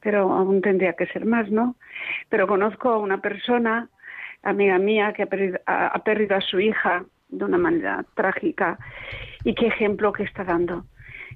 pero 0.00 0.32
aún 0.32 0.60
tendría 0.60 0.94
que 0.94 1.06
ser 1.06 1.24
más, 1.24 1.50
¿no? 1.50 1.76
Pero 2.28 2.46
conozco 2.46 2.90
a 2.90 2.98
una 2.98 3.20
persona, 3.20 3.88
amiga 4.42 4.78
mía, 4.78 5.12
que 5.12 5.22
ha 5.22 5.26
perdido, 5.26 5.58
ha, 5.66 5.88
ha 5.88 5.98
perdido 6.02 6.36
a 6.36 6.40
su 6.40 6.58
hija 6.58 7.04
de 7.28 7.44
una 7.44 7.58
manera 7.58 8.04
trágica 8.14 8.78
y 9.44 9.54
qué 9.54 9.66
ejemplo 9.66 10.12
que 10.12 10.24
está 10.24 10.44
dando. 10.44 10.84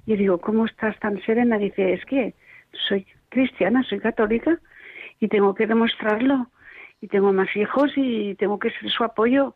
Y 0.05 0.15
digo, 0.15 0.39
¿cómo 0.39 0.65
estás 0.65 0.97
tan 0.99 1.21
serena? 1.21 1.57
Dice, 1.57 1.93
es 1.93 2.03
que 2.05 2.33
soy 2.87 3.05
cristiana, 3.29 3.83
soy 3.83 3.99
católica 3.99 4.59
y 5.19 5.27
tengo 5.27 5.53
que 5.53 5.67
demostrarlo 5.67 6.47
y 7.01 7.07
tengo 7.07 7.33
más 7.33 7.55
hijos 7.55 7.91
y 7.95 8.35
tengo 8.35 8.59
que 8.59 8.71
ser 8.71 8.89
su 8.89 9.03
apoyo. 9.03 9.55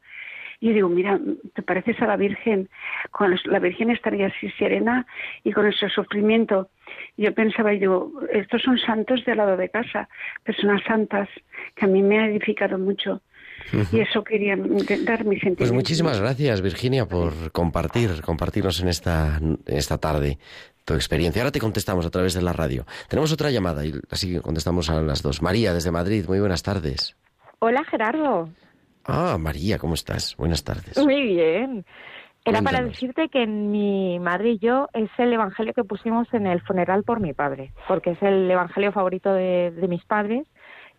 Y 0.65 0.69
yo 0.69 0.73
digo, 0.73 0.89
mira, 0.89 1.19
te 1.53 1.61
pareces 1.61 2.01
a 2.01 2.07
la 2.07 2.17
Virgen, 2.17 2.69
con 3.11 3.35
la 3.45 3.59
Virgen 3.59 3.91
estaría 3.91 4.25
así 4.25 4.49
serena 4.57 5.05
y 5.43 5.51
con 5.51 5.67
ese 5.67 5.89
sufrimiento. 5.89 6.69
Yo 7.17 7.35
pensaba, 7.35 7.71
y 7.71 7.77
digo, 7.77 8.11
estos 8.33 8.63
son 8.63 8.79
santos 8.79 9.23
de 9.25 9.33
al 9.33 9.37
lado 9.37 9.57
de 9.57 9.69
casa, 9.69 10.09
personas 10.43 10.81
santas, 10.87 11.29
que 11.75 11.85
a 11.85 11.87
mí 11.87 12.01
me 12.01 12.17
ha 12.17 12.25
edificado 12.25 12.79
mucho. 12.79 13.21
Y 13.91 13.99
eso 13.99 14.23
quería 14.23 14.55
dar 14.55 15.23
mi 15.23 15.35
sentimiento. 15.35 15.57
Pues 15.57 15.71
muchísimas 15.71 16.19
gracias, 16.19 16.63
Virginia, 16.63 17.05
por 17.05 17.51
compartir, 17.51 18.23
compartirnos 18.23 18.81
en 18.81 18.87
esta, 18.87 19.37
en 19.37 19.59
esta 19.67 19.99
tarde 19.99 20.39
tu 20.83 20.95
experiencia. 20.95 21.43
Ahora 21.43 21.51
te 21.51 21.59
contestamos 21.59 22.07
a 22.07 22.09
través 22.09 22.33
de 22.33 22.41
la 22.41 22.53
radio. 22.53 22.87
Tenemos 23.07 23.31
otra 23.31 23.51
llamada 23.51 23.85
y 23.85 23.93
así 24.09 24.33
que 24.33 24.41
contestamos 24.41 24.89
a 24.89 24.99
las 24.99 25.21
dos. 25.21 25.43
María, 25.43 25.75
desde 25.75 25.91
Madrid, 25.91 26.25
muy 26.27 26.39
buenas 26.39 26.63
tardes. 26.63 27.15
Hola 27.59 27.83
Gerardo, 27.83 28.49
Ah, 29.07 29.37
María, 29.39 29.77
¿cómo 29.77 29.93
estás? 29.93 30.35
Buenas 30.37 30.63
tardes. 30.63 30.97
muy 30.97 31.21
bien. 31.21 31.85
Era 32.43 32.61
para 32.61 32.83
decirte 32.83 33.29
que 33.29 33.47
mi 33.47 34.19
madre 34.19 34.51
y 34.51 34.59
yo 34.59 34.87
es 34.93 35.09
el 35.17 35.33
evangelio 35.33 35.73
que 35.73 35.83
pusimos 35.83 36.31
en 36.31 36.45
el 36.45 36.61
funeral 36.61 37.03
por 37.03 37.19
mi 37.19 37.33
padre, 37.33 37.73
porque 37.87 38.11
es 38.11 38.21
el 38.21 38.49
evangelio 38.49 38.91
favorito 38.91 39.33
de, 39.33 39.71
de 39.71 39.87
mis 39.87 40.05
padres 40.05 40.45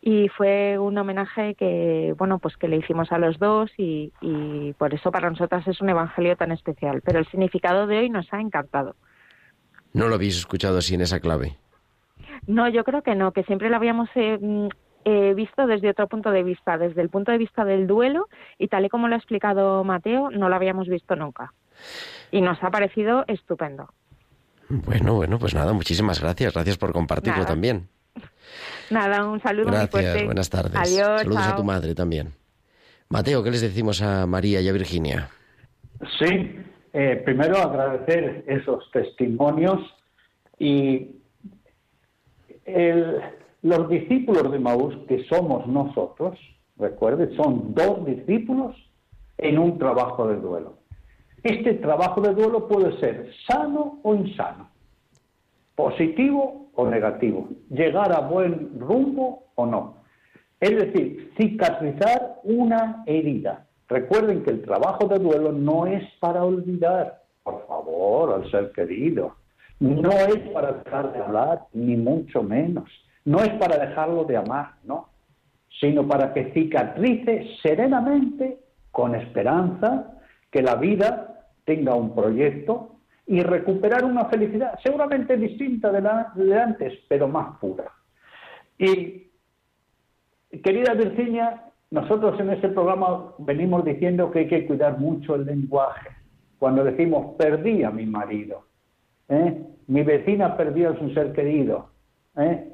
y 0.02 0.28
fue 0.28 0.76
un 0.78 0.98
homenaje 0.98 1.54
que 1.54 2.14
bueno 2.18 2.40
pues 2.40 2.56
que 2.56 2.66
le 2.66 2.78
hicimos 2.78 3.12
a 3.12 3.18
los 3.18 3.38
dos 3.38 3.70
y, 3.76 4.12
y 4.20 4.72
por 4.74 4.92
eso 4.92 5.12
para 5.12 5.30
nosotras 5.30 5.66
es 5.68 5.80
un 5.80 5.88
evangelio 5.88 6.36
tan 6.36 6.50
especial. 6.50 7.00
Pero 7.04 7.20
el 7.20 7.26
significado 7.26 7.86
de 7.86 7.98
hoy 7.98 8.10
nos 8.10 8.26
ha 8.32 8.40
encantado. 8.40 8.96
No 9.92 10.08
lo 10.08 10.16
habéis 10.16 10.36
escuchado 10.36 10.78
así 10.78 10.96
en 10.96 11.02
esa 11.02 11.20
clave. 11.20 11.58
No, 12.48 12.68
yo 12.68 12.82
creo 12.82 13.02
que 13.02 13.14
no, 13.14 13.32
que 13.32 13.44
siempre 13.44 13.70
lo 13.70 13.76
habíamos 13.76 14.08
eh, 14.16 14.38
eh, 15.08 15.34
visto 15.34 15.66
desde 15.68 15.88
otro 15.90 16.08
punto 16.08 16.30
de 16.32 16.42
vista, 16.42 16.76
desde 16.76 17.00
el 17.00 17.08
punto 17.10 17.30
de 17.30 17.38
vista 17.38 17.64
del 17.64 17.86
duelo 17.86 18.28
y 18.58 18.66
tal 18.66 18.84
y 18.84 18.88
como 18.88 19.06
lo 19.06 19.14
ha 19.14 19.18
explicado 19.18 19.84
Mateo, 19.84 20.30
no 20.32 20.48
lo 20.48 20.56
habíamos 20.56 20.88
visto 20.88 21.14
nunca. 21.14 21.52
Y 22.32 22.40
nos 22.40 22.60
ha 22.64 22.70
parecido 22.72 23.24
estupendo. 23.28 23.88
Bueno, 24.68 25.14
bueno, 25.14 25.38
pues 25.38 25.54
nada, 25.54 25.72
muchísimas 25.72 26.20
gracias. 26.20 26.52
Gracias 26.52 26.76
por 26.76 26.92
compartirlo 26.92 27.38
Nada. 27.38 27.48
también. 27.48 27.88
Nada, 28.90 29.24
un 29.28 29.40
saludo 29.40 29.68
muy 29.68 29.76
Gracias, 29.76 29.90
fuerte. 30.02 30.24
buenas 30.24 30.50
tardes. 30.50 30.74
Adiós, 30.74 31.22
Saludos 31.22 31.46
a 31.46 31.56
tu 31.56 31.62
madre 31.64 31.94
también. 31.94 32.32
Mateo, 33.08 33.44
¿qué 33.44 33.52
les 33.52 33.60
decimos 33.60 34.02
a 34.02 34.26
María 34.26 34.60
y 34.60 34.68
a 34.68 34.72
Virginia? 34.72 35.28
Sí, 36.18 36.58
eh, 36.92 37.22
primero 37.24 37.56
agradecer 37.58 38.42
esos 38.48 38.90
testimonios 38.90 39.78
y 40.58 41.12
el- 42.64 43.20
los 43.66 43.88
discípulos 43.88 44.52
de 44.52 44.60
Maús, 44.60 44.94
que 45.08 45.24
somos 45.24 45.66
nosotros, 45.66 46.38
recuerde, 46.76 47.34
son 47.34 47.74
dos 47.74 48.06
discípulos 48.06 48.76
en 49.38 49.58
un 49.58 49.76
trabajo 49.76 50.28
de 50.28 50.36
duelo. 50.36 50.74
Este 51.42 51.74
trabajo 51.74 52.20
de 52.20 52.32
duelo 52.32 52.68
puede 52.68 52.96
ser 53.00 53.28
sano 53.48 53.98
o 54.04 54.14
insano, 54.14 54.70
positivo 55.74 56.68
o 56.74 56.86
negativo, 56.86 57.48
llegar 57.68 58.12
a 58.12 58.20
buen 58.20 58.78
rumbo 58.78 59.46
o 59.56 59.66
no. 59.66 59.96
Es 60.60 60.70
decir, 60.70 61.32
cicatrizar 61.36 62.36
una 62.44 63.02
herida. 63.06 63.66
Recuerden 63.88 64.44
que 64.44 64.50
el 64.50 64.62
trabajo 64.62 65.08
de 65.08 65.18
duelo 65.18 65.50
no 65.50 65.86
es 65.86 66.04
para 66.20 66.44
olvidar, 66.44 67.22
por 67.42 67.66
favor, 67.66 68.32
al 68.32 68.50
ser 68.50 68.70
querido. 68.70 69.34
No 69.80 70.10
es 70.10 70.38
para 70.50 70.72
dejar 70.72 71.12
de 71.12 71.18
hablar, 71.18 71.62
ni 71.72 71.96
mucho 71.96 72.44
menos. 72.44 72.88
No 73.26 73.42
es 73.42 73.50
para 73.54 73.76
dejarlo 73.76 74.24
de 74.24 74.36
amar, 74.36 74.76
no. 74.84 75.10
Sino 75.80 76.06
para 76.06 76.32
que 76.32 76.52
cicatrice 76.52 77.48
serenamente, 77.60 78.60
con 78.90 79.14
esperanza, 79.14 80.14
que 80.50 80.62
la 80.62 80.76
vida 80.76 81.44
tenga 81.64 81.94
un 81.94 82.14
proyecto 82.14 82.96
y 83.26 83.42
recuperar 83.42 84.04
una 84.04 84.26
felicidad 84.26 84.78
seguramente 84.82 85.36
distinta 85.36 85.90
de 85.90 86.00
la 86.00 86.32
de 86.34 86.58
antes, 86.58 86.94
pero 87.08 87.26
más 87.26 87.58
pura. 87.58 87.90
Y, 88.78 89.26
querida 90.62 90.94
Virginia, 90.94 91.64
nosotros 91.90 92.38
en 92.38 92.50
este 92.50 92.68
programa 92.68 93.34
venimos 93.38 93.84
diciendo 93.84 94.30
que 94.30 94.40
hay 94.40 94.48
que 94.48 94.66
cuidar 94.66 94.98
mucho 94.98 95.34
el 95.34 95.46
lenguaje. 95.46 96.10
Cuando 96.58 96.84
decimos 96.84 97.34
perdí 97.36 97.82
a 97.82 97.90
mi 97.90 98.06
marido, 98.06 98.64
¿eh? 99.28 99.62
mi 99.88 100.02
vecina 100.04 100.56
perdió 100.56 100.90
a 100.90 100.98
su 100.98 101.10
ser 101.10 101.32
querido, 101.32 101.90
¿eh? 102.36 102.72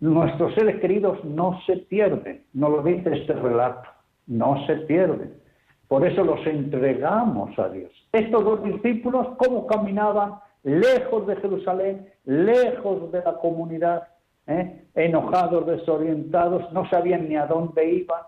Nuestros 0.00 0.54
seres 0.54 0.80
queridos 0.80 1.24
no 1.24 1.60
se 1.66 1.76
pierden, 1.78 2.44
no 2.52 2.68
lo 2.68 2.82
dice 2.82 3.10
este 3.12 3.32
relato, 3.32 3.88
no 4.26 4.66
se 4.66 4.76
pierden. 4.76 5.34
Por 5.88 6.06
eso 6.06 6.24
los 6.24 6.46
entregamos 6.46 7.58
a 7.58 7.68
Dios. 7.68 7.90
Estos 8.12 8.44
dos 8.44 8.64
discípulos, 8.64 9.28
¿cómo 9.36 9.66
caminaban 9.66 10.34
lejos 10.62 11.26
de 11.26 11.36
Jerusalén, 11.36 12.08
lejos 12.24 13.10
de 13.12 13.22
la 13.22 13.34
comunidad, 13.38 14.08
¿eh? 14.46 14.84
enojados, 14.94 15.66
desorientados, 15.66 16.72
no 16.72 16.88
sabían 16.88 17.28
ni 17.28 17.36
a 17.36 17.46
dónde 17.46 17.90
iban, 17.90 18.22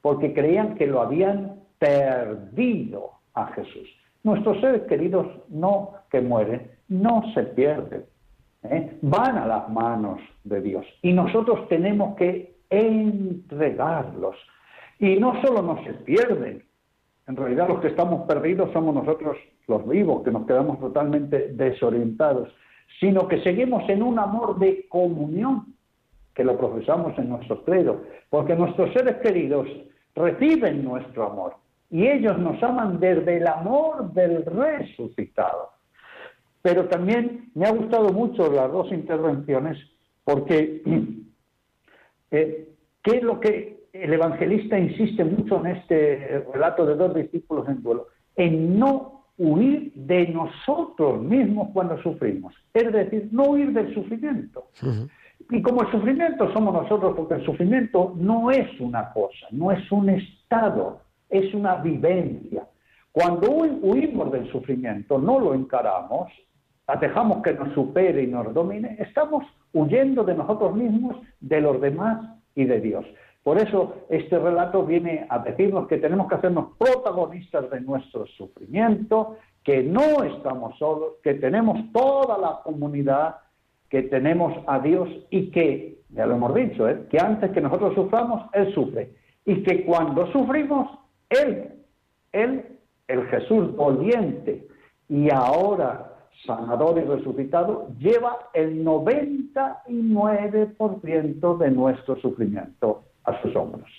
porque 0.00 0.32
creían 0.32 0.74
que 0.76 0.86
lo 0.86 1.00
habían 1.00 1.60
perdido 1.78 3.12
a 3.34 3.46
Jesús. 3.48 3.88
Nuestros 4.22 4.60
seres 4.60 4.82
queridos 4.82 5.26
no 5.48 5.94
que 6.10 6.20
mueren, 6.20 6.70
no 6.88 7.22
se 7.34 7.44
pierden, 7.44 8.04
¿eh? 8.70 8.98
van 9.02 9.36
a 9.38 9.46
las 9.46 9.68
manos 9.68 10.20
de 10.44 10.60
Dios 10.60 10.86
y 11.02 11.12
nosotros 11.12 11.68
tenemos 11.68 12.16
que 12.16 12.56
entregarlos. 12.70 14.36
Y 14.98 15.16
no 15.16 15.40
solo 15.42 15.62
no 15.62 15.82
se 15.84 15.92
pierden, 15.94 16.64
en 17.26 17.36
realidad 17.36 17.68
los 17.68 17.80
que 17.80 17.88
estamos 17.88 18.26
perdidos 18.26 18.72
somos 18.72 18.94
nosotros 18.94 19.36
los 19.68 19.86
vivos, 19.86 20.22
que 20.24 20.30
nos 20.30 20.46
quedamos 20.46 20.80
totalmente 20.80 21.52
desorientados, 21.52 22.48
sino 23.00 23.28
que 23.28 23.42
seguimos 23.42 23.88
en 23.88 24.02
un 24.02 24.18
amor 24.18 24.58
de 24.58 24.86
comunión, 24.88 25.74
que 26.34 26.42
lo 26.42 26.56
profesamos 26.56 27.16
en 27.18 27.28
nuestro 27.28 27.62
credo, 27.64 28.02
porque 28.30 28.56
nuestros 28.56 28.92
seres 28.92 29.16
queridos 29.16 29.68
reciben 30.14 30.82
nuestro 30.84 31.30
amor 31.30 31.56
y 31.90 32.06
ellos 32.06 32.38
nos 32.38 32.62
aman 32.62 33.00
desde 33.00 33.38
el 33.38 33.46
amor 33.46 34.12
del 34.12 34.44
resucitado. 34.44 35.70
Pero 36.68 36.84
también 36.84 37.50
me 37.54 37.66
ha 37.66 37.70
gustado 37.70 38.10
mucho 38.10 38.52
las 38.52 38.70
dos 38.70 38.92
intervenciones 38.92 39.78
porque 40.22 40.82
eh, 42.30 42.68
¿qué 43.02 43.16
es 43.16 43.22
lo 43.22 43.40
que 43.40 43.86
el 43.90 44.12
evangelista 44.12 44.78
insiste 44.78 45.24
mucho 45.24 45.64
en 45.64 45.76
este 45.76 46.44
relato 46.52 46.84
de 46.84 46.94
dos 46.94 47.14
discípulos 47.14 47.66
en 47.70 47.82
duelo? 47.82 48.08
En 48.36 48.78
no 48.78 49.24
huir 49.38 49.94
de 49.94 50.28
nosotros 50.28 51.22
mismos 51.22 51.70
cuando 51.72 52.02
sufrimos. 52.02 52.54
Es 52.74 52.92
decir, 52.92 53.30
no 53.32 53.44
huir 53.44 53.72
del 53.72 53.94
sufrimiento. 53.94 54.68
Y 55.48 55.62
como 55.62 55.80
el 55.80 55.90
sufrimiento 55.90 56.52
somos 56.52 56.74
nosotros, 56.74 57.14
porque 57.16 57.36
el 57.36 57.46
sufrimiento 57.46 58.12
no 58.14 58.50
es 58.50 58.78
una 58.78 59.10
cosa, 59.14 59.46
no 59.52 59.72
es 59.72 59.90
un 59.90 60.10
estado, 60.10 61.00
es 61.30 61.54
una 61.54 61.76
vivencia. 61.76 62.68
Cuando 63.10 63.50
huimos 63.50 64.30
del 64.30 64.52
sufrimiento, 64.52 65.18
no 65.18 65.40
lo 65.40 65.54
encaramos, 65.54 66.30
dejamos 66.96 67.42
que 67.42 67.52
nos 67.52 67.72
supere 67.74 68.22
y 68.22 68.26
nos 68.26 68.52
domine, 68.54 68.96
estamos 68.98 69.44
huyendo 69.72 70.24
de 70.24 70.34
nosotros 70.34 70.74
mismos, 70.74 71.16
de 71.40 71.60
los 71.60 71.80
demás 71.80 72.38
y 72.54 72.64
de 72.64 72.80
Dios. 72.80 73.04
Por 73.42 73.58
eso 73.58 74.06
este 74.10 74.38
relato 74.38 74.84
viene 74.84 75.26
a 75.28 75.38
decirnos 75.38 75.86
que 75.86 75.98
tenemos 75.98 76.28
que 76.28 76.34
hacernos 76.34 76.76
protagonistas 76.78 77.70
de 77.70 77.80
nuestro 77.80 78.26
sufrimiento, 78.26 79.36
que 79.62 79.82
no 79.82 80.22
estamos 80.22 80.76
solos, 80.78 81.14
que 81.22 81.34
tenemos 81.34 81.78
toda 81.92 82.38
la 82.38 82.60
comunidad, 82.62 83.36
que 83.88 84.02
tenemos 84.02 84.54
a 84.66 84.78
Dios 84.80 85.08
y 85.30 85.50
que, 85.50 85.98
ya 86.10 86.26
lo 86.26 86.36
hemos 86.36 86.54
dicho, 86.54 86.88
¿eh? 86.88 87.06
que 87.10 87.18
antes 87.18 87.50
que 87.52 87.60
nosotros 87.60 87.94
suframos, 87.94 88.50
Él 88.52 88.72
sufre. 88.74 89.12
Y 89.44 89.62
que 89.62 89.84
cuando 89.84 90.30
sufrimos, 90.32 90.90
Él, 91.30 91.72
Él, 92.32 92.64
el 93.08 93.26
Jesús 93.28 93.74
doliente 93.76 94.66
y 95.08 95.30
ahora 95.30 96.07
sanador 96.46 96.98
y 96.98 97.02
resucitado, 97.02 97.88
lleva 97.98 98.38
el 98.54 98.84
99% 98.84 101.58
de 101.58 101.70
nuestro 101.70 102.20
sufrimiento 102.20 103.02
a 103.24 103.42
sus 103.42 103.56
hombros. 103.56 103.90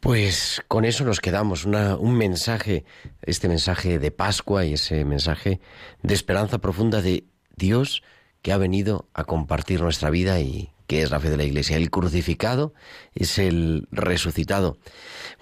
Pues 0.00 0.62
con 0.66 0.86
eso 0.86 1.04
nos 1.04 1.20
quedamos, 1.20 1.66
un 1.66 2.16
mensaje, 2.16 2.84
este 3.22 3.48
mensaje 3.48 3.98
de 3.98 4.10
Pascua 4.10 4.64
y 4.64 4.72
ese 4.74 5.04
mensaje 5.04 5.60
de 6.02 6.14
esperanza 6.14 6.58
profunda 6.58 7.02
de 7.02 7.24
Dios 7.54 8.02
que 8.40 8.52
ha 8.52 8.56
venido 8.56 9.08
a 9.12 9.24
compartir 9.24 9.82
nuestra 9.82 10.08
vida 10.08 10.40
y 10.40 10.70
que 10.86 11.02
es 11.02 11.10
la 11.10 11.20
fe 11.20 11.28
de 11.28 11.36
la 11.36 11.44
Iglesia. 11.44 11.76
El 11.76 11.90
crucificado 11.90 12.72
es 13.14 13.38
el 13.38 13.86
resucitado. 13.92 14.78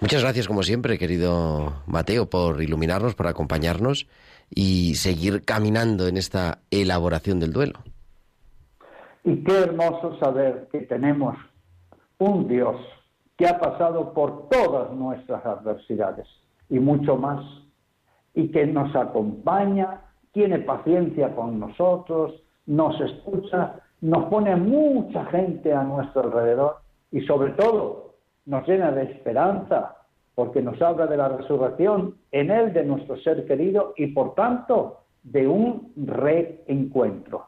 Muchas 0.01 0.21
gracias, 0.21 0.47
como 0.47 0.63
siempre, 0.63 0.97
querido 0.97 1.81
Mateo, 1.87 2.29
por 2.29 2.61
iluminarnos, 2.61 3.15
por 3.15 3.27
acompañarnos 3.27 4.07
y 4.49 4.95
seguir 4.95 5.43
caminando 5.45 6.07
en 6.07 6.17
esta 6.17 6.59
elaboración 6.71 7.39
del 7.39 7.53
duelo. 7.53 7.79
Y 9.23 9.43
qué 9.43 9.59
hermoso 9.59 10.17
saber 10.19 10.69
que 10.71 10.81
tenemos 10.81 11.35
un 12.17 12.47
Dios 12.47 12.75
que 13.37 13.47
ha 13.47 13.59
pasado 13.59 14.13
por 14.13 14.49
todas 14.49 14.91
nuestras 14.91 15.45
adversidades 15.45 16.27
y 16.69 16.79
mucho 16.79 17.15
más, 17.15 17.43
y 18.33 18.49
que 18.49 18.65
nos 18.67 18.95
acompaña, 18.95 20.01
tiene 20.31 20.59
paciencia 20.59 21.33
con 21.35 21.59
nosotros, 21.59 22.33
nos 22.65 22.99
escucha, 23.01 23.75
nos 24.01 24.25
pone 24.25 24.55
mucha 24.55 25.25
gente 25.25 25.73
a 25.73 25.83
nuestro 25.83 26.23
alrededor 26.23 26.77
y 27.11 27.21
sobre 27.21 27.51
todo 27.53 28.15
nos 28.45 28.67
llena 28.67 28.91
de 28.91 29.03
esperanza 29.03 29.95
porque 30.39 30.61
nos 30.61 30.81
habla 30.81 31.05
de 31.05 31.17
la 31.17 31.27
resurrección 31.27 32.15
en 32.31 32.49
él 32.49 32.71
de 32.71 32.85
nuestro 32.85 33.17
ser 33.17 33.45
querido 33.45 33.93
y 33.97 34.07
por 34.07 34.35
tanto 34.35 35.01
de 35.21 35.45
un 35.45 35.91
reencuentro. 35.97 37.47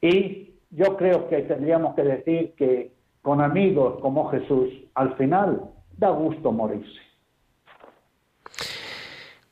Y 0.00 0.54
yo 0.70 0.96
creo 0.96 1.28
que 1.28 1.42
tendríamos 1.42 1.96
que 1.96 2.04
decir 2.04 2.54
que 2.56 2.92
con 3.20 3.40
amigos 3.40 4.00
como 4.00 4.30
Jesús, 4.30 4.68
al 4.94 5.16
final 5.16 5.72
da 5.98 6.10
gusto 6.10 6.52
morirse. 6.52 7.00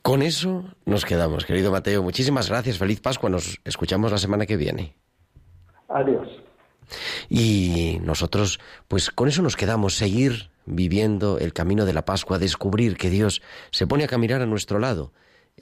Con 0.01 0.23
eso 0.23 0.63
nos 0.87 1.05
quedamos, 1.05 1.45
querido 1.45 1.73
Mateo. 1.73 2.05
Muchísimas 2.05 2.49
gracias. 2.49 2.79
Feliz 2.79 3.01
Pascua. 3.01 3.29
Nos 3.29 3.59
escuchamos 3.65 4.13
la 4.13 4.19
semana 4.19 4.47
que 4.47 4.57
viene. 4.57 4.95
Adiós. 5.89 6.29
Y 7.29 7.99
nosotros, 8.03 8.61
pues 8.89 9.11
con 9.11 9.29
eso 9.29 9.43
nos 9.43 9.57
quedamos, 9.57 9.97
seguir 9.97 10.51
viviendo 10.67 11.39
el 11.39 11.53
camino 11.53 11.87
de 11.87 11.93
la 11.93 12.05
Pascua, 12.05 12.39
descubrir 12.39 12.97
que 12.97 13.11
Dios 13.11 13.43
se 13.71 13.87
pone 13.87 14.05
a 14.05 14.09
caminar 14.09 14.43
a 14.43 14.47
nuestro 14.47 14.79
lado, 14.79 15.13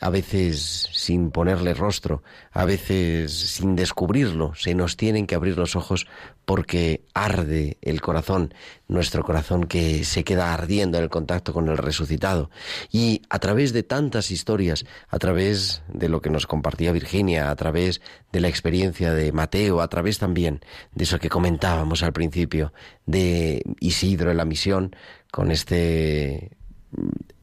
a 0.00 0.10
veces 0.10 0.88
sin 0.92 1.30
ponerle 1.30 1.74
rostro, 1.74 2.22
a 2.52 2.64
veces 2.64 3.32
sin 3.32 3.76
descubrirlo, 3.76 4.54
se 4.54 4.74
nos 4.74 4.96
tienen 4.96 5.26
que 5.26 5.34
abrir 5.34 5.56
los 5.56 5.76
ojos 5.76 6.06
porque 6.44 7.04
arde 7.14 7.76
el 7.82 8.00
corazón, 8.00 8.54
nuestro 8.88 9.24
corazón 9.24 9.64
que 9.64 10.04
se 10.04 10.24
queda 10.24 10.54
ardiendo 10.54 10.98
en 10.98 11.04
el 11.04 11.10
contacto 11.10 11.52
con 11.52 11.68
el 11.68 11.76
resucitado. 11.76 12.50
Y 12.90 13.22
a 13.30 13.38
través 13.38 13.72
de 13.72 13.82
tantas 13.82 14.30
historias, 14.30 14.84
a 15.08 15.18
través 15.18 15.82
de 15.88 16.08
lo 16.08 16.20
que 16.20 16.30
nos 16.30 16.46
compartía 16.46 16.92
Virginia, 16.92 17.50
a 17.50 17.56
través 17.56 18.00
de 18.32 18.40
la 18.40 18.48
experiencia 18.48 19.12
de 19.12 19.32
Mateo, 19.32 19.80
a 19.80 19.88
través 19.88 20.18
también 20.18 20.60
de 20.94 21.04
eso 21.04 21.18
que 21.18 21.28
comentábamos 21.28 22.02
al 22.02 22.12
principio, 22.12 22.72
de 23.06 23.62
Isidro 23.80 24.30
en 24.30 24.36
la 24.36 24.44
misión, 24.44 24.94
con 25.30 25.50
este... 25.50 26.56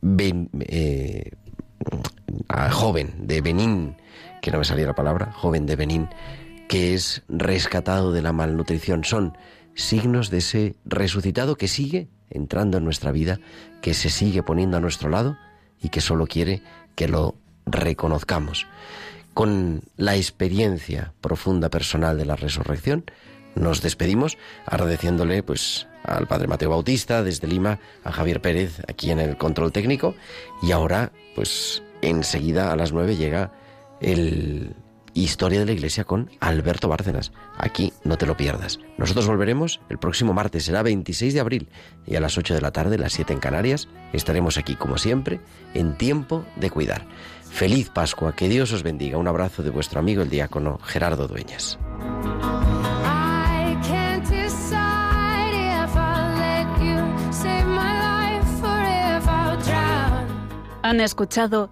Eh, 0.01 1.31
joven 2.71 3.13
de 3.19 3.41
Benín, 3.41 3.97
que 4.41 4.51
no 4.51 4.59
me 4.59 4.65
salía 4.65 4.85
la 4.85 4.95
palabra, 4.95 5.31
joven 5.31 5.65
de 5.65 5.75
Benín, 5.75 6.09
que 6.67 6.93
es 6.93 7.23
rescatado 7.27 8.11
de 8.11 8.21
la 8.21 8.33
malnutrición. 8.33 9.03
Son 9.03 9.37
signos 9.75 10.29
de 10.29 10.39
ese 10.39 10.75
resucitado 10.85 11.55
que 11.55 11.67
sigue 11.67 12.07
entrando 12.29 12.77
en 12.77 12.85
nuestra 12.85 13.11
vida, 13.11 13.39
que 13.81 13.93
se 13.93 14.09
sigue 14.09 14.43
poniendo 14.43 14.77
a 14.77 14.79
nuestro 14.79 15.09
lado 15.09 15.37
y 15.81 15.89
que 15.89 16.01
solo 16.01 16.27
quiere 16.27 16.61
que 16.95 17.07
lo 17.07 17.35
reconozcamos. 17.65 18.67
Con 19.33 19.81
la 19.97 20.15
experiencia 20.15 21.13
profunda 21.21 21.69
personal 21.69 22.17
de 22.17 22.25
la 22.25 22.35
resurrección, 22.35 23.05
nos 23.55 23.81
despedimos 23.81 24.37
agradeciéndole 24.65 25.43
pues 25.43 25.87
al 26.03 26.27
padre 26.27 26.47
Mateo 26.47 26.69
Bautista 26.69 27.23
desde 27.23 27.47
Lima, 27.47 27.79
a 28.03 28.11
Javier 28.11 28.41
Pérez 28.41 28.81
aquí 28.87 29.11
en 29.11 29.19
el 29.19 29.37
control 29.37 29.71
técnico 29.71 30.15
y 30.61 30.71
ahora 30.71 31.11
pues 31.35 31.81
enseguida 32.09 32.71
a 32.71 32.75
las 32.75 32.91
nueve 32.91 33.15
llega 33.15 33.51
el 34.01 34.75
Historia 35.15 35.59
de 35.59 35.65
la 35.65 35.73
Iglesia 35.73 36.05
con 36.05 36.31
Alberto 36.39 36.87
Bárcenas. 36.87 37.31
Aquí 37.57 37.93
no 38.03 38.17
te 38.17 38.25
lo 38.25 38.35
pierdas. 38.35 38.79
Nosotros 38.97 39.27
volveremos 39.27 39.79
el 39.89 39.99
próximo 39.99 40.33
martes, 40.33 40.65
será 40.65 40.81
26 40.81 41.35
de 41.35 41.39
abril, 41.39 41.69
y 42.07 42.15
a 42.15 42.19
las 42.19 42.37
8 42.37 42.55
de 42.55 42.61
la 42.61 42.71
tarde, 42.71 42.97
las 42.97 43.13
7 43.13 43.33
en 43.33 43.39
Canarias, 43.39 43.87
estaremos 44.11 44.57
aquí 44.57 44.75
como 44.75 44.97
siempre, 44.97 45.39
en 45.75 45.97
tiempo 45.97 46.45
de 46.55 46.71
cuidar. 46.71 47.05
Feliz 47.43 47.89
Pascua, 47.89 48.35
que 48.35 48.49
Dios 48.49 48.73
os 48.73 48.81
bendiga. 48.81 49.19
Un 49.19 49.27
abrazo 49.27 49.61
de 49.61 49.69
vuestro 49.69 49.99
amigo 49.99 50.23
el 50.23 50.29
diácono 50.29 50.79
Gerardo 50.83 51.27
Dueñas. 51.27 51.77
Han 60.81 60.99
escuchado 60.99 61.71